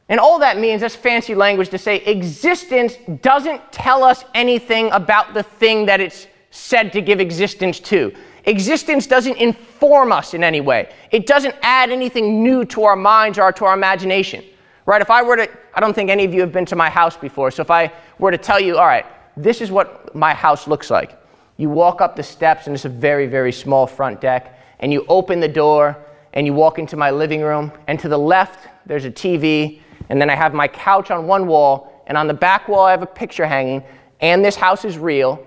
And 0.09 0.19
all 0.19 0.39
that 0.39 0.59
means, 0.59 0.81
that's 0.81 0.95
fancy 0.95 1.33
language 1.33 1.69
to 1.69 1.77
say 1.77 1.97
existence 1.97 2.95
doesn't 3.21 3.71
tell 3.71 4.03
us 4.03 4.25
anything 4.33 4.91
about 4.91 5.33
the 5.33 5.43
thing 5.43 5.85
that 5.85 6.01
it's 6.01 6.27
said 6.51 6.91
to 6.93 7.01
give 7.01 7.19
existence 7.19 7.79
to. 7.79 8.13
Existence 8.45 9.07
doesn't 9.07 9.37
inform 9.37 10.11
us 10.11 10.33
in 10.33 10.43
any 10.43 10.61
way, 10.61 10.93
it 11.11 11.25
doesn't 11.25 11.55
add 11.61 11.89
anything 11.89 12.43
new 12.43 12.65
to 12.65 12.83
our 12.83 12.95
minds 12.95 13.39
or 13.39 13.51
to 13.53 13.65
our 13.65 13.73
imagination. 13.73 14.43
Right? 14.85 15.01
If 15.01 15.09
I 15.09 15.21
were 15.21 15.37
to, 15.37 15.49
I 15.73 15.79
don't 15.79 15.93
think 15.93 16.09
any 16.09 16.25
of 16.25 16.33
you 16.33 16.41
have 16.41 16.51
been 16.51 16.65
to 16.65 16.75
my 16.75 16.89
house 16.89 17.15
before, 17.15 17.51
so 17.51 17.61
if 17.61 17.71
I 17.71 17.91
were 18.19 18.31
to 18.31 18.37
tell 18.37 18.59
you, 18.59 18.77
all 18.77 18.85
right, 18.85 19.05
this 19.37 19.61
is 19.61 19.71
what 19.71 20.13
my 20.13 20.33
house 20.33 20.67
looks 20.67 20.89
like. 20.89 21.17
You 21.57 21.69
walk 21.69 22.01
up 22.01 22.15
the 22.15 22.23
steps, 22.23 22.67
and 22.67 22.75
it's 22.75 22.85
a 22.85 22.89
very, 22.89 23.27
very 23.27 23.51
small 23.51 23.87
front 23.87 24.19
deck, 24.19 24.59
and 24.79 24.91
you 24.91 25.05
open 25.07 25.39
the 25.39 25.47
door, 25.47 25.97
and 26.33 26.45
you 26.45 26.53
walk 26.53 26.79
into 26.79 26.97
my 26.97 27.11
living 27.11 27.41
room, 27.41 27.71
and 27.87 27.99
to 27.99 28.09
the 28.09 28.17
left, 28.17 28.67
there's 28.85 29.05
a 29.05 29.11
TV, 29.11 29.79
and 30.09 30.19
then 30.19 30.29
I 30.29 30.35
have 30.35 30.53
my 30.53 30.67
couch 30.67 31.11
on 31.11 31.27
one 31.27 31.47
wall, 31.47 32.03
and 32.07 32.17
on 32.17 32.27
the 32.27 32.33
back 32.33 32.67
wall, 32.67 32.85
I 32.85 32.91
have 32.91 33.03
a 33.03 33.07
picture 33.07 33.45
hanging, 33.45 33.83
and 34.19 34.43
this 34.43 34.55
house 34.55 34.83
is 34.83 34.97
real. 34.97 35.45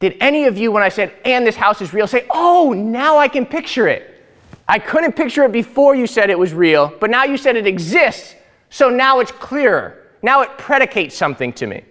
Did 0.00 0.16
any 0.20 0.44
of 0.44 0.56
you, 0.56 0.72
when 0.72 0.82
I 0.82 0.88
said, 0.88 1.12
and 1.24 1.46
this 1.46 1.56
house 1.56 1.80
is 1.80 1.92
real, 1.92 2.06
say, 2.06 2.26
oh, 2.30 2.72
now 2.72 3.18
I 3.18 3.28
can 3.28 3.44
picture 3.44 3.86
it? 3.86 4.11
I 4.68 4.78
couldn't 4.78 5.12
picture 5.12 5.44
it 5.44 5.52
before 5.52 5.94
you 5.94 6.06
said 6.06 6.30
it 6.30 6.38
was 6.38 6.54
real, 6.54 6.92
but 7.00 7.10
now 7.10 7.24
you 7.24 7.36
said 7.36 7.56
it 7.56 7.66
exists, 7.66 8.34
so 8.70 8.88
now 8.88 9.20
it's 9.20 9.32
clearer. 9.32 9.98
Now 10.22 10.42
it 10.42 10.56
predicates 10.56 11.16
something 11.16 11.52
to 11.54 11.66
me. 11.66 11.82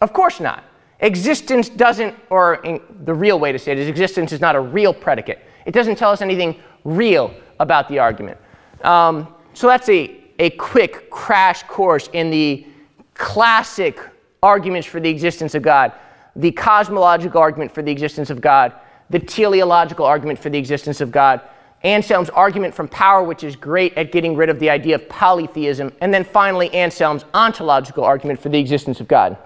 Of 0.00 0.12
course 0.12 0.40
not. 0.40 0.64
Existence 1.00 1.68
doesn't, 1.68 2.14
or 2.30 2.62
the 3.04 3.14
real 3.14 3.38
way 3.38 3.52
to 3.52 3.58
say 3.58 3.72
it 3.72 3.78
is, 3.78 3.88
existence 3.88 4.32
is 4.32 4.40
not 4.40 4.54
a 4.54 4.60
real 4.60 4.94
predicate. 4.94 5.40
It 5.66 5.72
doesn't 5.72 5.96
tell 5.96 6.10
us 6.10 6.22
anything 6.22 6.60
real 6.84 7.34
about 7.60 7.88
the 7.88 7.98
argument. 7.98 8.38
Um, 8.82 9.34
so 9.54 9.66
that's 9.66 9.88
a, 9.88 10.20
a 10.38 10.50
quick 10.50 11.10
crash 11.10 11.62
course 11.64 12.08
in 12.12 12.30
the 12.30 12.66
classic 13.14 13.98
arguments 14.42 14.86
for 14.86 15.00
the 15.00 15.08
existence 15.08 15.54
of 15.54 15.62
God 15.62 15.92
the 16.36 16.52
cosmological 16.52 17.40
argument 17.40 17.72
for 17.72 17.82
the 17.82 17.92
existence 17.92 18.30
of 18.30 18.40
God, 18.40 18.72
the 19.10 19.18
teleological 19.18 20.04
argument 20.04 20.38
for 20.38 20.50
the 20.50 20.58
existence 20.58 21.00
of 21.00 21.12
God, 21.12 21.40
Anselm's 21.84 22.30
argument 22.30 22.74
from 22.74 22.88
power, 22.88 23.22
which 23.22 23.44
is 23.44 23.56
great 23.56 23.96
at 23.96 24.10
getting 24.10 24.34
rid 24.34 24.48
of 24.48 24.58
the 24.58 24.70
idea 24.70 24.94
of 24.94 25.06
polytheism, 25.08 25.92
and 26.00 26.12
then 26.12 26.24
finally 26.24 26.72
Anselm's 26.74 27.24
ontological 27.34 28.02
argument 28.02 28.40
for 28.40 28.48
the 28.48 28.58
existence 28.58 29.00
of 29.00 29.06
God. 29.06 29.36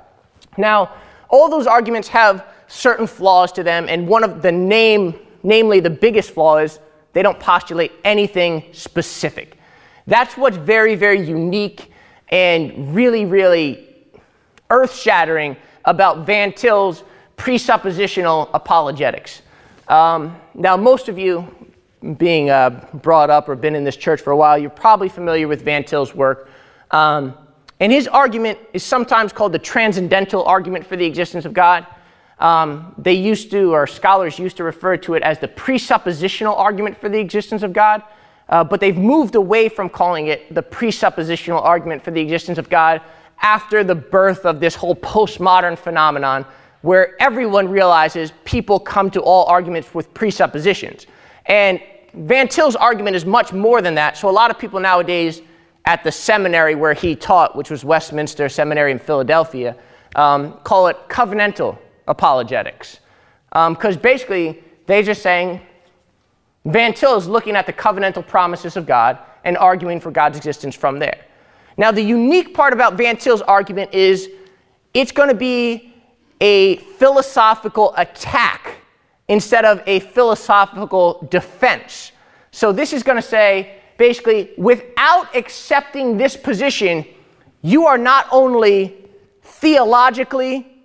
Now, 0.56 0.92
all 1.28 1.50
those 1.50 1.66
arguments 1.66 2.08
have 2.08 2.46
certain 2.68 3.06
flaws 3.06 3.50
to 3.52 3.62
them, 3.62 3.86
and 3.88 4.06
one 4.06 4.22
of 4.22 4.40
the 4.40 4.52
name, 4.52 5.18
namely 5.42 5.80
the 5.80 5.90
biggest 5.90 6.30
flaw 6.30 6.58
is 6.58 6.78
they 7.12 7.22
don't 7.22 7.40
postulate 7.40 7.92
anything 8.04 8.64
specific. 8.72 9.58
That's 10.06 10.36
what's 10.36 10.56
very, 10.56 10.94
very 10.94 11.20
unique 11.20 11.92
and 12.28 12.94
really, 12.94 13.24
really 13.24 13.88
earth 14.70 14.94
shattering 14.94 15.56
about 15.84 16.24
Van 16.24 16.52
Til's 16.52 17.02
presuppositional 17.36 18.50
apologetics. 18.54 19.42
Um, 19.88 20.36
now, 20.54 20.76
most 20.76 21.08
of 21.08 21.18
you 21.18 21.57
being 22.16 22.50
uh, 22.50 22.88
brought 22.94 23.30
up 23.30 23.48
or 23.48 23.56
been 23.56 23.74
in 23.74 23.84
this 23.84 23.96
church 23.96 24.20
for 24.20 24.30
a 24.30 24.36
while, 24.36 24.58
you're 24.58 24.70
probably 24.70 25.08
familiar 25.08 25.48
with 25.48 25.62
Van 25.62 25.84
Til's 25.84 26.14
work. 26.14 26.50
Um, 26.90 27.34
and 27.80 27.92
his 27.92 28.08
argument 28.08 28.58
is 28.72 28.82
sometimes 28.82 29.32
called 29.32 29.52
the 29.52 29.58
transcendental 29.58 30.44
argument 30.44 30.86
for 30.86 30.96
the 30.96 31.04
existence 31.04 31.44
of 31.44 31.52
God. 31.52 31.86
Um, 32.38 32.94
they 32.98 33.14
used 33.14 33.50
to, 33.50 33.74
or 33.74 33.86
scholars 33.86 34.38
used 34.38 34.56
to 34.58 34.64
refer 34.64 34.96
to 34.98 35.14
it 35.14 35.22
as 35.22 35.38
the 35.38 35.48
presuppositional 35.48 36.56
argument 36.56 36.96
for 36.96 37.08
the 37.08 37.18
existence 37.18 37.62
of 37.62 37.72
God, 37.72 38.02
uh, 38.48 38.64
but 38.64 38.80
they've 38.80 38.96
moved 38.96 39.34
away 39.34 39.68
from 39.68 39.88
calling 39.88 40.28
it 40.28 40.52
the 40.54 40.62
presuppositional 40.62 41.62
argument 41.62 42.02
for 42.02 42.10
the 42.10 42.20
existence 42.20 42.58
of 42.58 42.68
God 42.68 43.02
after 43.42 43.84
the 43.84 43.94
birth 43.94 44.44
of 44.46 44.60
this 44.60 44.74
whole 44.74 44.96
postmodern 44.96 45.76
phenomenon 45.76 46.44
where 46.82 47.20
everyone 47.20 47.68
realizes 47.68 48.32
people 48.44 48.78
come 48.78 49.10
to 49.10 49.20
all 49.20 49.44
arguments 49.46 49.94
with 49.94 50.12
presuppositions. 50.14 51.06
And 51.48 51.80
Van 52.14 52.46
Til's 52.48 52.76
argument 52.76 53.16
is 53.16 53.24
much 53.26 53.52
more 53.52 53.82
than 53.82 53.94
that. 53.96 54.16
So 54.16 54.28
a 54.28 54.30
lot 54.30 54.50
of 54.50 54.58
people 54.58 54.80
nowadays 54.80 55.42
at 55.84 56.04
the 56.04 56.12
seminary 56.12 56.74
where 56.74 56.92
he 56.92 57.16
taught, 57.16 57.56
which 57.56 57.70
was 57.70 57.84
Westminster 57.84 58.48
Seminary 58.48 58.92
in 58.92 58.98
Philadelphia, 58.98 59.74
um, 60.16 60.52
call 60.64 60.88
it 60.88 60.96
covenantal 61.08 61.78
apologetics. 62.06 63.00
Because 63.50 63.96
um, 63.96 64.02
basically, 64.02 64.62
they're 64.86 65.02
just 65.02 65.22
saying 65.22 65.60
Van 66.66 66.92
Til 66.92 67.16
is 67.16 67.26
looking 67.26 67.56
at 67.56 67.66
the 67.66 67.72
covenantal 67.72 68.26
promises 68.26 68.76
of 68.76 68.86
God 68.86 69.18
and 69.44 69.56
arguing 69.56 70.00
for 70.00 70.10
God's 70.10 70.36
existence 70.36 70.74
from 70.74 70.98
there. 70.98 71.24
Now, 71.78 71.90
the 71.92 72.02
unique 72.02 72.54
part 72.54 72.72
about 72.72 72.94
Van 72.94 73.16
Til's 73.16 73.40
argument 73.40 73.94
is 73.94 74.28
it's 74.92 75.12
going 75.12 75.28
to 75.28 75.34
be 75.34 75.94
a 76.40 76.76
philosophical 76.76 77.94
attack 77.96 78.77
instead 79.28 79.64
of 79.64 79.82
a 79.86 80.00
philosophical 80.00 81.26
defense. 81.30 82.12
So, 82.50 82.72
this 82.72 82.92
is 82.92 83.02
going 83.02 83.16
to 83.16 83.22
say 83.22 83.76
basically, 83.98 84.50
without 84.56 85.34
accepting 85.36 86.16
this 86.16 86.36
position, 86.36 87.04
you 87.62 87.86
are 87.86 87.98
not 87.98 88.26
only 88.30 88.96
theologically 89.42 90.78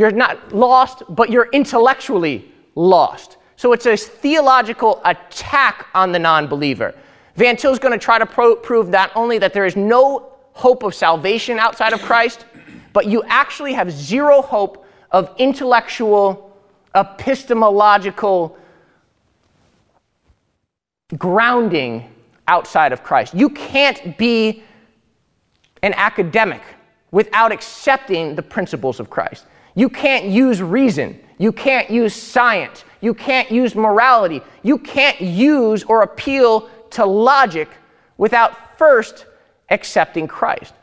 you're 0.00 0.10
not 0.10 0.52
lost, 0.54 1.02
but 1.10 1.30
you're 1.30 1.48
intellectually 1.52 2.50
lost. 2.74 3.36
So 3.56 3.74
it's 3.74 3.86
a 3.86 3.96
theological 3.96 5.00
attack 5.04 5.88
on 5.94 6.12
the 6.12 6.18
non 6.18 6.46
believer. 6.46 6.94
Van 7.36 7.56
Til's 7.56 7.78
going 7.78 7.92
to 7.92 8.02
try 8.02 8.18
to 8.18 8.26
pro- 8.26 8.56
prove 8.56 8.88
not 8.88 9.10
only 9.14 9.38
that 9.38 9.52
there 9.52 9.66
is 9.66 9.76
no 9.76 10.32
hope 10.52 10.82
of 10.82 10.94
salvation 10.94 11.58
outside 11.58 11.92
of 11.92 12.00
Christ, 12.02 12.46
but 12.92 13.06
you 13.06 13.22
actually 13.26 13.74
have 13.74 13.90
zero 13.90 14.40
hope 14.40 14.86
of 15.10 15.34
intellectual, 15.38 16.49
epistemological 16.94 18.56
grounding 21.16 22.08
outside 22.48 22.92
of 22.92 23.02
Christ. 23.02 23.34
You 23.34 23.48
can't 23.50 24.16
be 24.18 24.62
an 25.82 25.94
academic 25.94 26.62
without 27.10 27.52
accepting 27.52 28.34
the 28.34 28.42
principles 28.42 29.00
of 29.00 29.10
Christ. 29.10 29.46
You 29.74 29.88
can't 29.88 30.26
use 30.26 30.60
reason. 30.60 31.18
You 31.38 31.52
can't 31.52 31.90
use 31.90 32.14
science. 32.14 32.84
You 33.00 33.14
can't 33.14 33.50
use 33.50 33.74
morality. 33.74 34.42
You 34.62 34.78
can't 34.78 35.20
use 35.20 35.84
or 35.84 36.02
appeal 36.02 36.68
to 36.90 37.06
logic 37.06 37.68
without 38.18 38.78
first 38.78 39.26
accepting 39.70 40.28
Christ. 40.28 40.74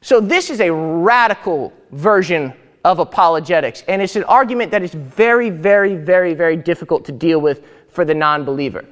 So, 0.00 0.20
this 0.20 0.48
is 0.48 0.60
a 0.60 0.72
radical 0.72 1.72
version 1.92 2.54
of 2.84 2.98
apologetics, 2.98 3.84
and 3.88 4.00
it's 4.00 4.16
an 4.16 4.24
argument 4.24 4.70
that 4.70 4.82
is 4.82 4.94
very, 4.94 5.50
very, 5.50 5.96
very, 5.96 6.34
very 6.34 6.56
difficult 6.56 7.04
to 7.04 7.12
deal 7.12 7.40
with 7.40 7.64
for 7.90 8.04
the 8.04 8.14
non 8.14 8.44
believer. 8.44 8.84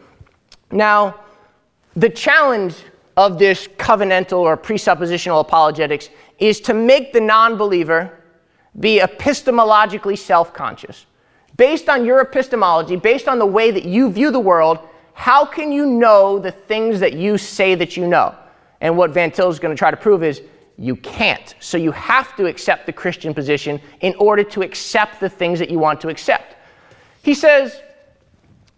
Now, 0.70 1.20
the 1.96 2.10
challenge 2.10 2.74
of 3.16 3.38
this 3.38 3.66
covenantal 3.66 4.38
or 4.38 4.56
presuppositional 4.56 5.40
apologetics 5.40 6.10
is 6.38 6.60
to 6.62 6.74
make 6.74 7.12
the 7.12 7.20
non 7.20 7.56
believer 7.56 8.18
be 8.78 9.00
epistemologically 9.00 10.18
self 10.18 10.52
conscious. 10.52 11.06
Based 11.56 11.88
on 11.88 12.04
your 12.04 12.20
epistemology, 12.20 12.94
based 12.94 13.26
on 13.26 13.38
the 13.38 13.46
way 13.46 13.70
that 13.70 13.84
you 13.84 14.12
view 14.12 14.30
the 14.30 14.38
world, 14.38 14.78
how 15.14 15.44
can 15.44 15.72
you 15.72 15.84
know 15.84 16.38
the 16.38 16.52
things 16.52 17.00
that 17.00 17.14
you 17.14 17.36
say 17.36 17.74
that 17.74 17.96
you 17.96 18.06
know? 18.06 18.36
And 18.80 18.96
what 18.96 19.10
Van 19.10 19.32
Til 19.32 19.48
is 19.48 19.58
going 19.58 19.74
to 19.74 19.78
try 19.78 19.90
to 19.90 19.96
prove 19.96 20.22
is 20.22 20.42
you 20.78 20.94
can't. 20.96 21.54
So 21.58 21.76
you 21.76 21.90
have 21.90 22.36
to 22.36 22.46
accept 22.46 22.86
the 22.86 22.92
Christian 22.92 23.34
position 23.34 23.80
in 24.00 24.14
order 24.14 24.44
to 24.44 24.62
accept 24.62 25.18
the 25.18 25.28
things 25.28 25.58
that 25.58 25.70
you 25.70 25.78
want 25.78 26.00
to 26.02 26.08
accept. 26.08 26.56
He 27.22 27.34
says 27.34 27.82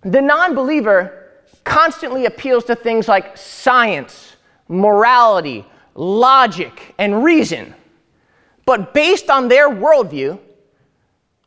the 0.00 0.22
non 0.22 0.54
believer 0.54 1.28
constantly 1.62 2.24
appeals 2.24 2.64
to 2.64 2.74
things 2.74 3.06
like 3.06 3.36
science, 3.36 4.36
morality, 4.66 5.66
logic, 5.94 6.94
and 6.98 7.22
reason. 7.22 7.74
But 8.64 8.94
based 8.94 9.28
on 9.28 9.48
their 9.48 9.68
worldview, 9.68 10.38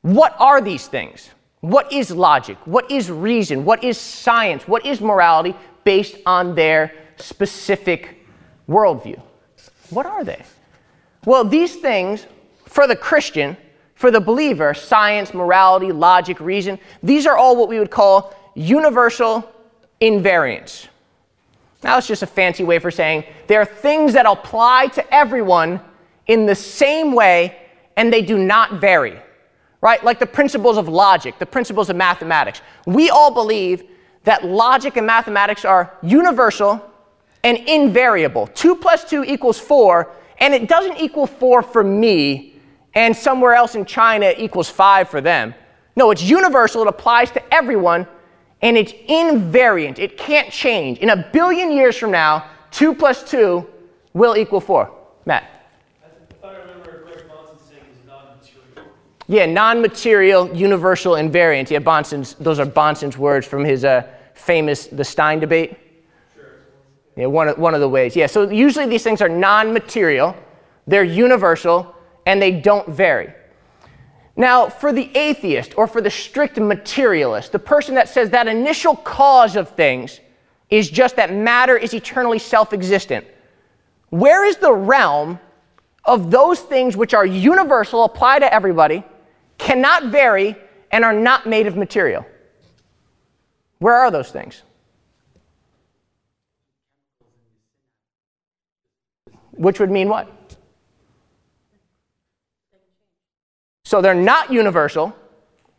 what 0.02 0.36
are 0.40 0.62
these 0.62 0.88
things? 0.88 1.32
What 1.62 1.92
is 1.92 2.12
logic? 2.12 2.58
What 2.66 2.92
is 2.92 3.10
reason? 3.10 3.66
What 3.66 3.84
is 3.84 3.98
science? 3.98 4.68
What 4.68 4.86
is 4.86 5.02
morality 5.02 5.56
based 5.84 6.18
on 6.26 6.54
their 6.54 6.94
specific 7.18 8.26
worldview? 8.68 9.20
What 9.94 10.06
are 10.06 10.24
they? 10.24 10.44
Well, 11.26 11.44
these 11.46 11.78
things, 11.78 12.26
for 12.66 12.88
the 12.88 12.96
Christian, 12.96 13.56
for 13.96 14.12
the 14.12 14.20
believer, 14.20 14.74
science, 14.74 15.34
morality, 15.34 15.92
logic, 15.92 16.40
reason, 16.40 16.80
these 17.02 17.26
are 17.26 17.38
all 17.38 17.56
what 17.56 17.70
we 17.70 17.80
would 17.80 17.92
call 17.92 18.36
universal 18.56 19.50
invariants. 20.02 20.88
Now, 21.84 21.98
it's 21.98 22.08
just 22.08 22.24
a 22.24 22.28
fancy 22.28 22.64
way 22.64 22.80
for 22.80 22.92
saying 22.92 23.26
there 23.48 23.62
are 23.62 23.66
things 23.66 24.14
that 24.14 24.26
apply 24.26 24.88
to 24.88 25.14
everyone 25.14 25.80
in 26.28 26.46
the 26.46 26.56
same 26.56 27.14
way 27.14 27.58
and 27.98 28.12
they 28.12 28.22
do 28.22 28.38
not 28.38 28.80
vary, 28.80 29.20
right? 29.82 30.04
Like 30.04 30.20
the 30.20 30.26
principles 30.26 30.78
of 30.78 30.88
logic, 30.88 31.40
the 31.40 31.46
principles 31.46 31.90
of 31.90 31.96
mathematics. 31.96 32.62
We 32.86 33.10
all 33.10 33.32
believe 33.32 33.84
that 34.24 34.46
logic 34.46 34.98
and 34.98 35.06
mathematics 35.06 35.66
are 35.66 35.98
universal 36.02 36.82
and 37.44 37.58
invariable. 37.58 38.48
2 38.48 38.76
plus 38.76 39.04
2 39.04 39.24
equals 39.24 39.60
4, 39.60 40.12
and 40.40 40.54
it 40.54 40.68
doesn't 40.68 40.98
equal 40.98 41.28
4 41.28 41.62
for 41.62 41.84
me, 41.84 42.56
and 42.96 43.16
somewhere 43.16 43.54
else 43.54 43.76
in 43.76 43.86
China 43.86 44.28
it 44.28 44.40
equals 44.40 44.70
5 44.70 45.10
for 45.10 45.22
them. 45.22 45.54
No, 45.96 46.12
it's 46.12 46.24
universal, 46.24 46.82
it 46.82 46.88
applies 46.88 47.32
to 47.32 47.54
everyone, 47.54 48.08
and 48.62 48.78
it's 48.78 48.94
invariant. 49.10 50.00
It 50.00 50.18
can't 50.18 50.50
change. 50.50 51.00
In 51.00 51.10
a 51.10 51.30
billion 51.34 51.72
years 51.72 51.98
from 51.98 52.12
now, 52.12 52.50
2 52.72 52.96
plus 52.96 53.30
2 53.30 53.68
will 54.14 54.38
equal 54.38 54.62
4. 54.62 54.92
Matt. 55.26 55.50
Yeah, 59.28 59.46
non-material, 59.46 60.54
universal, 60.56 61.14
invariant. 61.14 61.70
Yeah, 61.70 61.80
Bahnsen's, 61.80 62.34
those 62.36 62.60
are 62.60 62.66
Bahnsen's 62.66 63.18
words 63.18 63.48
from 63.48 63.64
his 63.64 63.86
uh, 63.86 64.04
famous 64.34 64.88
The 64.88 65.04
Stein 65.04 65.40
debate. 65.40 65.78
Yeah, 67.16 67.28
one 67.28 67.48
of, 67.48 67.58
one 67.58 67.74
of 67.74 67.80
the 67.80 67.90
ways. 67.90 68.16
Yeah, 68.16 68.28
so 68.28 68.50
usually 68.50 68.88
these 68.88 69.04
things 69.04 69.22
are 69.22 69.30
non-material, 69.30 70.36
they're 70.88 71.04
universal, 71.04 71.96
and 72.26 72.42
they 72.42 72.52
don't 72.52 72.88
vary. 72.90 73.34
Now, 74.36 74.68
for 74.68 74.92
the 74.92 75.16
atheist 75.16 75.78
or 75.78 75.86
for 75.88 76.02
the 76.02 76.10
strict 76.10 76.58
materialist, 76.58 77.52
the 77.52 77.60
person 77.60 77.96
that 77.96 78.10
says 78.10 78.32
that 78.32 78.48
initial 78.48 78.96
cause 78.96 79.56
of 79.56 79.70
things 79.70 80.20
is 80.70 80.90
just 80.90 81.16
that 81.18 81.32
matter 81.32 81.78
is 81.78 81.94
eternally 81.94 82.40
self 82.40 82.74
existent, 82.74 83.28
where 84.10 84.44
is 84.44 84.58
the 84.58 84.74
realm 84.74 85.40
of 86.06 86.32
those 86.32 86.60
things 86.60 86.98
which 86.98 87.14
are 87.14 87.26
universal, 87.26 88.04
apply 88.04 88.40
to 88.40 88.52
everybody, 88.52 89.04
cannot 89.58 90.06
vary, 90.06 90.56
and 90.92 91.06
are 91.06 91.14
not 91.14 91.46
made 91.46 91.68
of 91.68 91.78
material. 91.78 92.26
Where 93.80 93.96
are 93.96 94.12
those 94.12 94.32
things? 94.32 94.64
Which 99.64 99.80
would 99.80 99.90
mean 99.90 100.10
what? 100.10 100.28
So 103.86 104.02
they're 104.02 104.14
not 104.14 104.52
universal, 104.52 105.16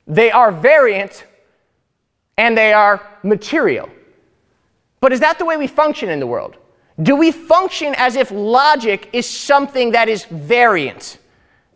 they 0.07 0.31
are 0.31 0.51
variant, 0.51 1.25
and 2.37 2.57
they 2.57 2.73
are 2.73 3.07
material. 3.23 3.89
But 5.01 5.13
is 5.13 5.21
that 5.21 5.39
the 5.39 5.45
way 5.45 5.57
we 5.57 5.67
function 5.67 6.09
in 6.09 6.19
the 6.21 6.27
world? 6.27 6.57
Do 7.03 7.17
we 7.17 7.31
function 7.31 7.95
as 7.99 8.17
if 8.17 8.31
logic 8.31 9.11
is 9.13 9.29
something 9.29 9.93
that 9.93 10.09
is 10.09 10.25
variant? 10.25 11.19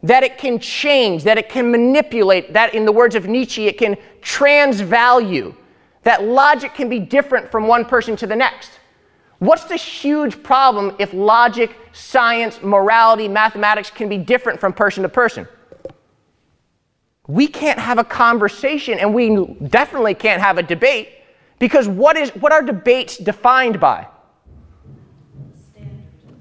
that 0.03 0.23
it 0.23 0.39
can 0.39 0.59
change, 0.59 1.25
that 1.25 1.39
it 1.39 1.49
can 1.49 1.71
manipulate, 1.71 2.53
that 2.53 2.75
in 2.75 2.85
the 2.85 2.93
words 2.93 3.15
of 3.15 3.27
Nietzsche, 3.27 3.67
it 3.67 3.79
can 3.79 3.97
transvalue, 4.21 5.55
that 6.05 6.23
logic 6.23 6.75
can 6.75 6.89
be 6.89 7.01
different 7.01 7.51
from 7.51 7.67
one 7.67 7.85
person 7.85 8.17
to 8.17 8.27
the 8.27 8.37
next. 8.37 8.78
What's 9.39 9.64
the 9.64 9.76
huge 9.76 10.43
problem 10.43 10.97
if 10.99 11.14
logic, 11.14 11.76
science, 11.93 12.61
morality, 12.62 13.28
mathematics 13.28 13.91
can 13.91 14.09
be 14.09 14.18
different 14.18 14.59
from 14.59 14.72
person 14.72 15.05
to 15.05 15.09
person? 15.09 15.47
We 17.28 17.47
can't 17.47 17.78
have 17.78 17.99
a 17.99 18.05
conversation 18.05 18.99
and 18.99 19.14
we 19.14 19.47
definitely 19.68 20.14
can't 20.14 20.43
have 20.43 20.59
a 20.59 20.62
debate 20.62 21.11
because 21.59 21.86
what, 21.86 22.16
is, 22.16 22.30
what 22.30 22.53
are 22.53 22.62
debates 22.62 23.16
defined 23.16 23.78
by? 23.78 24.09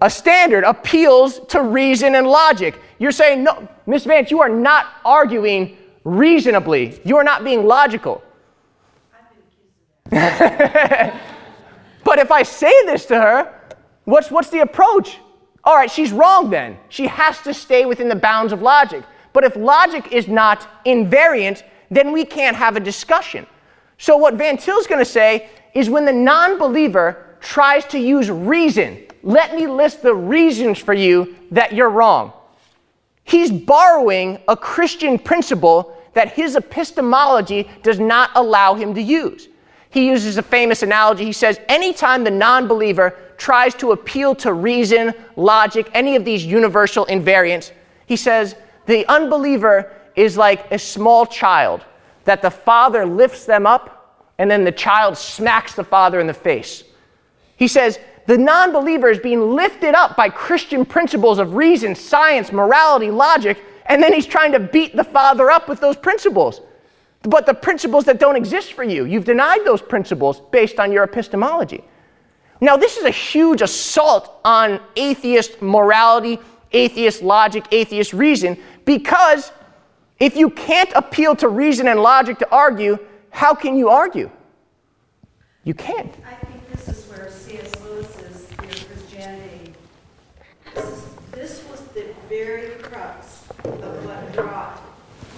A 0.01 0.09
standard 0.09 0.63
appeals 0.63 1.39
to 1.47 1.61
reason 1.61 2.15
and 2.15 2.27
logic. 2.27 2.79
You're 2.99 3.11
saying, 3.11 3.43
no, 3.43 3.67
Miss 3.85 4.05
Vance, 4.05 4.31
you 4.31 4.41
are 4.41 4.49
not 4.49 4.87
arguing 5.03 5.77
reasonably. 6.03 6.99
You 7.03 7.17
are 7.17 7.23
not 7.23 7.43
being 7.43 7.65
logical. 7.65 8.23
but 12.07 12.19
if 12.19 12.31
I 12.31 12.43
say 12.43 12.71
this 12.85 13.05
to 13.07 13.19
her, 13.19 13.53
what's, 14.05 14.31
what's 14.31 14.49
the 14.49 14.61
approach? 14.61 15.17
All 15.65 15.75
right, 15.75 15.91
she's 15.91 16.13
wrong 16.13 16.49
then. 16.49 16.77
She 16.87 17.05
has 17.05 17.41
to 17.41 17.53
stay 17.53 17.85
within 17.85 18.07
the 18.07 18.15
bounds 18.15 18.53
of 18.53 18.61
logic. 18.61 19.03
But 19.33 19.43
if 19.43 19.57
logic 19.57 20.13
is 20.13 20.29
not 20.29 20.85
invariant, 20.85 21.63
then 21.91 22.13
we 22.13 22.23
can't 22.23 22.55
have 22.55 22.77
a 22.77 22.79
discussion. 22.79 23.45
So, 23.97 24.15
what 24.15 24.35
Van 24.35 24.55
Til's 24.55 24.87
going 24.87 25.03
to 25.03 25.11
say 25.19 25.49
is 25.73 25.89
when 25.89 26.05
the 26.05 26.13
non 26.13 26.57
believer 26.57 27.35
tries 27.41 27.83
to 27.87 27.99
use 27.99 28.31
reason, 28.31 29.05
let 29.21 29.53
me 29.53 29.67
list 29.67 30.01
the 30.01 30.15
reasons 30.15 30.79
for 30.79 30.93
you 30.93 31.35
that 31.51 31.73
you're 31.73 31.89
wrong. 31.89 32.31
He's 33.25 33.51
borrowing 33.51 34.39
a 34.47 34.55
Christian 34.55 35.19
principle 35.19 36.01
that 36.13 36.31
his 36.31 36.55
epistemology 36.55 37.69
does 37.83 37.99
not 37.99 38.29
allow 38.35 38.75
him 38.75 38.95
to 38.95 39.01
use. 39.01 39.49
He 39.97 40.05
uses 40.05 40.37
a 40.37 40.43
famous 40.43 40.83
analogy. 40.83 41.25
He 41.25 41.33
says, 41.33 41.59
anytime 41.67 42.23
the 42.23 42.29
non 42.29 42.67
believer 42.67 43.17
tries 43.35 43.73
to 43.75 43.93
appeal 43.93 44.35
to 44.35 44.53
reason, 44.53 45.11
logic, 45.35 45.89
any 45.91 46.15
of 46.15 46.23
these 46.23 46.45
universal 46.45 47.07
invariants, 47.07 47.71
he 48.05 48.15
says, 48.15 48.55
the 48.85 49.07
unbeliever 49.07 49.91
is 50.15 50.37
like 50.37 50.71
a 50.71 50.77
small 50.77 51.25
child 51.25 51.83
that 52.25 52.43
the 52.43 52.51
father 52.51 53.07
lifts 53.07 53.45
them 53.45 53.65
up 53.65 54.21
and 54.37 54.51
then 54.51 54.63
the 54.63 54.71
child 54.71 55.17
smacks 55.17 55.73
the 55.73 55.83
father 55.83 56.19
in 56.19 56.27
the 56.27 56.31
face. 56.31 56.83
He 57.55 57.67
says, 57.67 57.97
the 58.27 58.37
non 58.37 58.71
believer 58.71 59.09
is 59.09 59.17
being 59.17 59.55
lifted 59.55 59.95
up 59.95 60.15
by 60.15 60.29
Christian 60.29 60.85
principles 60.85 61.39
of 61.39 61.55
reason, 61.55 61.95
science, 61.95 62.51
morality, 62.51 63.09
logic, 63.09 63.57
and 63.87 64.03
then 64.03 64.13
he's 64.13 64.27
trying 64.27 64.51
to 64.51 64.59
beat 64.59 64.95
the 64.95 65.03
father 65.03 65.49
up 65.49 65.67
with 65.67 65.79
those 65.79 65.97
principles. 65.97 66.61
But 67.23 67.45
the 67.45 67.53
principles 67.53 68.05
that 68.05 68.19
don't 68.19 68.35
exist 68.35 68.73
for 68.73 68.83
you, 68.83 69.05
you've 69.05 69.25
denied 69.25 69.65
those 69.65 69.81
principles 69.81 70.41
based 70.51 70.79
on 70.79 70.91
your 70.91 71.03
epistemology. 71.03 71.83
Now, 72.61 72.77
this 72.77 72.97
is 72.97 73.05
a 73.05 73.11
huge 73.11 73.61
assault 73.61 74.39
on 74.43 74.79
atheist 74.95 75.61
morality, 75.61 76.39
atheist 76.71 77.21
logic, 77.21 77.65
atheist 77.71 78.13
reason, 78.13 78.57
because 78.85 79.51
if 80.19 80.35
you 80.35 80.49
can't 80.49 80.91
appeal 80.95 81.35
to 81.35 81.47
reason 81.47 81.87
and 81.87 81.99
logic 82.01 82.39
to 82.39 82.49
argue, 82.51 82.97
how 83.29 83.53
can 83.53 83.77
you 83.77 83.89
argue? 83.89 84.31
You 85.63 85.73
can't. 85.73 86.15
I 86.25 86.33
think 86.45 86.71
this 86.71 86.87
is 86.87 87.05
where 87.11 87.29
C.S. 87.29 87.71
Lewis's 87.83 88.47
Christianity, 88.57 89.73
this, 90.73 90.85
is, 90.85 91.03
this 91.31 91.63
was 91.69 91.81
the 91.93 92.05
very 92.29 92.69
crux 92.81 93.43
of 93.63 94.05
what 94.05 94.33
brought 94.33 94.81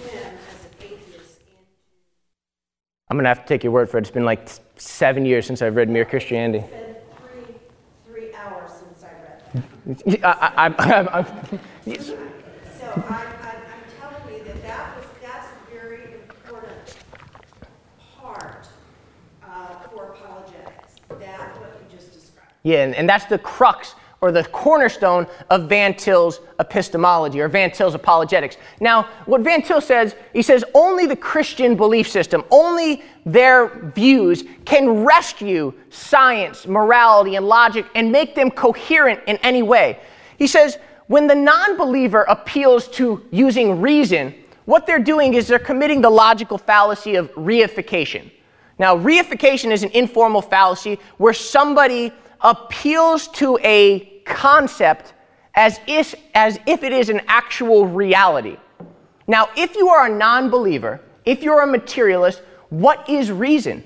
him 0.08 0.32
as 0.48 0.64
an 0.64 0.70
atheist 0.80 1.40
into. 1.50 1.66
I'm 3.10 3.16
going 3.16 3.24
to 3.24 3.28
have 3.28 3.40
to 3.40 3.46
take 3.48 3.64
your 3.64 3.72
word 3.72 3.90
for 3.90 3.98
it. 3.98 4.02
It's 4.02 4.10
been 4.10 4.24
like 4.24 4.48
seven 4.76 5.26
years 5.26 5.44
since 5.44 5.62
I've 5.62 5.74
read 5.74 5.88
Mere 5.88 6.04
Christianity. 6.04 6.64
It's 6.64 6.70
been 6.70 6.94
three, 7.44 7.54
three 8.06 8.34
hours 8.34 8.70
since 8.70 9.02
I 9.02 9.10
read 9.20 10.20
that. 10.20 10.24
I, 10.24 10.68
I, 10.68 10.74
I, 10.78 11.18
I, 11.18 11.22
So 12.78 12.92
I'm, 12.94 13.12
I'm, 13.12 13.26
I'm 13.42 13.84
telling 13.98 14.38
you 14.38 14.44
that 14.44 14.62
that 14.62 14.96
was, 14.96 15.06
that's 15.20 15.48
a 15.48 15.74
very 15.74 16.04
important 16.14 16.98
part 18.16 18.68
uh, 19.42 19.74
for 19.88 20.12
apologetics, 20.12 21.00
that 21.08 21.60
what 21.60 21.82
you 21.82 21.98
just 21.98 22.12
described. 22.12 22.52
Yeah, 22.62 22.84
and, 22.84 22.94
and 22.94 23.08
that's 23.08 23.24
the 23.24 23.38
crux 23.38 23.96
or 24.20 24.30
the 24.32 24.44
cornerstone 24.44 25.26
of 25.48 25.68
Van 25.68 25.94
Til's 25.94 26.40
epistemology 26.58 27.40
or 27.40 27.48
Van 27.48 27.70
Til's 27.70 27.94
apologetics. 27.94 28.56
Now, 28.80 29.04
what 29.24 29.40
Van 29.40 29.62
Til 29.62 29.80
says, 29.80 30.14
he 30.32 30.42
says 30.42 30.62
only 30.74 31.06
the 31.06 31.16
Christian 31.16 31.74
belief 31.76 32.08
system, 32.08 32.44
only 32.50 33.02
their 33.24 33.90
views 33.94 34.44
can 34.64 35.04
rescue 35.04 35.72
science, 35.88 36.66
morality, 36.66 37.36
and 37.36 37.46
logic 37.46 37.86
and 37.94 38.12
make 38.12 38.34
them 38.34 38.50
coherent 38.50 39.20
in 39.26 39.36
any 39.38 39.62
way. 39.62 39.98
He 40.38 40.46
says 40.46 40.78
when 41.06 41.26
the 41.26 41.34
non 41.34 41.76
believer 41.76 42.22
appeals 42.28 42.88
to 42.88 43.26
using 43.30 43.80
reason, 43.80 44.34
what 44.66 44.86
they're 44.86 45.00
doing 45.00 45.34
is 45.34 45.48
they're 45.48 45.58
committing 45.58 46.00
the 46.00 46.10
logical 46.10 46.56
fallacy 46.56 47.16
of 47.16 47.32
reification. 47.34 48.30
Now, 48.78 48.96
reification 48.96 49.72
is 49.72 49.82
an 49.82 49.90
informal 49.90 50.40
fallacy 50.40 50.98
where 51.18 51.32
somebody 51.32 52.12
appeals 52.40 53.28
to 53.28 53.58
a 53.64 54.09
concept 54.24 55.14
as 55.54 55.80
if, 55.86 56.14
as 56.34 56.58
if 56.66 56.82
it 56.82 56.92
is 56.92 57.08
an 57.08 57.20
actual 57.26 57.86
reality. 57.86 58.56
Now, 59.26 59.48
if 59.56 59.76
you 59.76 59.88
are 59.88 60.06
a 60.06 60.08
non 60.08 60.50
believer, 60.50 61.00
if 61.24 61.42
you're 61.42 61.62
a 61.62 61.66
materialist, 61.66 62.42
what 62.70 63.08
is 63.08 63.30
reason? 63.30 63.84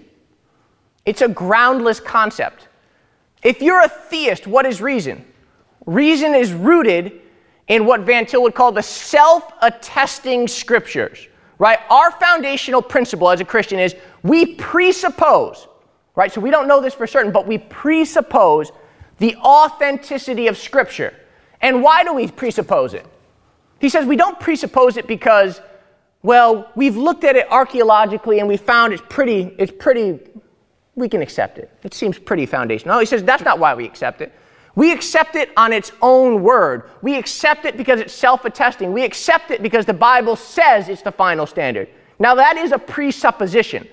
It's 1.05 1.23
a 1.23 1.29
groundless 1.29 2.01
concept. 2.01 2.69
If 3.43 3.61
you're 3.61 3.83
a 3.83 3.89
theist, 3.89 4.47
what 4.47 4.65
is 4.65 4.81
reason? 4.81 5.25
Reason 5.87 6.35
is 6.35 6.53
rooted 6.53 7.21
in 7.69 7.85
what 7.85 8.01
Van 8.01 8.27
Til 8.27 8.43
would 8.43 8.55
call 8.55 8.73
the 8.73 8.83
self 8.83 9.53
attesting 9.61 10.49
scriptures, 10.49 11.29
right? 11.59 11.79
Our 11.91 12.11
foundational 12.13 12.81
principle 12.81 13.31
as 13.31 13.41
a 13.41 13.45
Christian 13.45 13.79
is 13.79 13.95
we 14.23 14.55
presuppose, 14.55 15.69
right? 16.15 16.33
So 16.33 16.41
we 16.41 16.51
don't 16.51 16.69
know 16.69 16.81
this 16.81 16.95
for 16.95 17.07
certain, 17.07 17.33
but 17.33 17.47
we 17.47 17.59
presuppose 17.59 18.73
the 19.19 19.37
authenticity 19.37 20.47
of 20.49 20.57
Scripture. 20.57 21.15
And 21.61 21.83
why 21.83 22.05
do 22.05 22.13
we 22.13 22.29
presuppose 22.29 22.95
it? 22.95 23.07
He 23.81 23.89
says 23.89 24.07
we 24.07 24.17
don't 24.17 24.39
presuppose 24.41 24.97
it 24.97 25.07
because, 25.07 25.61
well, 26.23 26.71
we've 26.75 26.97
looked 26.97 27.25
at 27.25 27.37
it 27.37 27.51
archaeologically 27.51 28.39
and 28.39 28.49
we 28.49 28.57
found 28.57 28.93
it's 28.93 29.03
pretty, 29.09 29.55
it's 29.59 29.73
pretty, 29.79 30.21
we 30.95 31.09
can 31.09 31.23
accept 31.23 31.59
it. 31.59 31.71
It 31.83 31.95
seems 31.95 32.19
pretty 32.19 32.47
foundational. 32.47 32.97
No, 32.97 33.01
he 33.01 33.07
says 33.07 33.23
that's 33.23 33.45
not 33.45 33.59
why 33.59 33.75
we 33.75 33.85
accept 33.85 34.21
it. 34.21 34.33
We 34.77 34.93
accept 34.93 35.37
it 35.37 35.51
on 35.57 35.73
its 35.73 35.93
own 36.03 36.43
word. 36.43 36.91
We 37.01 37.17
accept 37.17 37.65
it 37.65 37.77
because 37.77 38.01
it's 38.01 38.13
self 38.13 38.45
attesting. 38.45 38.93
We 38.93 39.05
accept 39.05 39.51
it 39.51 39.63
because 39.63 39.87
the 39.87 39.95
Bible 39.95 40.35
says 40.35 40.89
it's 40.89 41.03
the 41.03 41.13
final 41.13 41.47
standard. 41.47 41.89
Now, 42.19 42.35
that 42.35 42.57
is 42.57 42.73
a 42.73 42.79
presupposition, 42.79 43.89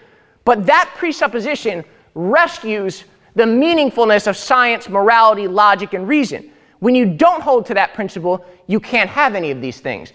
but 0.45 0.65
that 0.65 0.91
presupposition 0.95 1.83
rescues 2.13 3.05
the 3.35 3.43
meaningfulness 3.43 4.27
of 4.27 4.35
science, 4.35 4.89
morality, 4.89 5.47
logic, 5.47 5.93
and 5.93 6.07
reason. 6.07 6.51
When 6.79 6.95
you 6.95 7.05
don't 7.05 7.41
hold 7.41 7.65
to 7.67 7.73
that 7.75 7.93
principle, 7.93 8.45
you 8.67 8.79
can't 8.79 9.09
have 9.09 9.35
any 9.35 9.51
of 9.51 9.61
these 9.61 9.79
things. 9.79 10.13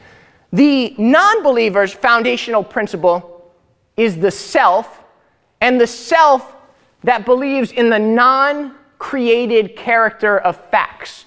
The 0.53 0.95
non 0.99 1.43
believer's 1.43 1.93
foundational 1.93 2.65
principle 2.65 3.53
is 3.97 4.19
the 4.19 4.31
self, 4.31 5.03
and 5.61 5.81
the 5.81 5.87
self 5.87 6.55
that 7.05 7.25
believes 7.25 7.73
in 7.73 7.89
the 7.89 7.99
non 7.99 8.75
created 8.99 9.77
character 9.77 10.39
of 10.39 10.57
facts. 10.71 11.25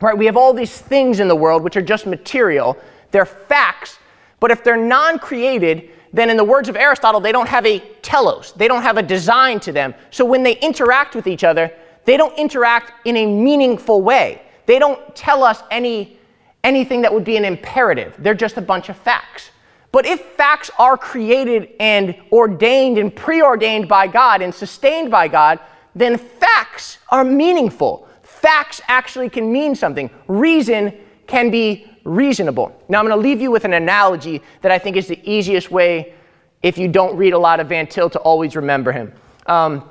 Right? 0.00 0.16
We 0.16 0.26
have 0.26 0.36
all 0.36 0.52
these 0.52 0.80
things 0.80 1.20
in 1.20 1.28
the 1.28 1.36
world 1.36 1.62
which 1.62 1.76
are 1.76 1.82
just 1.82 2.06
material, 2.06 2.76
they're 3.10 3.26
facts, 3.26 3.98
but 4.40 4.50
if 4.50 4.64
they're 4.64 4.76
non 4.76 5.18
created, 5.18 5.90
then 6.12 6.30
in 6.30 6.36
the 6.36 6.44
words 6.44 6.68
of 6.68 6.76
Aristotle, 6.76 7.20
they 7.20 7.32
don't 7.32 7.48
have 7.48 7.66
a 7.66 7.78
telos, 8.02 8.52
they 8.52 8.68
don't 8.68 8.82
have 8.82 8.96
a 8.96 9.02
design 9.02 9.60
to 9.60 9.72
them. 9.72 9.94
So 10.10 10.24
when 10.24 10.42
they 10.42 10.58
interact 10.58 11.14
with 11.14 11.26
each 11.26 11.44
other, 11.44 11.72
they 12.04 12.16
don't 12.16 12.36
interact 12.38 13.06
in 13.06 13.16
a 13.16 13.26
meaningful 13.26 14.02
way. 14.02 14.42
They 14.66 14.78
don't 14.78 15.14
tell 15.14 15.42
us 15.44 15.62
any, 15.70 16.18
anything 16.64 17.02
that 17.02 17.12
would 17.12 17.24
be 17.24 17.36
an 17.36 17.44
imperative. 17.44 18.14
They're 18.18 18.34
just 18.34 18.56
a 18.56 18.62
bunch 18.62 18.88
of 18.88 18.96
facts. 18.96 19.50
But 19.92 20.06
if 20.06 20.20
facts 20.20 20.70
are 20.78 20.96
created 20.96 21.70
and 21.80 22.16
ordained 22.30 22.98
and 22.98 23.14
preordained 23.14 23.88
by 23.88 24.06
God 24.06 24.42
and 24.42 24.54
sustained 24.54 25.10
by 25.10 25.28
God, 25.28 25.58
then 25.94 26.16
facts 26.16 26.98
are 27.08 27.24
meaningful. 27.24 28.08
Facts 28.22 28.80
actually 28.86 29.28
can 29.28 29.52
mean 29.52 29.74
something. 29.74 30.08
Reason 30.28 30.96
can 31.26 31.50
be 31.50 31.89
reasonable. 32.04 32.74
Now, 32.88 32.98
I'm 32.98 33.06
going 33.06 33.16
to 33.16 33.22
leave 33.22 33.40
you 33.40 33.50
with 33.50 33.64
an 33.64 33.72
analogy 33.72 34.42
that 34.62 34.72
I 34.72 34.78
think 34.78 34.96
is 34.96 35.08
the 35.08 35.20
easiest 35.30 35.70
way, 35.70 36.14
if 36.62 36.76
you 36.78 36.88
don't 36.88 37.16
read 37.16 37.32
a 37.32 37.38
lot 37.38 37.60
of 37.60 37.68
Van 37.68 37.86
Til, 37.86 38.10
to 38.10 38.18
always 38.18 38.56
remember 38.56 38.92
him. 38.92 39.12
Um, 39.46 39.88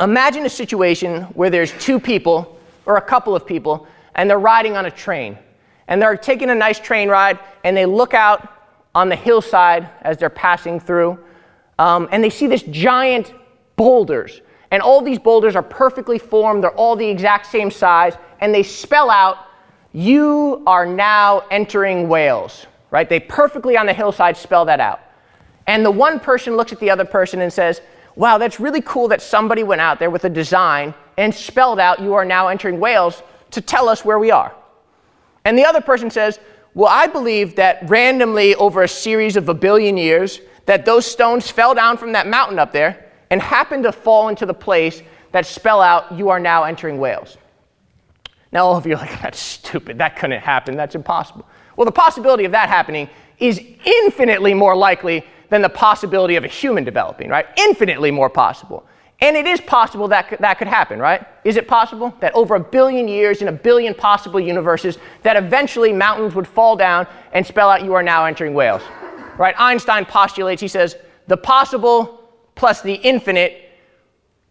imagine 0.00 0.46
a 0.46 0.50
situation 0.50 1.22
where 1.34 1.50
there's 1.50 1.72
two 1.72 1.98
people, 1.98 2.58
or 2.84 2.96
a 2.96 3.02
couple 3.02 3.34
of 3.34 3.46
people, 3.46 3.86
and 4.14 4.30
they're 4.30 4.38
riding 4.38 4.76
on 4.76 4.86
a 4.86 4.90
train. 4.90 5.36
And 5.88 6.00
they're 6.00 6.16
taking 6.16 6.50
a 6.50 6.54
nice 6.54 6.78
train 6.78 7.08
ride, 7.08 7.38
and 7.64 7.76
they 7.76 7.86
look 7.86 8.14
out 8.14 8.52
on 8.94 9.08
the 9.08 9.16
hillside 9.16 9.88
as 10.02 10.16
they're 10.16 10.30
passing 10.30 10.80
through, 10.80 11.18
um, 11.78 12.08
and 12.10 12.24
they 12.24 12.30
see 12.30 12.46
this 12.46 12.62
giant 12.62 13.34
boulders. 13.76 14.40
And 14.70 14.82
all 14.82 15.02
these 15.02 15.18
boulders 15.18 15.54
are 15.54 15.62
perfectly 15.62 16.18
formed, 16.18 16.64
they're 16.64 16.70
all 16.70 16.96
the 16.96 17.06
exact 17.06 17.46
same 17.46 17.70
size, 17.70 18.14
and 18.40 18.54
they 18.54 18.62
spell 18.62 19.10
out 19.10 19.45
you 19.96 20.62
are 20.66 20.84
now 20.84 21.42
entering 21.50 22.06
Wales, 22.06 22.66
right? 22.90 23.08
They 23.08 23.18
perfectly 23.18 23.78
on 23.78 23.86
the 23.86 23.94
hillside 23.94 24.36
spell 24.36 24.66
that 24.66 24.78
out. 24.78 25.00
And 25.66 25.86
the 25.86 25.90
one 25.90 26.20
person 26.20 26.54
looks 26.54 26.70
at 26.70 26.80
the 26.80 26.90
other 26.90 27.06
person 27.06 27.40
and 27.40 27.50
says, 27.50 27.80
Wow, 28.14 28.36
that's 28.36 28.60
really 28.60 28.82
cool 28.82 29.08
that 29.08 29.22
somebody 29.22 29.62
went 29.62 29.80
out 29.80 29.98
there 29.98 30.10
with 30.10 30.26
a 30.26 30.28
design 30.28 30.92
and 31.16 31.34
spelled 31.34 31.80
out, 31.80 32.00
You 32.00 32.12
are 32.12 32.26
now 32.26 32.48
entering 32.48 32.78
Wales 32.78 33.22
to 33.52 33.62
tell 33.62 33.88
us 33.88 34.04
where 34.04 34.18
we 34.18 34.30
are. 34.30 34.54
And 35.46 35.56
the 35.56 35.64
other 35.64 35.80
person 35.80 36.10
says, 36.10 36.40
Well, 36.74 36.90
I 36.92 37.06
believe 37.06 37.56
that 37.56 37.88
randomly 37.88 38.54
over 38.56 38.82
a 38.82 38.88
series 38.88 39.34
of 39.34 39.48
a 39.48 39.54
billion 39.54 39.96
years, 39.96 40.42
that 40.66 40.84
those 40.84 41.06
stones 41.06 41.50
fell 41.50 41.74
down 41.74 41.96
from 41.96 42.12
that 42.12 42.26
mountain 42.26 42.58
up 42.58 42.70
there 42.70 43.06
and 43.30 43.40
happened 43.40 43.84
to 43.84 43.92
fall 43.92 44.28
into 44.28 44.44
the 44.44 44.52
place 44.52 45.00
that 45.32 45.46
spell 45.46 45.80
out, 45.80 46.12
You 46.12 46.28
are 46.28 46.40
now 46.40 46.64
entering 46.64 46.98
Wales. 46.98 47.38
Now, 48.56 48.68
all 48.68 48.76
of 48.78 48.86
you 48.86 48.94
are 48.94 49.00
like, 49.00 49.20
that's 49.20 49.38
stupid. 49.38 49.98
That 49.98 50.16
couldn't 50.16 50.40
happen. 50.40 50.78
That's 50.78 50.94
impossible. 50.94 51.46
Well, 51.76 51.84
the 51.84 51.92
possibility 51.92 52.46
of 52.46 52.52
that 52.52 52.70
happening 52.70 53.06
is 53.38 53.60
infinitely 53.84 54.54
more 54.54 54.74
likely 54.74 55.26
than 55.50 55.60
the 55.60 55.68
possibility 55.68 56.36
of 56.36 56.44
a 56.44 56.48
human 56.48 56.82
developing, 56.82 57.28
right? 57.28 57.44
Infinitely 57.58 58.12
more 58.12 58.30
possible. 58.30 58.86
And 59.20 59.36
it 59.36 59.46
is 59.46 59.60
possible 59.60 60.08
that 60.08 60.38
that 60.40 60.56
could 60.56 60.68
happen, 60.68 60.98
right? 60.98 61.26
Is 61.44 61.58
it 61.58 61.68
possible 61.68 62.14
that 62.20 62.34
over 62.34 62.54
a 62.54 62.60
billion 62.60 63.08
years 63.08 63.42
in 63.42 63.48
a 63.48 63.52
billion 63.52 63.92
possible 63.92 64.40
universes, 64.40 64.96
that 65.22 65.36
eventually 65.36 65.92
mountains 65.92 66.34
would 66.34 66.48
fall 66.48 66.76
down 66.76 67.06
and 67.34 67.46
spell 67.46 67.68
out 67.68 67.84
you 67.84 67.92
are 67.92 68.02
now 68.02 68.24
entering 68.24 68.54
Wales? 68.54 68.80
Right? 69.36 69.54
Einstein 69.58 70.06
postulates, 70.06 70.62
he 70.62 70.68
says, 70.68 70.96
the 71.26 71.36
possible 71.36 72.22
plus 72.54 72.80
the 72.80 72.94
infinite 72.94 73.68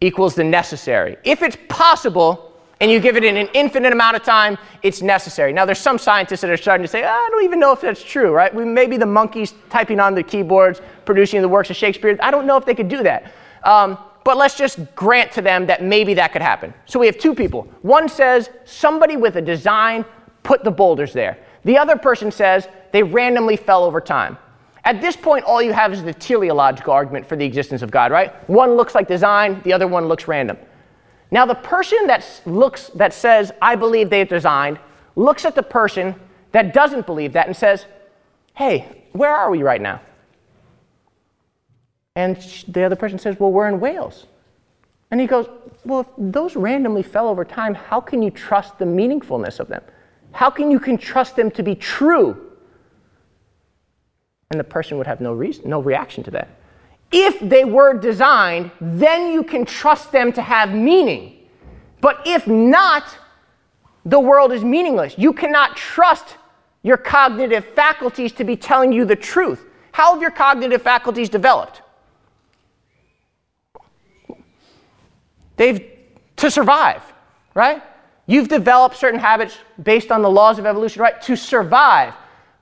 equals 0.00 0.36
the 0.36 0.44
necessary. 0.44 1.16
If 1.24 1.42
it's 1.42 1.56
possible 1.68 2.45
and 2.80 2.90
you 2.90 3.00
give 3.00 3.16
it 3.16 3.24
an 3.24 3.36
infinite 3.54 3.92
amount 3.92 4.16
of 4.16 4.22
time, 4.22 4.58
it's 4.82 5.00
necessary. 5.00 5.52
Now, 5.52 5.64
there's 5.64 5.78
some 5.78 5.98
scientists 5.98 6.42
that 6.42 6.50
are 6.50 6.56
starting 6.58 6.84
to 6.84 6.88
say, 6.88 7.04
I 7.04 7.28
don't 7.30 7.44
even 7.44 7.58
know 7.58 7.72
if 7.72 7.80
that's 7.80 8.02
true, 8.02 8.32
right? 8.32 8.54
We, 8.54 8.64
maybe 8.64 8.98
the 8.98 9.06
monkeys 9.06 9.54
typing 9.70 9.98
on 9.98 10.14
the 10.14 10.22
keyboards, 10.22 10.82
producing 11.06 11.40
the 11.40 11.48
works 11.48 11.70
of 11.70 11.76
Shakespeare, 11.76 12.18
I 12.20 12.30
don't 12.30 12.46
know 12.46 12.58
if 12.58 12.66
they 12.66 12.74
could 12.74 12.88
do 12.88 13.02
that. 13.02 13.32
Um, 13.64 13.96
but 14.24 14.36
let's 14.36 14.56
just 14.56 14.78
grant 14.94 15.32
to 15.32 15.40
them 15.40 15.66
that 15.66 15.82
maybe 15.82 16.12
that 16.14 16.32
could 16.32 16.42
happen. 16.42 16.74
So 16.84 16.98
we 16.98 17.06
have 17.06 17.16
two 17.16 17.34
people. 17.34 17.66
One 17.82 18.08
says 18.08 18.50
somebody 18.64 19.16
with 19.16 19.36
a 19.36 19.42
design 19.42 20.04
put 20.42 20.62
the 20.62 20.70
boulders 20.70 21.12
there. 21.12 21.38
The 21.64 21.78
other 21.78 21.96
person 21.96 22.30
says 22.30 22.68
they 22.92 23.02
randomly 23.02 23.56
fell 23.56 23.84
over 23.84 24.00
time. 24.00 24.36
At 24.84 25.00
this 25.00 25.16
point, 25.16 25.44
all 25.44 25.62
you 25.62 25.72
have 25.72 25.92
is 25.92 26.02
the 26.02 26.14
teleological 26.14 26.92
argument 26.92 27.26
for 27.26 27.36
the 27.36 27.44
existence 27.44 27.82
of 27.82 27.90
God, 27.90 28.12
right? 28.12 28.32
One 28.48 28.76
looks 28.76 28.94
like 28.94 29.08
design, 29.08 29.60
the 29.64 29.72
other 29.72 29.88
one 29.88 30.06
looks 30.06 30.28
random. 30.28 30.58
Now, 31.30 31.44
the 31.46 31.54
person 31.54 32.06
that 32.06 32.24
looks 32.46 32.88
that 32.90 33.12
says, 33.12 33.52
"I 33.60 33.74
believe 33.74 34.10
they've 34.10 34.28
designed," 34.28 34.78
looks 35.16 35.44
at 35.44 35.54
the 35.54 35.62
person 35.62 36.14
that 36.52 36.72
doesn't 36.72 37.06
believe 37.06 37.32
that 37.32 37.46
and 37.46 37.56
says, 37.56 37.86
"Hey, 38.54 39.04
where 39.12 39.34
are 39.34 39.50
we 39.50 39.62
right 39.62 39.80
now?" 39.80 40.00
And 42.16 42.36
the 42.66 42.82
other 42.82 42.96
person 42.96 43.18
says, 43.18 43.38
Well, 43.38 43.52
we're 43.52 43.68
in 43.68 43.78
Wales. 43.78 44.26
And 45.10 45.20
he 45.20 45.26
goes, 45.28 45.46
Well, 45.84 46.00
if 46.00 46.06
those 46.16 46.56
randomly 46.56 47.02
fell 47.02 47.28
over 47.28 47.44
time, 47.44 47.74
how 47.74 48.00
can 48.00 48.22
you 48.22 48.30
trust 48.30 48.78
the 48.78 48.86
meaningfulness 48.86 49.60
of 49.60 49.68
them? 49.68 49.82
How 50.32 50.50
can 50.50 50.70
you 50.70 50.80
can 50.80 50.98
trust 50.98 51.36
them 51.36 51.50
to 51.52 51.62
be 51.62 51.74
true? 51.74 52.52
And 54.50 54.58
the 54.58 54.64
person 54.64 54.96
would 54.96 55.06
have 55.06 55.20
no 55.20 55.34
reason, 55.34 55.68
no 55.68 55.80
reaction 55.80 56.24
to 56.24 56.30
that. 56.32 56.48
If 57.12 57.38
they 57.40 57.64
were 57.64 57.94
designed, 57.94 58.70
then 58.80 59.32
you 59.32 59.42
can 59.42 59.64
trust 59.64 60.12
them 60.12 60.32
to 60.32 60.42
have 60.42 60.72
meaning. 60.74 61.46
But 62.00 62.22
if 62.26 62.46
not, 62.46 63.16
the 64.04 64.20
world 64.20 64.52
is 64.52 64.64
meaningless. 64.64 65.14
You 65.16 65.32
cannot 65.32 65.76
trust 65.76 66.36
your 66.82 66.96
cognitive 66.96 67.64
faculties 67.74 68.32
to 68.32 68.44
be 68.44 68.56
telling 68.56 68.92
you 68.92 69.04
the 69.04 69.16
truth. 69.16 69.64
How 69.92 70.12
have 70.12 70.22
your 70.22 70.30
cognitive 70.30 70.82
faculties 70.82 71.28
developed? 71.28 71.82
They've 75.56 75.96
to 76.36 76.50
survive, 76.50 77.02
right? 77.54 77.82
You've 78.26 78.48
developed 78.48 78.96
certain 78.96 79.20
habits 79.20 79.56
based 79.82 80.10
on 80.10 80.22
the 80.22 80.30
laws 80.30 80.58
of 80.58 80.66
evolution, 80.66 81.00
right? 81.00 81.20
To 81.22 81.36
survive, 81.36 82.14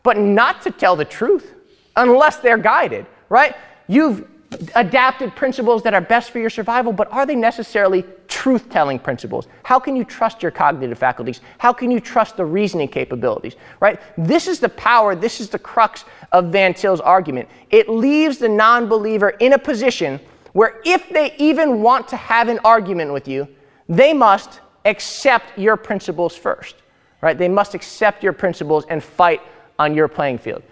but 0.02 0.16
not 0.16 0.62
to 0.62 0.70
tell 0.70 0.94
the 0.94 1.04
truth 1.04 1.52
unless 1.96 2.36
they're 2.36 2.58
guided, 2.58 3.06
right? 3.28 3.56
You've 3.88 4.26
adapted 4.74 5.34
principles 5.34 5.82
that 5.82 5.94
are 5.94 6.00
best 6.00 6.30
for 6.30 6.38
your 6.38 6.50
survival, 6.50 6.92
but 6.92 7.10
are 7.12 7.26
they 7.26 7.34
necessarily 7.34 8.04
truth 8.28 8.68
telling 8.70 8.98
principles? 8.98 9.46
How 9.62 9.78
can 9.78 9.96
you 9.96 10.04
trust 10.04 10.42
your 10.42 10.50
cognitive 10.50 10.98
faculties? 10.98 11.40
How 11.58 11.72
can 11.72 11.90
you 11.90 12.00
trust 12.00 12.36
the 12.36 12.44
reasoning 12.44 12.88
capabilities, 12.88 13.56
right? 13.80 14.00
This 14.16 14.46
is 14.46 14.60
the 14.60 14.68
power, 14.68 15.14
this 15.14 15.40
is 15.40 15.48
the 15.48 15.58
crux 15.58 16.04
of 16.32 16.46
Van 16.46 16.74
Til's 16.74 17.00
argument. 17.00 17.48
It 17.70 17.88
leaves 17.88 18.38
the 18.38 18.48
non 18.48 18.88
believer 18.88 19.30
in 19.30 19.54
a 19.54 19.58
position 19.58 20.20
where 20.52 20.80
if 20.84 21.08
they 21.08 21.34
even 21.38 21.82
want 21.82 22.06
to 22.08 22.16
have 22.16 22.48
an 22.48 22.60
argument 22.64 23.12
with 23.12 23.26
you, 23.26 23.48
they 23.88 24.12
must 24.12 24.60
accept 24.84 25.58
your 25.58 25.76
principles 25.76 26.36
first, 26.36 26.76
right? 27.20 27.36
They 27.36 27.48
must 27.48 27.74
accept 27.74 28.22
your 28.22 28.32
principles 28.32 28.84
and 28.88 29.02
fight 29.02 29.40
on 29.78 29.94
your 29.94 30.08
playing 30.08 30.38
field. 30.38 30.62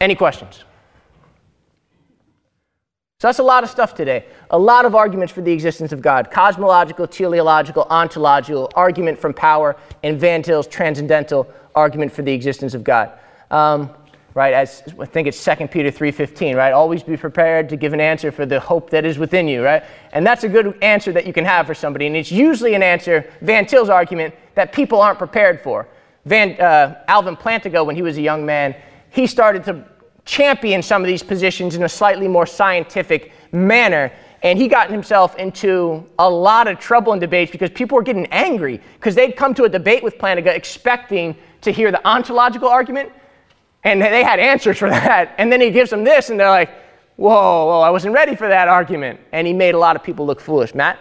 Any 0.00 0.14
questions? 0.14 0.64
So 3.20 3.28
that's 3.28 3.38
a 3.38 3.42
lot 3.42 3.64
of 3.64 3.68
stuff 3.68 3.94
today. 3.94 4.24
A 4.50 4.58
lot 4.58 4.86
of 4.86 4.94
arguments 4.94 5.30
for 5.30 5.42
the 5.42 5.52
existence 5.52 5.92
of 5.92 6.00
God 6.00 6.30
cosmological, 6.30 7.06
teleological, 7.06 7.86
ontological, 7.90 8.70
argument 8.74 9.18
from 9.18 9.34
power, 9.34 9.76
and 10.02 10.18
Van 10.18 10.42
Til's 10.42 10.66
transcendental 10.66 11.46
argument 11.74 12.12
for 12.12 12.22
the 12.22 12.32
existence 12.32 12.72
of 12.72 12.82
God. 12.82 13.12
Um, 13.50 13.90
right? 14.32 14.54
As 14.54 14.82
I 14.98 15.04
think 15.04 15.28
it's 15.28 15.44
2 15.44 15.68
Peter 15.68 15.90
3:15, 15.90 16.56
right? 16.56 16.72
Always 16.72 17.02
be 17.02 17.18
prepared 17.18 17.68
to 17.68 17.76
give 17.76 17.92
an 17.92 18.00
answer 18.00 18.32
for 18.32 18.46
the 18.46 18.58
hope 18.58 18.88
that 18.88 19.04
is 19.04 19.18
within 19.18 19.46
you, 19.48 19.62
right? 19.62 19.84
And 20.14 20.26
that's 20.26 20.44
a 20.44 20.48
good 20.48 20.78
answer 20.80 21.12
that 21.12 21.26
you 21.26 21.34
can 21.34 21.44
have 21.44 21.66
for 21.66 21.74
somebody, 21.74 22.06
and 22.06 22.16
it's 22.16 22.32
usually 22.32 22.72
an 22.72 22.82
answer, 22.82 23.30
Van 23.42 23.66
Til's 23.66 23.90
argument, 23.90 24.34
that 24.54 24.72
people 24.72 24.98
aren't 24.98 25.18
prepared 25.18 25.60
for. 25.60 25.86
Van, 26.24 26.58
uh, 26.58 27.04
Alvin 27.06 27.36
Plantinga, 27.36 27.84
when 27.84 27.96
he 27.96 28.02
was 28.02 28.16
a 28.16 28.22
young 28.22 28.46
man, 28.46 28.74
he 29.10 29.26
started 29.26 29.62
to 29.64 29.84
champion 30.24 30.82
some 30.82 31.02
of 31.02 31.06
these 31.06 31.22
positions 31.22 31.74
in 31.74 31.82
a 31.82 31.88
slightly 31.88 32.28
more 32.28 32.46
scientific 32.46 33.32
manner. 33.52 34.12
And 34.42 34.58
he 34.58 34.68
got 34.68 34.90
himself 34.90 35.36
into 35.36 36.06
a 36.18 36.28
lot 36.28 36.66
of 36.66 36.78
trouble 36.78 37.12
in 37.12 37.18
debates 37.18 37.52
because 37.52 37.70
people 37.70 37.96
were 37.96 38.02
getting 38.02 38.26
angry 38.26 38.80
because 38.94 39.14
they'd 39.14 39.36
come 39.36 39.54
to 39.54 39.64
a 39.64 39.68
debate 39.68 40.02
with 40.02 40.16
Plantinga 40.18 40.54
expecting 40.54 41.36
to 41.60 41.70
hear 41.70 41.90
the 41.90 42.06
ontological 42.06 42.68
argument 42.68 43.12
and 43.84 44.00
they 44.00 44.22
had 44.22 44.40
answers 44.40 44.78
for 44.78 44.88
that. 44.90 45.34
And 45.38 45.50
then 45.52 45.60
he 45.60 45.70
gives 45.70 45.90
them 45.90 46.04
this, 46.04 46.30
and 46.30 46.38
they're 46.38 46.50
like, 46.50 46.70
whoa, 47.16 47.66
whoa, 47.66 47.80
I 47.80 47.90
wasn't 47.90 48.14
ready 48.14 48.36
for 48.36 48.48
that 48.48 48.68
argument. 48.68 49.20
And 49.32 49.46
he 49.46 49.52
made 49.52 49.74
a 49.74 49.78
lot 49.78 49.96
of 49.96 50.02
people 50.02 50.26
look 50.26 50.40
foolish. 50.40 50.74
Matt? 50.74 50.98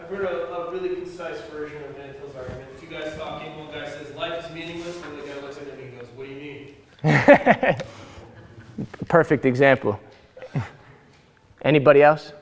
I've 0.00 0.08
heard 0.08 0.24
a, 0.24 0.52
a 0.52 0.72
really 0.72 0.94
concise 0.94 1.40
version 1.52 1.82
of 1.84 1.96
Van 1.96 2.14
Til's 2.14 2.34
argument. 2.36 2.68
Two 2.80 2.86
guys 2.86 3.16
talking, 3.16 3.56
one 3.58 3.72
guy 3.72 3.88
says, 3.88 4.14
life 4.14 4.44
is 4.44 4.52
meaningless, 4.52 4.96
and 5.02 5.18
the 5.18 5.22
other 5.22 5.32
guy 5.34 5.46
looks 5.46 5.56
at 5.56 5.64
him 5.64 5.78
and 5.78 5.98
goes, 5.98 6.08
what 6.14 6.26
do 6.26 6.32
you 6.32 6.74
mean? 7.02 7.76
Perfect 9.08 9.44
example. 9.44 9.98
Anybody 11.62 12.02
else? 12.02 12.32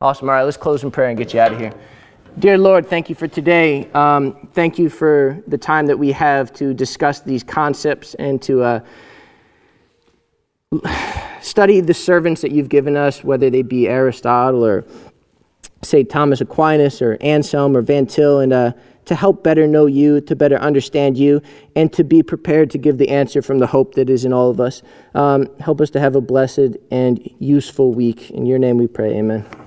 Awesome. 0.00 0.28
All 0.28 0.34
right, 0.34 0.42
let's 0.42 0.56
close 0.56 0.82
in 0.82 0.90
prayer 0.90 1.08
and 1.08 1.18
get 1.18 1.34
you 1.34 1.40
out 1.40 1.52
of 1.52 1.58
here. 1.58 1.72
Dear 2.38 2.58
Lord, 2.58 2.86
thank 2.88 3.08
you 3.08 3.14
for 3.14 3.28
today. 3.28 3.88
Um, 3.92 4.48
thank 4.52 4.78
you 4.78 4.88
for 4.88 5.42
the 5.46 5.56
time 5.56 5.86
that 5.86 5.98
we 5.98 6.10
have 6.12 6.52
to 6.54 6.74
discuss 6.74 7.20
these 7.20 7.44
concepts 7.44 8.14
and 8.14 8.42
to 8.42 8.62
uh, 8.62 8.80
study 11.40 11.80
the 11.80 11.94
servants 11.94 12.42
that 12.42 12.50
you've 12.50 12.68
given 12.68 12.96
us, 12.96 13.22
whether 13.22 13.50
they 13.50 13.62
be 13.62 13.88
Aristotle 13.88 14.64
or, 14.64 14.84
say, 15.82 16.02
Thomas 16.02 16.40
Aquinas 16.40 17.00
or 17.00 17.16
Anselm 17.20 17.76
or 17.76 17.82
Van 17.82 18.06
Til, 18.06 18.40
and 18.40 18.52
uh, 18.52 18.72
to 19.06 19.14
help 19.14 19.42
better 19.42 19.66
know 19.66 19.86
you, 19.86 20.20
to 20.22 20.36
better 20.36 20.56
understand 20.56 21.18
you, 21.18 21.42
and 21.76 21.92
to 21.92 22.04
be 22.04 22.22
prepared 22.22 22.70
to 22.70 22.78
give 22.78 22.98
the 22.98 23.08
answer 23.08 23.42
from 23.42 23.58
the 23.58 23.66
hope 23.66 23.94
that 23.94 24.08
is 24.10 24.24
in 24.24 24.32
all 24.32 24.50
of 24.50 24.60
us. 24.60 24.82
Um, 25.14 25.48
help 25.60 25.80
us 25.80 25.90
to 25.90 26.00
have 26.00 26.16
a 26.16 26.20
blessed 26.20 26.76
and 26.90 27.28
useful 27.38 27.92
week. 27.92 28.30
In 28.30 28.46
your 28.46 28.58
name 28.58 28.78
we 28.78 28.86
pray. 28.86 29.14
Amen. 29.14 29.63